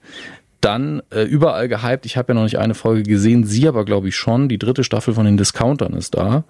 [0.61, 2.05] Dann äh, überall gehypt.
[2.05, 4.49] Ich habe ja noch nicht eine Folge gesehen, sie aber glaube ich schon.
[4.49, 6.43] Die dritte Staffel von den Discountern ist da.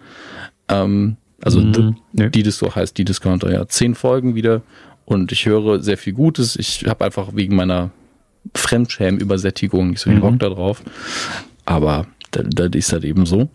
[0.67, 1.95] Ähm, also mhm.
[2.13, 3.67] die, die das so heißt, die Discounter, ja.
[3.67, 4.61] Zehn Folgen wieder
[5.05, 6.55] und ich höre sehr viel Gutes.
[6.55, 7.91] Ich habe einfach wegen meiner
[8.55, 10.39] Fremdschämen-Übersättigung nicht so viel Bock mhm.
[10.39, 10.83] da drauf.
[11.65, 13.49] Aber da, da ist das eben so.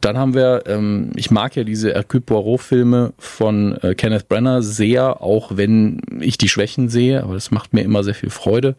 [0.00, 5.22] Dann haben wir, ähm, ich mag ja diese Hercule Poirot-Filme von äh, Kenneth Brenner sehr,
[5.22, 8.76] auch wenn ich die Schwächen sehe, aber das macht mir immer sehr viel Freude.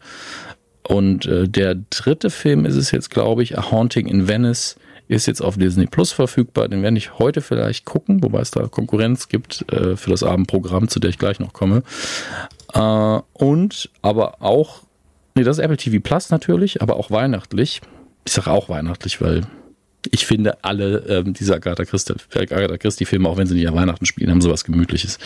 [0.82, 4.76] Und äh, der dritte Film ist es jetzt, glaube ich, A Haunting in Venice
[5.10, 6.68] ist jetzt auf Disney Plus verfügbar.
[6.68, 10.88] Den werde ich heute vielleicht gucken, wobei es da Konkurrenz gibt äh, für das Abendprogramm,
[10.88, 11.82] zu der ich gleich noch komme.
[12.72, 14.82] Äh, und aber auch,
[15.34, 17.80] nee, das ist Apple TV Plus natürlich, aber auch weihnachtlich.
[18.24, 19.46] Ich sage auch weihnachtlich, weil
[20.10, 23.74] ich finde alle ähm, diese Agatha Christie, Agatha Christie Filme, auch wenn sie nicht an
[23.74, 25.18] Weihnachten spielen, haben sowas Gemütliches.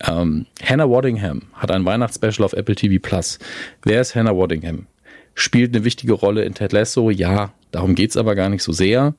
[0.00, 3.38] Ähm, Hannah Waddingham hat ein Weihnachtsspecial auf Apple TV Plus.
[3.84, 4.86] Wer ist Hannah Waddingham?
[5.34, 9.14] Spielt eine wichtige Rolle in Ted Lasso, ja, Darum geht's aber gar nicht so sehr,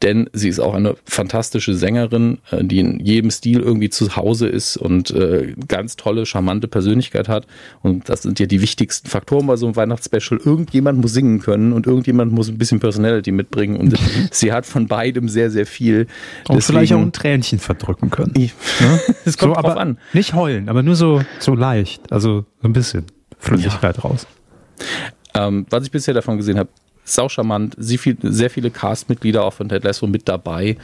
[0.00, 4.48] denn sie ist auch eine fantastische Sängerin, äh, die in jedem Stil irgendwie zu Hause
[4.48, 7.46] ist und äh, ganz tolle, charmante Persönlichkeit hat.
[7.82, 10.40] Und das sind ja die wichtigsten Faktoren bei so einem Weihnachtsspecial.
[10.42, 13.76] Irgendjemand muss singen können und irgendjemand muss ein bisschen Personality mitbringen.
[13.76, 13.94] Und
[14.30, 16.06] sie hat von beidem sehr, sehr viel.
[16.48, 18.32] Und Deswegen, vielleicht auch ein Tränchen verdrücken können.
[18.36, 18.50] Ja?
[19.26, 19.98] Es kommt so, drauf an.
[20.14, 22.10] Nicht heulen, aber nur so, so leicht.
[22.10, 23.04] Also so ein bisschen
[23.38, 24.02] Flüssigkeit ja.
[24.02, 24.26] raus.
[25.34, 26.70] Ähm, was ich bisher davon gesehen habe,
[27.14, 30.76] saucharmant, sehr, viel, sehr viele Castmitglieder auch von Ted Lasso mit dabei,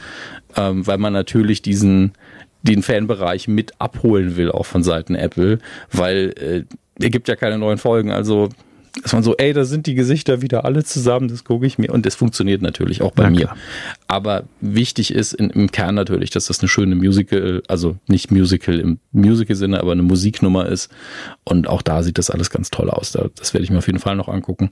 [0.55, 2.13] ähm, weil man natürlich diesen
[2.63, 5.59] den Fanbereich mit abholen will, auch von Seiten Apple,
[5.91, 6.63] weil äh,
[6.99, 8.49] er gibt ja keine neuen Folgen, also
[9.03, 11.91] ist man so, ey, da sind die Gesichter wieder alle zusammen, das gucke ich mir.
[11.91, 13.49] Und das funktioniert natürlich auch bei ja, mir.
[14.07, 18.79] Aber wichtig ist in, im Kern natürlich, dass das eine schöne Musical, also nicht Musical
[18.79, 20.89] im Musical-Sinne, aber eine Musiknummer ist.
[21.43, 23.11] Und auch da sieht das alles ganz toll aus.
[23.11, 24.71] Das werde ich mir auf jeden Fall noch angucken.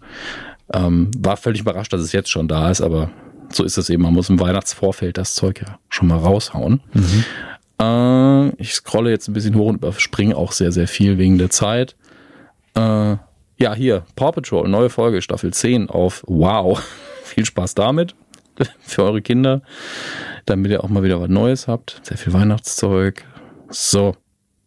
[0.73, 3.11] Ähm, war völlig überrascht, dass es jetzt schon da ist, aber
[3.49, 4.03] so ist es eben.
[4.03, 6.81] Man muss im Weihnachtsvorfeld das Zeug ja schon mal raushauen.
[6.93, 7.23] Mhm.
[7.79, 11.49] Äh, ich scrolle jetzt ein bisschen hoch und überspringe auch sehr, sehr viel wegen der
[11.49, 11.95] Zeit.
[12.75, 13.17] Äh,
[13.57, 16.81] ja, hier, Paw Patrol, neue Folge, Staffel 10 auf Wow.
[17.23, 18.15] Viel Spaß damit
[18.81, 19.61] für eure Kinder,
[20.45, 22.01] damit ihr auch mal wieder was Neues habt.
[22.03, 23.23] Sehr viel Weihnachtszeug.
[23.69, 24.15] So.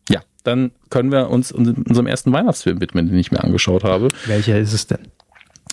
[0.09, 4.09] Ja, dann können wir uns unserem ersten Weihnachtsfilm widmen, den ich mir angeschaut habe.
[4.27, 5.09] Welcher ist es denn?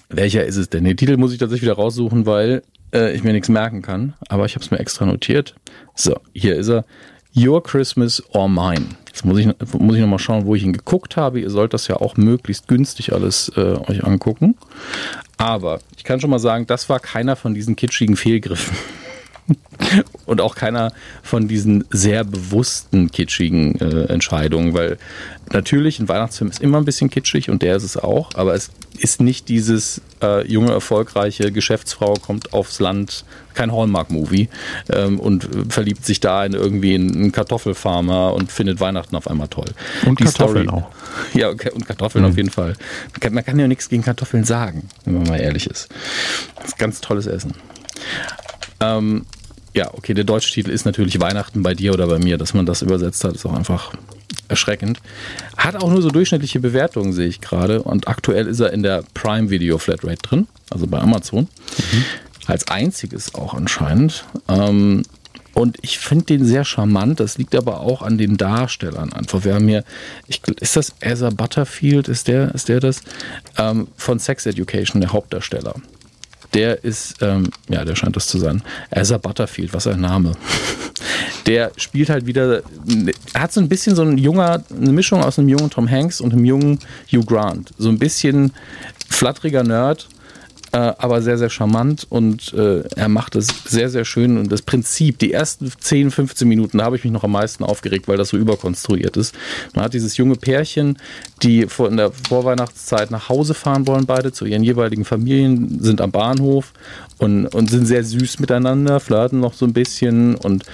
[0.09, 0.83] Welcher ist es denn?
[0.83, 2.61] Den Titel muss ich tatsächlich wieder raussuchen, weil
[2.93, 4.13] äh, ich mir nichts merken kann.
[4.29, 5.55] Aber ich habe es mir extra notiert.
[5.95, 6.85] So, hier ist er.
[7.35, 8.89] Your Christmas or Mine.
[9.07, 9.47] Jetzt muss ich,
[9.77, 11.39] muss ich nochmal schauen, wo ich ihn geguckt habe.
[11.39, 14.55] Ihr sollt das ja auch möglichst günstig alles äh, euch angucken.
[15.37, 18.75] Aber ich kann schon mal sagen, das war keiner von diesen kitschigen Fehlgriffen.
[20.25, 24.97] und auch keiner von diesen sehr bewussten kitschigen äh, Entscheidungen, weil
[25.51, 28.71] natürlich ein Weihnachtsfilm ist immer ein bisschen kitschig und der ist es auch, aber es
[28.97, 34.49] ist nicht dieses äh, junge, erfolgreiche Geschäftsfrau kommt aufs Land, kein Hallmark-Movie
[34.91, 39.69] ähm, und verliebt sich da in irgendwie einen Kartoffelfarmer und findet Weihnachten auf einmal toll.
[40.05, 40.89] Und Die Kartoffeln Story, auch.
[41.33, 42.31] Ja, okay, und Kartoffeln mhm.
[42.31, 42.75] auf jeden Fall.
[43.11, 45.89] Man kann, man kann ja nichts gegen Kartoffeln sagen, wenn man mal ehrlich ist.
[46.55, 47.53] Das ist ganz tolles Essen.
[48.83, 49.25] Ähm,
[49.73, 52.37] ja, okay, der deutsche Titel ist natürlich Weihnachten bei dir oder bei mir.
[52.37, 53.93] Dass man das übersetzt hat, ist auch einfach
[54.47, 54.99] erschreckend.
[55.57, 57.81] Hat auch nur so durchschnittliche Bewertungen, sehe ich gerade.
[57.81, 61.47] Und aktuell ist er in der Prime Video Flatrate drin, also bei Amazon.
[61.77, 62.05] Mhm.
[62.45, 64.25] Als einziges auch anscheinend.
[64.47, 65.03] Ähm,
[65.55, 67.19] und ich finde den sehr charmant.
[67.19, 69.45] Das liegt aber auch an den Darstellern einfach.
[69.45, 69.83] Wir haben hier,
[70.27, 72.07] ich, ist das Asa Butterfield?
[72.09, 73.01] Ist der, ist der das?
[73.57, 75.75] Ähm, von Sex Education, der Hauptdarsteller
[76.53, 78.61] der ist, ähm, ja, der scheint das zu sein.
[78.91, 80.33] Asa Butterfield, was ein Name.
[81.45, 82.61] Der spielt halt wieder,
[83.33, 86.21] er hat so ein bisschen so ein junger, eine Mischung aus einem jungen Tom Hanks
[86.21, 86.79] und einem jungen
[87.11, 87.71] Hugh Grant.
[87.77, 88.53] So ein bisschen
[89.09, 90.07] flatteriger Nerd,
[90.77, 94.37] aber sehr, sehr charmant und äh, er macht es sehr, sehr schön.
[94.37, 97.63] Und das Prinzip, die ersten 10, 15 Minuten, da habe ich mich noch am meisten
[97.63, 99.35] aufgeregt, weil das so überkonstruiert ist.
[99.75, 100.97] Man hat dieses junge Pärchen,
[101.43, 106.01] die vor, in der Vorweihnachtszeit nach Hause fahren wollen, beide zu ihren jeweiligen Familien, sind
[106.01, 106.73] am Bahnhof
[107.19, 110.65] und, und sind sehr süß miteinander, flirten noch so ein bisschen und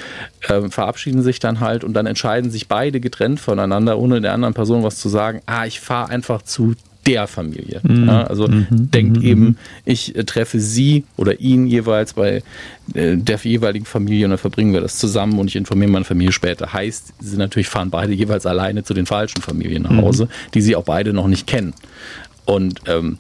[0.48, 4.54] äh, verabschieden sich dann halt und dann entscheiden sich beide getrennt voneinander, ohne der anderen
[4.54, 5.42] Person was zu sagen.
[5.46, 6.76] Ah, ich fahre einfach zu
[7.10, 7.82] der Familie.
[7.84, 8.08] Mhm.
[8.08, 8.68] Ja, also mhm.
[8.70, 9.24] denkt mhm.
[9.24, 12.44] eben, ich äh, treffe sie oder ihn jeweils bei
[12.94, 16.32] äh, der jeweiligen Familie und dann verbringen wir das zusammen und ich informiere meine Familie
[16.32, 16.72] später.
[16.72, 20.02] Heißt, sie natürlich fahren beide jeweils alleine zu den falschen Familien nach mhm.
[20.02, 21.74] Hause, die sie auch beide noch nicht kennen.
[22.46, 23.18] Und ähm,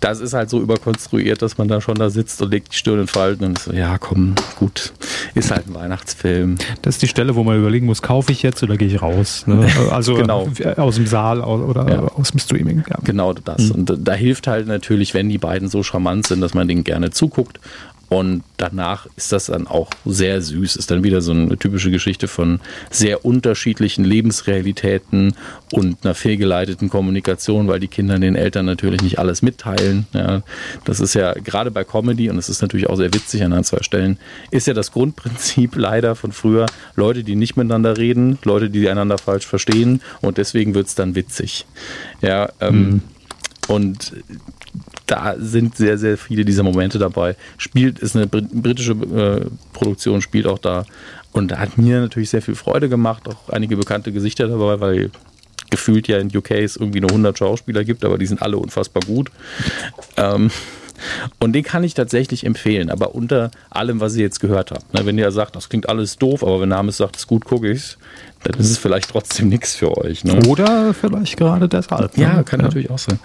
[0.00, 3.00] das ist halt so überkonstruiert, dass man da schon da sitzt und legt die Stirn
[3.00, 4.92] in Falten und so, ja, komm, gut,
[5.34, 6.56] ist halt ein Weihnachtsfilm.
[6.82, 9.44] Das ist die Stelle, wo man überlegen muss, kaufe ich jetzt oder gehe ich raus?
[9.46, 9.68] Ne?
[9.90, 10.48] Also genau.
[10.76, 12.00] aus dem Saal oder ja.
[12.00, 12.84] aus dem Streaming.
[12.88, 12.98] Ja.
[13.02, 13.64] Genau das.
[13.64, 13.70] Mhm.
[13.72, 17.10] Und da hilft halt natürlich, wenn die beiden so charmant sind, dass man denen gerne
[17.10, 17.58] zuguckt
[18.10, 20.74] und danach ist das dann auch sehr süß.
[20.74, 22.58] Ist dann wieder so eine typische Geschichte von
[22.90, 25.36] sehr unterschiedlichen Lebensrealitäten
[25.70, 30.08] und einer fehlgeleiteten Kommunikation, weil die Kinder den Eltern natürlich nicht alles mitteilen.
[30.12, 30.42] Ja,
[30.84, 33.62] das ist ja gerade bei Comedy und es ist natürlich auch sehr witzig an ein,
[33.62, 34.18] zwei Stellen,
[34.50, 36.66] ist ja das Grundprinzip leider von früher.
[36.96, 41.14] Leute, die nicht miteinander reden, Leute, die einander falsch verstehen und deswegen wird es dann
[41.14, 41.64] witzig.
[42.22, 43.02] Ja, ähm, mhm.
[43.68, 44.12] Und
[45.10, 47.34] da sind sehr, sehr viele dieser Momente dabei.
[47.58, 50.84] Spielt, ist eine britische äh, Produktion, spielt auch da.
[51.32, 55.10] Und da hat mir natürlich sehr viel Freude gemacht, auch einige bekannte Gesichter dabei, weil
[55.68, 59.02] gefühlt ja in UK es irgendwie nur 100 Schauspieler gibt, aber die sind alle unfassbar
[59.04, 59.30] gut.
[60.16, 60.50] Ähm,
[61.38, 64.92] und den kann ich tatsächlich empfehlen, aber unter allem, was ihr jetzt gehört habt.
[64.94, 67.44] Ne, wenn ihr sagt, das klingt alles doof, aber wenn Name sagt, es ist gut,
[67.44, 67.96] gucke ich
[68.42, 70.24] dann ist es vielleicht trotzdem nichts für euch.
[70.24, 70.40] Ne?
[70.46, 72.16] Oder vielleicht gerade deshalb.
[72.16, 72.22] Ne?
[72.22, 72.66] Ja, kann ja.
[72.66, 73.18] natürlich auch sein.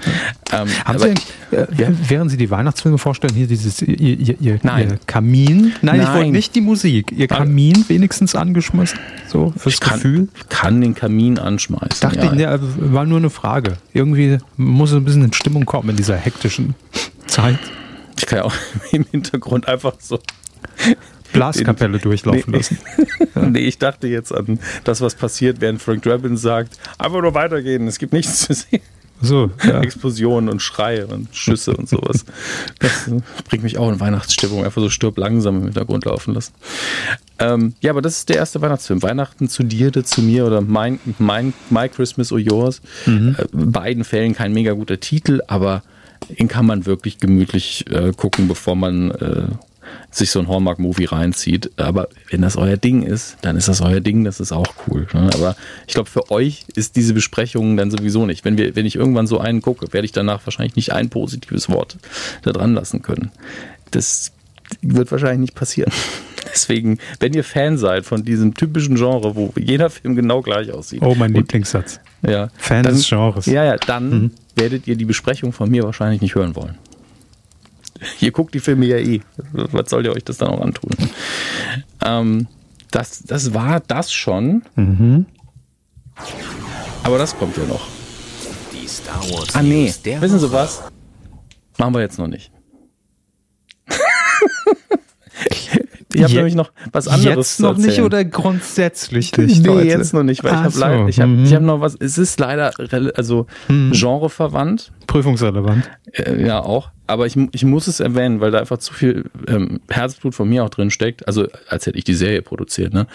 [0.52, 1.88] Ähm, Haben Sie äh, ja.
[2.08, 4.90] während Sie die Weihnachtsfilme vorstellen, hier dieses ihr, ihr, ihr, Nein.
[4.90, 5.74] ihr Kamin?
[5.82, 7.14] Nein, Nein, ich wollte nicht die Musik.
[7.14, 9.00] Ihr Kamin wenigstens angeschmissen?
[9.28, 10.28] So fürs ich kann, Gefühl?
[10.50, 12.02] kann den Kamin anschmeißen.
[12.02, 12.34] Dachte ja.
[12.34, 13.78] ich, ja, war nur eine Frage.
[13.94, 16.76] Irgendwie muss es ein bisschen in Stimmung kommen in dieser hektischen
[17.26, 17.60] Zeit.
[18.18, 18.56] Ich kann ja auch
[18.92, 20.20] im Hintergrund einfach so
[21.40, 22.78] Blaskapelle durchlaufen nee, lassen.
[23.52, 27.88] nee, ich dachte jetzt an das, was passiert, während Frank Drabin sagt, einfach nur weitergehen,
[27.88, 28.82] es gibt nichts zu sehen.
[29.22, 29.82] So, ja.
[29.82, 32.26] Explosionen und Schreie und Schüsse und sowas.
[32.80, 33.10] Das
[33.48, 34.66] bringt mich auch in Weihnachtsstimmung.
[34.66, 36.54] Einfach so stirb langsam im Hintergrund laufen lassen.
[37.40, 39.02] Ähm, ja, aber das ist der erste Weihnachtsfilm.
[39.02, 42.82] Weihnachten zu dir, zu mir oder mein, mein, My Christmas or Yours.
[43.06, 43.36] Mhm.
[43.40, 45.84] Äh, beiden Fällen kein mega guter Titel, aber
[46.38, 49.48] den kann man wirklich gemütlich äh, gucken, bevor man äh,
[50.12, 51.72] sich so ein Hallmark-Movie reinzieht.
[51.78, 55.08] Aber wenn das euer Ding ist, dann ist das euer Ding, das ist auch cool.
[55.14, 55.30] Ne?
[55.34, 55.56] Aber
[55.88, 58.46] ich glaube, für euch ist diese Besprechung dann sowieso nicht.
[58.46, 61.70] Wenn, wir, wenn ich irgendwann so einen gucke, werde ich danach wahrscheinlich nicht ein positives
[61.70, 61.98] Wort
[62.44, 63.32] da dran lassen können.
[63.92, 64.32] Das
[64.82, 65.92] wird wahrscheinlich nicht passieren.
[66.52, 71.02] Deswegen, wenn ihr Fan seid von diesem typischen Genre, wo jeder Film genau gleich aussieht.
[71.02, 72.00] Oh, mein Lieblingssatz.
[72.22, 72.50] Ja.
[72.58, 73.46] Fan dann, des Genres.
[73.46, 74.32] Ja, ja, dann mhm.
[74.56, 76.78] werdet ihr die Besprechung von mir wahrscheinlich nicht hören wollen.
[78.20, 79.22] Ihr guckt die Filme ja eh.
[79.52, 80.92] Was soll ihr euch das dann auch antun?
[82.04, 82.48] Ähm,
[82.92, 84.64] das, das war das schon.
[84.76, 85.26] Mhm.
[87.04, 87.88] Aber das kommt ja noch.
[88.74, 89.56] Die Star Wars.
[89.56, 89.94] Ah, nee.
[90.20, 90.84] Wissen Sie was?
[91.78, 92.52] Machen wir jetzt noch nicht.
[96.16, 99.62] Ich habe nämlich noch was anderes Jetzt noch nicht oder grundsätzlich nicht?
[99.64, 99.88] Nee, heute?
[99.88, 101.08] jetzt noch nicht, weil Ach ich habe so.
[101.08, 101.44] ich habe mhm.
[101.44, 102.72] ich hab noch was, es ist leider
[103.16, 103.92] also mhm.
[103.92, 104.94] genreverwandt.
[105.08, 105.90] Prüfungsrelevant.
[106.14, 106.92] Äh, ja, auch.
[107.08, 110.64] Aber ich, ich muss es erwähnen, weil da einfach zu viel ähm, Herzblut von mir
[110.64, 111.28] auch drin steckt.
[111.28, 113.08] Also als hätte ich die Serie produziert, ne?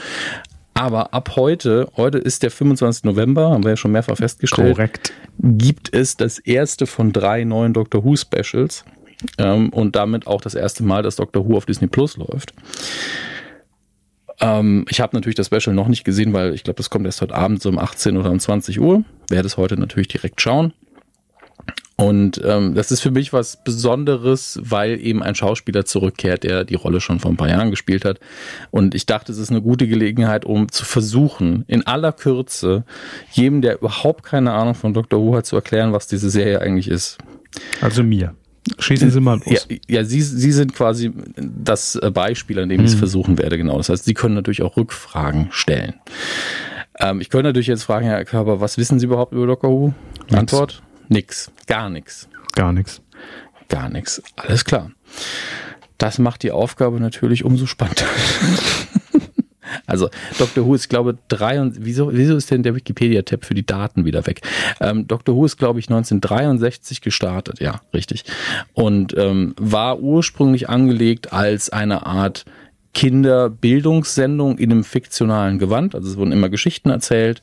[0.74, 3.04] Aber ab heute, heute ist der 25.
[3.04, 4.76] November, haben wir ja schon mehrfach festgestellt.
[4.76, 5.12] Korrekt.
[5.38, 8.84] Gibt es das erste von drei neuen Doctor Who Specials
[9.36, 12.54] ähm, und damit auch das erste Mal, dass Doctor Who auf Disney Plus läuft.
[14.40, 17.20] Ähm, ich habe natürlich das Special noch nicht gesehen, weil ich glaube, das kommt erst
[17.20, 19.04] heute Abend so um 18 oder um 20 Uhr.
[19.28, 20.72] Werde es heute natürlich direkt schauen.
[22.00, 26.74] Und ähm, das ist für mich was Besonderes, weil eben ein Schauspieler zurückkehrt, der die
[26.74, 28.20] Rolle schon vor ein paar Jahren gespielt hat.
[28.70, 32.84] Und ich dachte, es ist eine gute Gelegenheit, um zu versuchen, in aller Kürze
[33.32, 35.20] jedem, der überhaupt keine Ahnung von Dr.
[35.20, 37.18] Who hat, zu erklären, was diese Serie eigentlich ist.
[37.82, 38.34] Also mir.
[38.78, 39.66] Schießen Sie mal los.
[39.68, 43.00] Ja, ja Sie, Sie sind quasi das äh, Beispiel, an dem ich es mhm.
[43.00, 43.76] versuchen werde, genau.
[43.76, 45.94] Das heißt, Sie können natürlich auch Rückfragen stellen.
[46.98, 49.70] Ähm, ich könnte natürlich jetzt fragen, Herr Körber, was wissen Sie überhaupt über Dr.
[49.70, 49.92] Who?
[50.30, 50.82] Antwort?
[51.10, 51.50] Nix.
[51.66, 52.28] Gar nichts.
[52.52, 53.02] Gar nichts.
[53.68, 54.22] Gar nichts.
[54.36, 54.92] Alles klar.
[55.98, 58.06] Das macht die Aufgabe natürlich umso spannender.
[59.86, 60.08] Also
[60.38, 60.66] Dr.
[60.66, 64.04] Who ist, glaube ich, drei und wieso, wieso ist denn der Wikipedia-Tab für die Daten
[64.04, 64.40] wieder weg?
[64.80, 65.36] Ähm, Dr.
[65.36, 68.24] Who ist, glaube ich, 1963 gestartet, ja, richtig.
[68.72, 72.44] Und ähm, war ursprünglich angelegt als eine Art
[72.92, 75.94] Kinderbildungssendung in einem fiktionalen Gewand.
[75.94, 77.40] Also es wurden immer Geschichten erzählt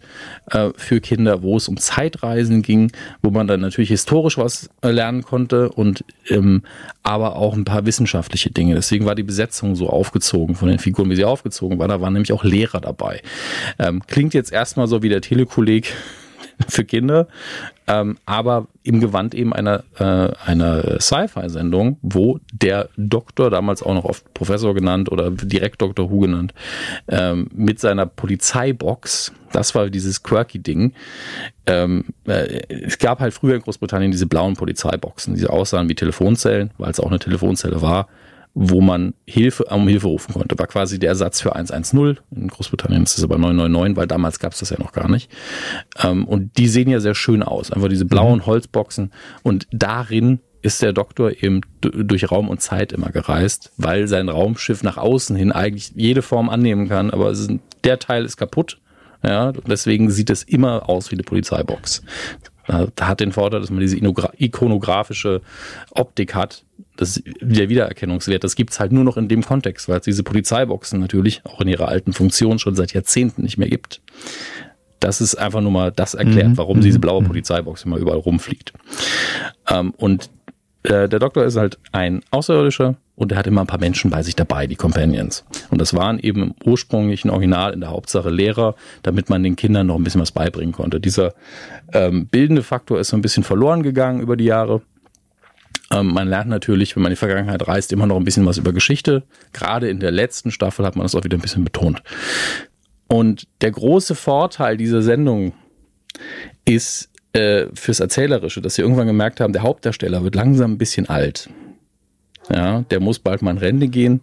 [0.51, 2.91] äh, für Kinder, wo es um Zeitreisen ging,
[3.21, 6.63] wo man dann natürlich historisch was äh, lernen konnte und ähm,
[7.03, 8.75] aber auch ein paar wissenschaftliche Dinge.
[8.75, 11.87] Deswegen war die Besetzung so aufgezogen von den Figuren, wie sie aufgezogen war.
[11.87, 13.21] Da waren nämlich auch Lehrer dabei.
[13.79, 15.93] Ähm, klingt jetzt erstmal so wie der Telekolleg
[16.67, 17.27] für Kinder,
[17.87, 24.05] ähm, aber im Gewand eben einer, äh, einer Sci-Fi-Sendung, wo der Doktor, damals auch noch
[24.05, 26.09] oft Professor genannt oder direkt Dr.
[26.09, 26.53] Who genannt,
[27.07, 30.93] ähm, mit seiner Polizeibox, das war dieses quirky-Ding,
[31.65, 36.71] ähm, äh, es gab halt früher in Großbritannien diese blauen Polizeiboxen, die aussahen wie Telefonzellen,
[36.77, 38.07] weil es auch eine Telefonzelle war
[38.59, 40.57] wo man Hilfe um Hilfe rufen konnte.
[40.57, 42.17] War quasi der Ersatz für 110.
[42.35, 45.31] In Großbritannien ist es aber 999, weil damals gab es das ja noch gar nicht.
[46.01, 47.71] Ähm, und die sehen ja sehr schön aus.
[47.71, 48.45] Einfach diese blauen mhm.
[48.47, 49.11] Holzboxen.
[49.43, 54.81] Und darin ist der Doktor eben durch Raum und Zeit immer gereist, weil sein Raumschiff
[54.81, 57.11] nach außen hin eigentlich jede Form annehmen kann.
[57.11, 57.31] Aber
[57.83, 58.79] der Teil ist kaputt.
[59.23, 62.01] Ja, deswegen sieht es immer aus wie eine Polizeibox.
[62.67, 65.41] Da hat den Vorteil, dass man diese ikonografische
[65.91, 66.65] Optik hat,
[66.97, 70.99] das, der Wiedererkennungswert, das gibt's halt nur noch in dem Kontext, weil es diese Polizeiboxen
[70.99, 74.01] natürlich auch in ihrer alten Funktion schon seit Jahrzehnten nicht mehr gibt.
[74.99, 76.57] Das ist einfach nur mal das erklärt, mhm.
[76.57, 77.27] warum diese blaue mhm.
[77.27, 78.73] Polizeibox immer überall rumfliegt.
[79.69, 80.29] Ähm, und
[80.83, 84.23] äh, der Doktor ist halt ein Außerirdischer und er hat immer ein paar Menschen bei
[84.23, 85.43] sich dabei, die Companions.
[85.69, 89.87] Und das waren eben im ursprünglichen Original in der Hauptsache Lehrer, damit man den Kindern
[89.87, 90.99] noch ein bisschen was beibringen konnte.
[90.99, 91.33] Dieser
[91.93, 94.81] ähm, bildende Faktor ist so ein bisschen verloren gegangen über die Jahre.
[95.91, 98.57] Ähm, man lernt natürlich, wenn man in die Vergangenheit reist, immer noch ein bisschen was
[98.57, 99.23] über Geschichte.
[99.53, 102.01] Gerade in der letzten Staffel hat man das auch wieder ein bisschen betont.
[103.07, 105.53] Und der große Vorteil dieser Sendung
[106.65, 111.07] ist äh, fürs Erzählerische, dass sie irgendwann gemerkt haben, der Hauptdarsteller wird langsam ein bisschen
[111.07, 111.49] alt.
[112.49, 114.21] Ja, der muss bald mal in Rente gehen.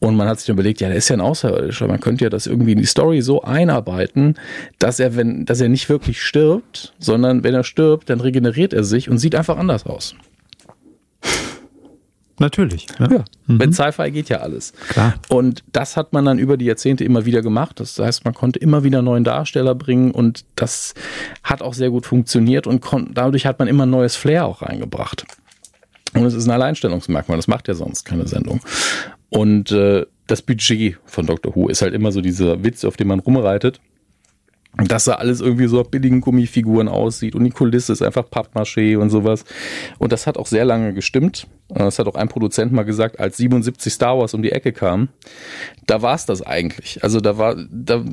[0.00, 1.88] Und man hat sich dann überlegt, ja, der ist ja ein Außerirdischer.
[1.88, 4.36] Man könnte ja das irgendwie in die Story so einarbeiten,
[4.78, 8.84] dass er, wenn, dass er nicht wirklich stirbt, sondern wenn er stirbt, dann regeneriert er
[8.84, 10.14] sich und sieht einfach anders aus.
[12.38, 12.86] Natürlich.
[12.98, 13.10] Ja.
[13.10, 13.24] ja.
[13.46, 13.56] Mhm.
[13.56, 14.72] Mit Sci-Fi geht ja alles.
[14.88, 15.14] Klar.
[15.28, 17.80] Und das hat man dann über die Jahrzehnte immer wieder gemacht.
[17.80, 20.94] Das heißt, man konnte immer wieder neuen Darsteller bringen und das
[21.42, 25.24] hat auch sehr gut funktioniert und dadurch hat man immer ein neues Flair auch reingebracht.
[26.14, 27.36] Und es ist ein Alleinstellungsmerkmal.
[27.36, 28.60] Das macht ja sonst keine Sendung.
[29.30, 33.08] Und äh, das Budget von Doctor Who ist halt immer so dieser Witz, auf dem
[33.08, 33.80] man rumreitet
[34.76, 38.96] dass da alles irgendwie so auf billigen Gummifiguren aussieht und die Kulisse ist einfach Pappmaché
[38.96, 39.44] und sowas.
[39.98, 41.48] Und das hat auch sehr lange gestimmt.
[41.68, 45.08] Das hat auch ein Produzent mal gesagt, als 77 Star Wars um die Ecke kam,
[45.86, 47.02] da war es das eigentlich.
[47.02, 48.04] Also da war, da,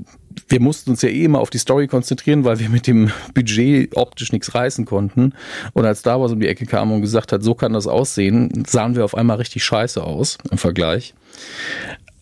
[0.48, 3.96] wir mussten uns ja eh immer auf die Story konzentrieren, weil wir mit dem Budget
[3.96, 5.34] optisch nichts reißen konnten.
[5.74, 8.64] Und als Star Wars um die Ecke kam und gesagt hat, so kann das aussehen,
[8.68, 11.14] sahen wir auf einmal richtig scheiße aus im Vergleich.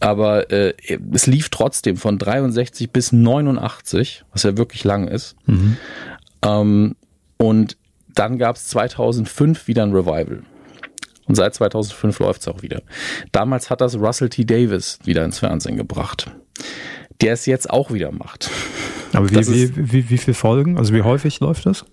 [0.03, 0.73] Aber äh,
[1.13, 5.37] es lief trotzdem von 63 bis 89, was ja wirklich lang ist.
[5.45, 5.77] Mhm.
[6.43, 6.95] Ähm,
[7.37, 7.77] und
[8.13, 10.43] dann gab es 2005 wieder ein Revival.
[11.25, 12.81] Und seit 2005 läuft es auch wieder.
[13.31, 14.43] Damals hat das Russell T.
[14.43, 16.29] Davis wieder ins Fernsehen gebracht,
[17.21, 18.51] der es jetzt auch wieder macht.
[19.13, 20.77] Aber wie, wie, wie, wie viele Folgen?
[20.77, 21.85] Also wie häufig läuft das?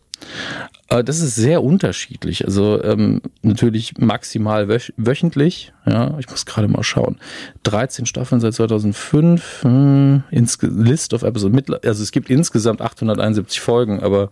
[0.88, 2.44] Äh, das ist sehr unterschiedlich.
[2.44, 5.72] Also ähm, natürlich maximal wöch wöchentlich.
[5.86, 7.18] Ja, ich muss gerade mal schauen.
[7.62, 9.60] 13 Staffeln seit 2005.
[9.62, 10.22] Hm,
[10.62, 11.70] List of Episodes.
[11.84, 14.30] Also es gibt insgesamt 871 Folgen, aber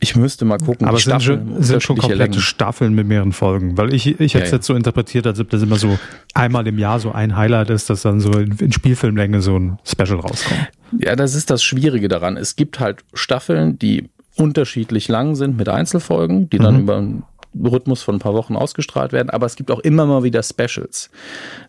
[0.00, 0.86] ich müsste mal gucken.
[0.86, 2.40] Aber es sind, schon, sind schon komplette Längen.
[2.40, 4.52] Staffeln mit mehreren Folgen, weil ich, ich hätte es ja, ja.
[4.52, 5.98] jetzt so interpretiert, als ob das immer so
[6.34, 9.78] einmal im Jahr so ein Highlight ist, dass dann so in, in Spielfilmlänge so ein
[9.84, 10.68] Special rauskommt.
[11.00, 12.36] Ja, das ist das Schwierige daran.
[12.36, 14.08] Es gibt halt Staffeln, die
[14.38, 16.80] unterschiedlich lang sind mit Einzelfolgen, die dann mhm.
[16.80, 17.22] über einen
[17.54, 21.10] Rhythmus von ein paar Wochen ausgestrahlt werden, aber es gibt auch immer mal wieder Specials.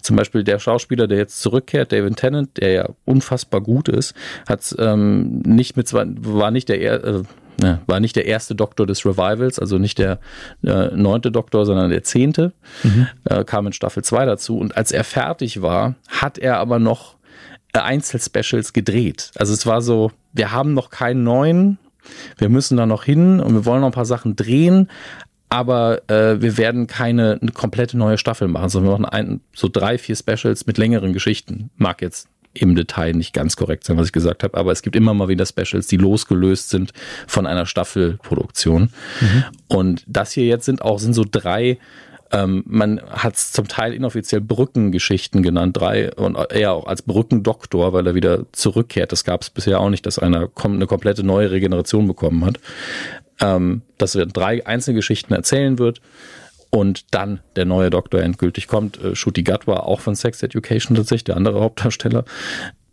[0.02, 4.14] Zum Beispiel der Schauspieler, der jetzt zurückkehrt, David Tennant, der ja unfassbar gut ist,
[4.48, 7.24] hat ähm, nicht mit war nicht der äh,
[7.88, 10.20] war nicht der erste Doktor des Revivals, also nicht der
[10.64, 13.08] äh, neunte Doktor, sondern der zehnte, mhm.
[13.26, 14.58] äh, kam in Staffel 2 dazu.
[14.58, 17.16] Und als er fertig war, hat er aber noch
[17.74, 19.32] Einzelspecials gedreht.
[19.36, 21.78] Also es war so, wir haben noch keinen neuen
[22.38, 24.90] wir müssen da noch hin und wir wollen noch ein paar Sachen drehen,
[25.50, 29.98] aber äh, wir werden keine komplette neue Staffel machen, sondern wir machen ein, so drei,
[29.98, 31.72] vier Specials mit längeren Geschichten.
[31.78, 34.96] Mag jetzt im Detail nicht ganz korrekt sein, was ich gesagt habe, aber es gibt
[34.96, 36.94] immer mal wieder Specials, die losgelöst sind
[37.28, 38.90] von einer Staffelproduktion.
[39.22, 39.44] Mhm.
[39.68, 41.78] Und das hier jetzt sind auch sind so drei
[42.32, 47.94] ähm, man hat es zum Teil inoffiziell Brückengeschichten genannt, drei und eher auch als Brückendoktor,
[47.94, 49.12] weil er wieder zurückkehrt.
[49.12, 52.60] Das gab es bisher auch nicht, dass einer eine komplette neue Regeneration bekommen hat.
[53.42, 56.02] Ähm, dass er drei Einzelgeschichten erzählen wird
[56.72, 59.02] und dann der neue Doktor endgültig kommt.
[59.02, 62.26] Äh, Shuti Gatwa, auch von Sex Education tatsächlich, der andere Hauptdarsteller,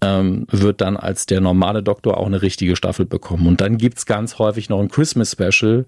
[0.01, 3.47] ähm, wird dann als der normale Doktor auch eine richtige Staffel bekommen.
[3.47, 5.87] Und dann gibt's ganz häufig noch ein Christmas Special,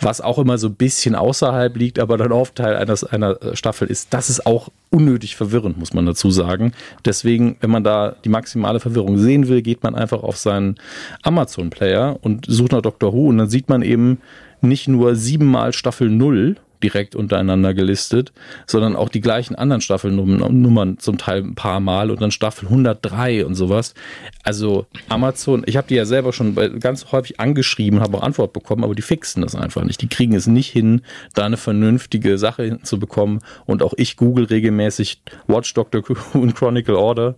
[0.00, 3.88] was auch immer so ein bisschen außerhalb liegt, aber dann oft Teil eines, einer Staffel
[3.88, 4.14] ist.
[4.14, 6.72] Das ist auch unnötig verwirrend, muss man dazu sagen.
[7.04, 10.76] Deswegen, wenn man da die maximale Verwirrung sehen will, geht man einfach auf seinen
[11.22, 14.18] Amazon-Player und sucht nach Doctor Who und dann sieht man eben
[14.62, 18.32] nicht nur siebenmal Staffel null direkt untereinander gelistet,
[18.66, 23.44] sondern auch die gleichen anderen Staffelnummern zum Teil ein paar Mal und dann Staffel 103
[23.44, 23.94] und sowas.
[24.42, 28.84] Also Amazon, ich habe die ja selber schon ganz häufig angeschrieben, habe auch Antwort bekommen,
[28.84, 30.02] aber die fixen das einfach nicht.
[30.02, 31.02] Die kriegen es nicht hin,
[31.34, 36.96] da eine vernünftige Sache hinzubekommen und auch ich google regelmäßig Watch Doctor Who und Chronicle
[36.96, 37.36] Order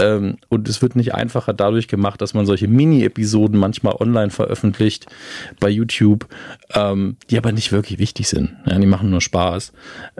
[0.00, 5.06] ähm, und es wird nicht einfacher dadurch gemacht, dass man solche Mini-Episoden manchmal online veröffentlicht
[5.60, 6.26] bei YouTube,
[6.74, 8.56] ähm, die aber nicht wirklich wichtig sind.
[8.66, 9.72] Ja, die machen nur Spaß.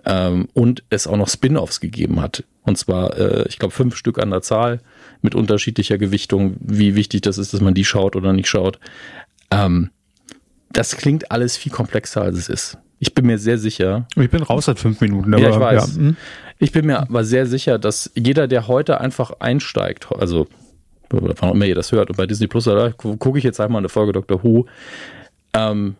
[0.04, 2.44] Ähm, und es auch noch Spin-offs gegeben hat.
[2.62, 4.80] Und zwar, äh, ich glaube, fünf Stück an der Zahl
[5.22, 8.78] mit unterschiedlicher Gewichtung, wie wichtig das ist, dass man die schaut oder nicht schaut.
[9.50, 9.90] Ähm,
[10.72, 12.78] das klingt alles viel komplexer, als es ist.
[13.00, 14.06] Ich bin mir sehr sicher.
[14.14, 15.32] Ich bin raus seit fünf Minuten.
[15.32, 15.96] Aber, ja, ich weiß.
[15.96, 16.12] Ja.
[16.62, 20.46] Ich bin mir aber sehr sicher, dass jeder, der heute einfach einsteigt, also
[21.08, 23.80] wann auch immer ihr das hört, und bei Disney Plus, da gucke ich jetzt einmal
[23.80, 24.44] eine Folge Dr.
[24.44, 24.66] Who,
[25.54, 25.96] ähm,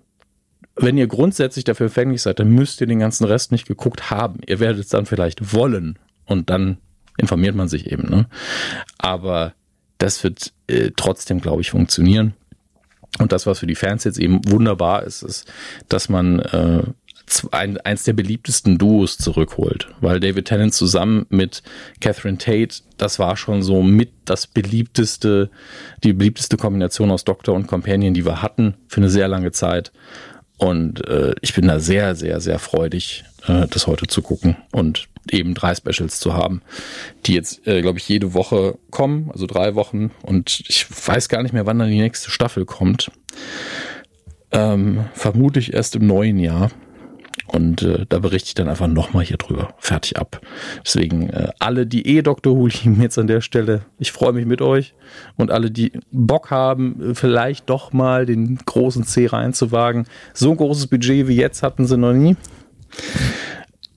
[0.77, 4.41] wenn ihr grundsätzlich dafür empfänglich seid, dann müsst ihr den ganzen Rest nicht geguckt haben.
[4.47, 6.77] Ihr werdet es dann vielleicht wollen und dann
[7.17, 8.09] informiert man sich eben.
[8.09, 8.27] Ne?
[8.99, 9.55] Aber
[9.97, 12.35] das wird äh, trotzdem, glaube ich, funktionieren.
[13.19, 15.51] Und das, was für die Fans jetzt eben wunderbar ist, ist,
[15.89, 16.83] dass man äh,
[17.53, 21.63] ein, eins der beliebtesten Duos zurückholt, weil David Tennant zusammen mit
[22.01, 25.51] Catherine Tate, das war schon so mit das beliebteste,
[26.05, 29.93] die beliebteste Kombination aus Doktor und Companion, die wir hatten für eine sehr lange Zeit.
[30.59, 35.09] Und äh, ich bin da sehr, sehr, sehr freudig, äh, das heute zu gucken und
[35.31, 36.63] eben drei Specials zu haben,
[37.27, 40.11] die jetzt, äh, glaube ich, jede Woche kommen, also drei Wochen.
[40.23, 43.11] Und ich weiß gar nicht mehr, wann dann die nächste Staffel kommt.
[44.53, 46.71] Ähm, vermute ich erst im neuen Jahr.
[47.53, 49.75] Und äh, da berichte ich dann einfach nochmal hier drüber.
[49.79, 50.41] Fertig ab.
[50.85, 52.57] Deswegen äh, alle, die eh Dr.
[52.57, 54.95] Who lieben jetzt an der Stelle, ich freue mich mit euch.
[55.37, 60.07] Und alle, die Bock haben, vielleicht doch mal den großen C reinzuwagen.
[60.33, 62.37] So ein großes Budget wie jetzt hatten sie noch nie.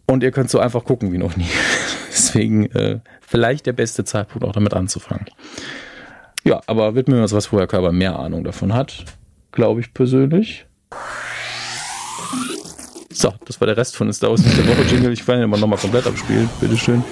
[0.08, 1.50] Und ihr könnt so einfach gucken wie noch nie.
[2.10, 5.26] Deswegen äh, vielleicht der beste Zeitpunkt auch damit anzufangen.
[6.44, 9.06] Ja, aber widmen wir uns was, wo Herr Körper mehr Ahnung davon hat.
[9.52, 10.66] Glaube ich persönlich.
[13.14, 15.14] So, das war der Rest von Star Wars der Woche Jingle.
[15.14, 16.50] Ich kann ihn immer nochmal komplett abspielen.
[16.60, 17.04] Bitteschön.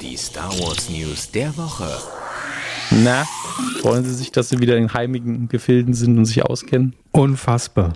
[0.00, 1.88] Die Star Wars News der Woche.
[2.90, 3.24] Na,
[3.80, 6.94] freuen Sie sich, dass Sie wieder in heimigen Gefilden sind und sich auskennen?
[7.12, 7.94] Unfassbar.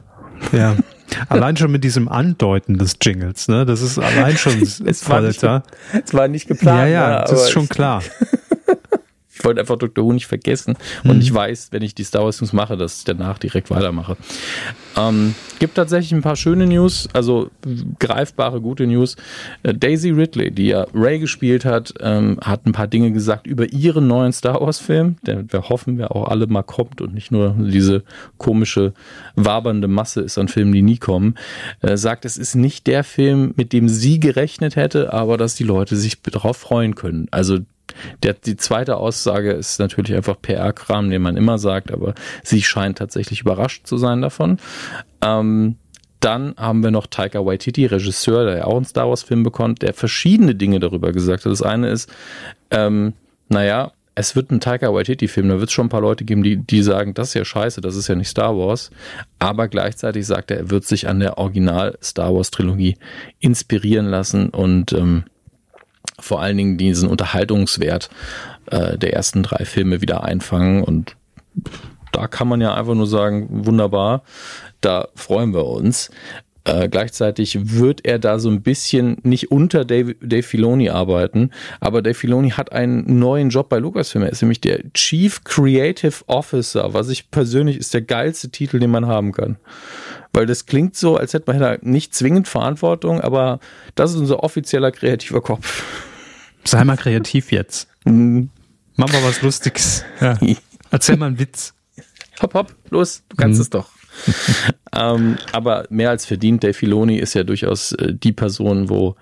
[0.52, 0.76] Ja.
[1.28, 3.66] allein schon mit diesem Andeuten des Jingles, ne?
[3.66, 6.78] Das ist allein schon es war, nicht, es war nicht geplant.
[6.80, 8.02] Ja, ja, ne, das ist schon klar.
[9.40, 10.04] Ich wollte einfach Dr.
[10.04, 10.76] Who nicht vergessen.
[11.02, 11.22] Und mhm.
[11.22, 14.18] ich weiß, wenn ich die Star Wars News mache, dass ich danach direkt weitermache.
[14.98, 17.50] Ähm, gibt tatsächlich ein paar schöne News, also
[17.98, 19.16] greifbare, gute News.
[19.62, 23.72] Äh, Daisy Ridley, die ja Ray gespielt hat, ähm, hat ein paar Dinge gesagt über
[23.72, 27.30] ihren neuen Star Wars Film, der wir hoffen, wer auch alle mal kommt und nicht
[27.30, 28.02] nur diese
[28.36, 28.92] komische,
[29.36, 31.36] wabernde Masse ist an Filmen, die nie kommen.
[31.80, 35.64] Äh, sagt, es ist nicht der Film, mit dem sie gerechnet hätte, aber dass die
[35.64, 37.26] Leute sich darauf freuen können.
[37.30, 37.60] Also
[38.22, 42.98] der, die zweite Aussage ist natürlich einfach PR-Kram, den man immer sagt, aber sie scheint
[42.98, 44.58] tatsächlich überrascht zu sein davon.
[45.22, 45.76] Ähm,
[46.20, 49.94] dann haben wir noch Taika Waititi, Regisseur, der ja auch einen Star Wars-Film bekommt, der
[49.94, 51.52] verschiedene Dinge darüber gesagt hat.
[51.52, 52.12] Das eine ist,
[52.70, 53.14] ähm,
[53.48, 56.56] naja, es wird ein Taika Waititi-Film, da wird es schon ein paar Leute geben, die,
[56.58, 58.90] die sagen, das ist ja scheiße, das ist ja nicht Star Wars.
[59.38, 62.96] Aber gleichzeitig sagt er, er wird sich an der Original-Star Wars-Trilogie
[63.38, 65.24] inspirieren lassen und ähm,
[66.20, 68.10] vor allen Dingen diesen Unterhaltungswert
[68.66, 70.82] äh, der ersten drei Filme wieder einfangen.
[70.82, 71.16] Und
[72.12, 74.22] da kann man ja einfach nur sagen, wunderbar,
[74.80, 76.10] da freuen wir uns.
[76.64, 82.02] Äh, gleichzeitig wird er da so ein bisschen nicht unter Dave, Dave Filoni arbeiten, aber
[82.02, 84.24] Dave Filoni hat einen neuen Job bei Lucasfilm.
[84.24, 88.90] Er ist nämlich der Chief Creative Officer, was ich persönlich ist der geilste Titel, den
[88.90, 89.56] man haben kann.
[90.34, 93.58] Weil das klingt so, als hätte man da nicht zwingend Verantwortung, aber
[93.94, 96.09] das ist unser offizieller kreativer Kopf.
[96.64, 97.88] Sei mal kreativ jetzt.
[98.04, 98.50] Mhm.
[98.96, 100.04] Mach mal was Lustiges.
[100.20, 100.38] Ja.
[100.90, 101.74] Erzähl mal einen Witz.
[102.42, 103.62] Hopp, hopp, los, du kannst mhm.
[103.62, 103.88] es doch.
[104.96, 109.16] ähm, aber mehr als verdient, Dave Filoni ist ja durchaus äh, die Person, wo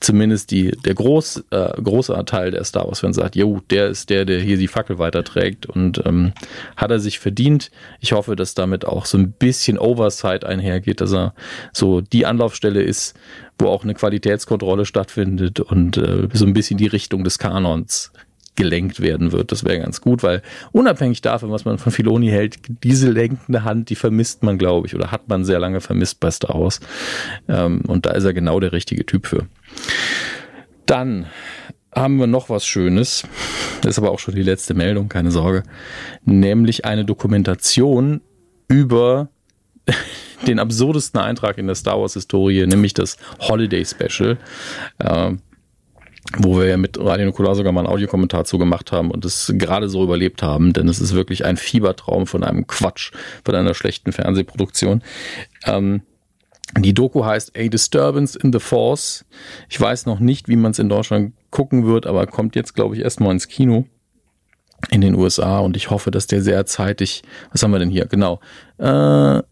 [0.00, 4.24] zumindest die, der groß, äh, große Teil der Star Wars-Fans sagt, jo, der ist der,
[4.24, 6.32] der hier die Fackel weiterträgt und ähm,
[6.76, 7.70] hat er sich verdient.
[8.00, 11.34] Ich hoffe, dass damit auch so ein bisschen Oversight einhergeht, dass er
[11.72, 13.14] so die Anlaufstelle ist,
[13.58, 18.12] wo auch eine Qualitätskontrolle stattfindet und äh, so ein bisschen die Richtung des Kanons
[18.56, 19.52] gelenkt werden wird.
[19.52, 23.90] Das wäre ganz gut, weil unabhängig davon, was man von Filoni hält, diese lenkende Hand,
[23.90, 26.80] die vermisst man, glaube ich, oder hat man sehr lange vermisst bei Star Wars.
[27.48, 29.46] Ähm, und da ist er genau der richtige Typ für.
[30.86, 31.26] Dann
[31.94, 33.24] haben wir noch was Schönes.
[33.80, 35.62] Das ist aber auch schon die letzte Meldung, keine Sorge.
[36.24, 38.20] Nämlich eine Dokumentation
[38.68, 39.28] über
[40.46, 44.38] den absurdesten Eintrag in der Star Wars Historie, nämlich das Holiday Special.
[44.98, 45.32] Äh,
[46.38, 49.52] wo wir ja mit Radio Nukular sogar mal einen Audiokommentar zu gemacht haben und es
[49.56, 53.12] gerade so überlebt haben, denn es ist wirklich ein Fiebertraum von einem Quatsch,
[53.44, 55.02] von einer schlechten Fernsehproduktion.
[55.66, 56.02] Ähm,
[56.78, 59.24] die Doku heißt A Disturbance in the Force.
[59.68, 62.96] Ich weiß noch nicht, wie man es in Deutschland gucken wird, aber kommt jetzt, glaube
[62.96, 63.86] ich, erstmal ins Kino
[64.90, 67.22] in den USA und ich hoffe, dass der sehr zeitig,
[67.52, 68.06] was haben wir denn hier?
[68.06, 68.40] Genau.
[68.78, 69.42] Äh,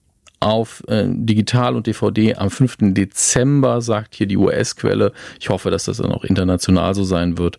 [0.43, 2.79] auf äh, digital und DVD am 5.
[2.95, 5.13] Dezember, sagt hier die US-Quelle.
[5.41, 7.59] Ich hoffe, dass das dann auch international so sein wird.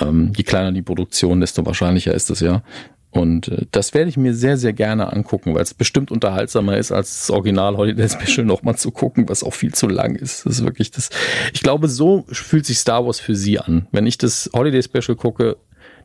[0.00, 2.62] Ähm, je kleiner die Produktion, desto wahrscheinlicher ist es ja.
[3.10, 6.90] Und äh, das werde ich mir sehr, sehr gerne angucken, weil es bestimmt unterhaltsamer ist,
[6.90, 10.44] als das Original Holiday Special nochmal zu gucken, was auch viel zu lang ist.
[10.44, 11.10] Das ist wirklich das.
[11.54, 13.86] Ich glaube, so fühlt sich Star Wars für Sie an.
[13.92, 15.56] Wenn ich das Holiday Special gucke,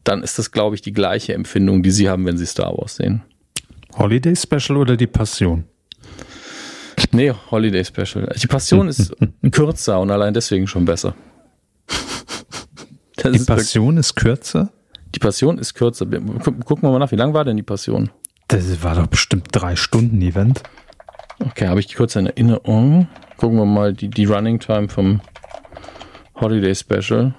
[0.03, 2.97] dann ist das, glaube ich, die gleiche Empfindung, die Sie haben, wenn Sie Star Wars
[2.97, 3.23] sehen.
[3.97, 5.65] Holiday Special oder die Passion?
[7.13, 8.27] Nee, Holiday Special.
[8.41, 9.15] Die Passion ist
[9.51, 11.15] kürzer und allein deswegen schon besser.
[13.15, 14.71] Das die ist Passion ist kürzer?
[15.15, 16.05] Die Passion ist kürzer.
[16.07, 18.09] Gucken wir mal nach, wie lang war denn die Passion?
[18.47, 20.63] Das war doch bestimmt drei Stunden Event.
[21.39, 23.07] Okay, habe ich die kurz in Erinnerung.
[23.37, 25.21] Gucken wir mal die, die Running Time vom
[26.35, 27.33] Holiday Special.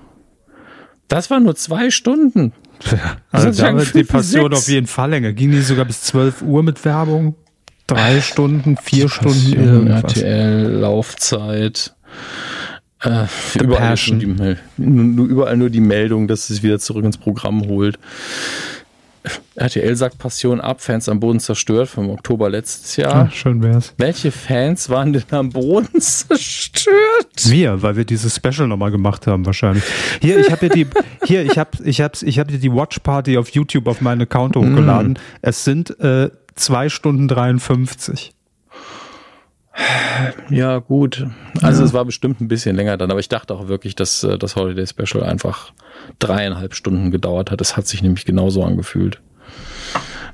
[1.08, 2.52] Das war nur zwei Stunden.
[2.90, 5.32] Ja, also da wird die Passion auf jeden Fall länger.
[5.32, 7.34] Ging die sogar bis 12 Uhr mit Werbung?
[7.86, 10.16] Drei Stunden, vier Stunden irgendwas.
[10.16, 11.94] RTL, Laufzeit.
[13.02, 13.26] Äh,
[13.60, 17.98] überall, nur die, nur, überall nur die Meldung, dass es wieder zurück ins Programm holt.
[19.54, 23.28] RTL sagt Passion ab, Fans am Boden zerstört vom Oktober letztes Jahr.
[23.28, 23.94] Ach, schön wär's.
[23.96, 26.94] Welche Fans waren denn am Boden zerstört?
[27.44, 29.84] Wir, weil wir dieses Special nochmal gemacht haben wahrscheinlich.
[30.20, 30.86] Hier, ich habe die,
[31.24, 34.56] hier, ich habe, ich habe, ich habe die Watch Party auf YouTube auf meinen Account
[34.56, 35.12] hochgeladen.
[35.12, 35.18] Mm.
[35.40, 38.34] Es sind äh, zwei Stunden 53.
[40.50, 41.26] Ja, gut.
[41.60, 41.86] Also ja.
[41.86, 44.54] es war bestimmt ein bisschen länger dann, aber ich dachte auch wirklich, dass äh, das
[44.56, 45.72] Holiday Special einfach
[46.18, 47.60] dreieinhalb Stunden gedauert hat.
[47.60, 49.20] Es hat sich nämlich genauso angefühlt.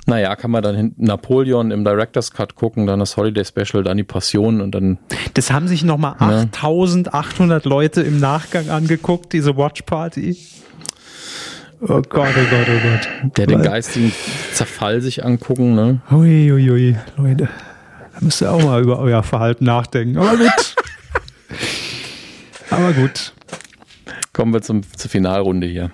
[0.07, 3.97] Naja, kann man dann hinten Napoleon im Director's Cut gucken, dann das Holiday Special, dann
[3.97, 4.99] die Passion und dann.
[5.35, 6.49] Das haben sich nochmal ne?
[6.53, 10.37] 8800 Leute im Nachgang angeguckt, diese Watch Party.
[11.83, 13.37] Oh Gott, oh Gott, oh Gott.
[13.39, 14.13] Der den geistigen
[14.53, 16.03] Zerfall sich angucken, ne?
[16.11, 17.49] Ui, ui, ui, Leute.
[18.13, 20.19] Da müsst ihr auch mal über euer Verhalten nachdenken.
[20.19, 20.75] Aber gut.
[22.71, 23.33] Aber gut.
[24.35, 25.91] Kommen wir zum, zur Finalrunde hier.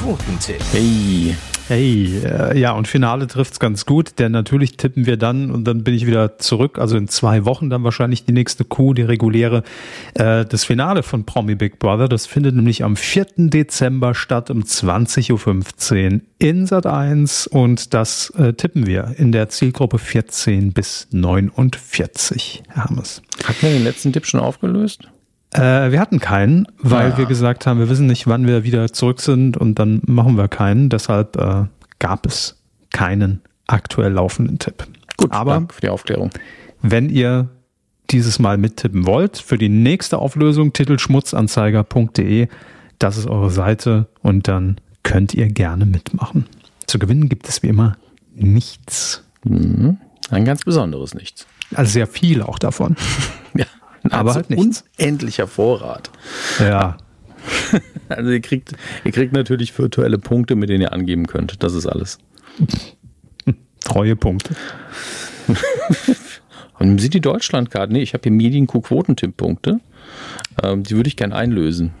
[0.00, 0.62] Quotentipp.
[0.72, 1.36] Hey.
[1.66, 5.82] Hey, äh, ja, und Finale trifft's ganz gut, denn natürlich tippen wir dann und dann
[5.82, 9.62] bin ich wieder zurück, also in zwei Wochen dann wahrscheinlich die nächste Kuh, die reguläre,
[10.12, 12.06] äh, das Finale von Promi Big Brother.
[12.06, 13.26] Das findet nämlich am 4.
[13.48, 19.48] Dezember statt um 20.15 Uhr in Sat 1 und das äh, tippen wir in der
[19.48, 23.22] Zielgruppe 14 bis 49, Herr Hammes.
[23.42, 25.08] Hat man den letzten Tipp schon aufgelöst?
[25.54, 27.16] Äh, wir hatten keinen, weil Ah.
[27.18, 30.48] wir gesagt haben, wir wissen nicht, wann wir wieder zurück sind und dann machen wir
[30.48, 30.88] keinen.
[30.88, 31.64] Deshalb äh,
[31.98, 32.60] gab es
[32.92, 34.86] keinen aktuell laufenden Tipp.
[35.16, 36.30] Gut, aber danke für die Aufklärung.
[36.82, 37.48] wenn ihr
[38.10, 42.48] dieses Mal mittippen wollt, für die nächste Auflösung titelschmutzanzeiger.de,
[42.98, 46.46] das ist eure Seite und dann könnt ihr gerne mitmachen.
[46.86, 47.96] Zu gewinnen gibt es wie immer
[48.34, 49.22] nichts.
[49.44, 49.98] Mhm.
[50.30, 51.46] Ein ganz besonderes Nichts.
[51.74, 52.96] Also sehr viel auch davon.
[53.56, 53.66] Ja,
[54.10, 54.84] Aber also halt nichts.
[54.98, 56.10] unendlicher Vorrat.
[56.60, 56.96] Ja,
[58.08, 58.72] Also ihr kriegt,
[59.04, 61.62] ihr kriegt natürlich virtuelle Punkte, mit denen ihr angeben könnt.
[61.62, 62.18] Das ist alles.
[63.80, 64.54] Treuepunkte.
[66.78, 67.94] Und sind die Deutschlandkarten?
[67.94, 69.80] Nee, ich habe hier Medienkuh-Quotentipp-Punkte.
[70.62, 71.92] Ähm, die würde ich gerne einlösen.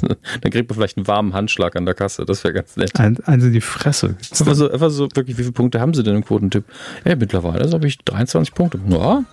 [0.02, 2.24] Dann kriegt man vielleicht einen warmen Handschlag an der Kasse.
[2.24, 2.98] Das wäre ganz nett.
[2.98, 4.16] Ein, eins in die Fresse.
[4.32, 6.64] Einfach so, einfach so, wirklich, wie viele Punkte haben Sie denn im Quotentipp?
[7.04, 8.80] Ja, mittlerweile habe ich 23 Punkte.
[8.88, 9.24] Ja,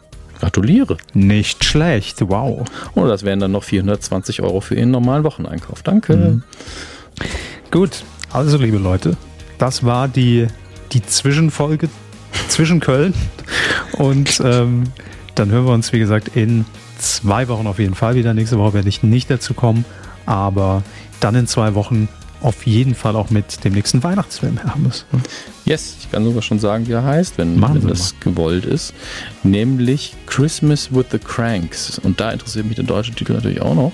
[0.42, 0.98] gratuliere.
[1.14, 2.66] Nicht schlecht, wow.
[2.96, 5.84] Und das wären dann noch 420 Euro für Ihren normalen Wocheneinkauf.
[5.84, 6.42] Danke.
[7.70, 8.04] Gut,
[8.34, 9.16] also liebe Leute,
[9.58, 10.48] das war die,
[10.92, 11.90] die Zwischenfolge
[12.50, 13.14] zwischen Köln.
[13.94, 14.86] Und ähm,
[15.36, 16.66] dann hören wir uns, wie gesagt, in
[16.98, 18.34] zwei Wochen auf jeden Fall wieder.
[18.34, 19.86] Nächste Woche werde ich nicht dazu kommen,
[20.26, 20.84] aber
[21.20, 22.10] dann in zwei Wochen
[22.42, 25.06] auf jeden Fall auch mit dem nächsten Weihnachtsfilm, Herr Hammes.
[25.66, 28.94] Yes, ich kann sogar schon sagen, wie er heißt, wenn, wenn das gewollt ist.
[29.44, 32.00] Nämlich Christmas with the Cranks.
[32.00, 33.92] Und da interessiert mich der deutsche Titel natürlich auch noch.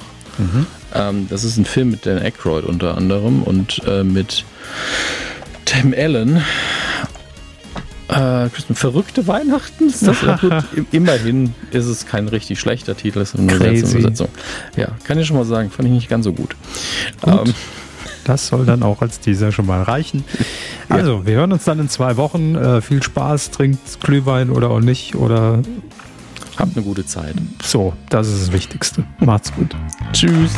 [0.94, 4.46] Ähm, das ist ein Film mit Dan Aykroyd unter anderem und äh, mit
[5.66, 6.38] Tim Allen.
[8.10, 9.88] Äh, Christmas- verrückte Weihnachten?
[9.90, 10.64] Ist das gut?
[10.92, 14.30] Immerhin ist es kein richtig schlechter Titel, es ist eine Übersetzung.
[14.78, 16.56] Ja, kann ich schon mal sagen, fand ich nicht ganz so gut.
[17.22, 17.48] Gut.
[17.48, 17.54] Ähm,
[18.28, 20.26] Das soll dann auch als Teaser schon mal reichen.
[20.90, 22.56] Also, wir hören uns dann in zwei Wochen.
[22.56, 25.16] Äh, viel Spaß, trinkt Glühwein oder auch nicht.
[25.16, 25.62] Oder
[26.58, 27.36] habt eine gute Zeit.
[27.64, 29.06] so, das ist das Wichtigste.
[29.20, 29.74] Macht's gut.
[30.12, 30.52] Tschüss.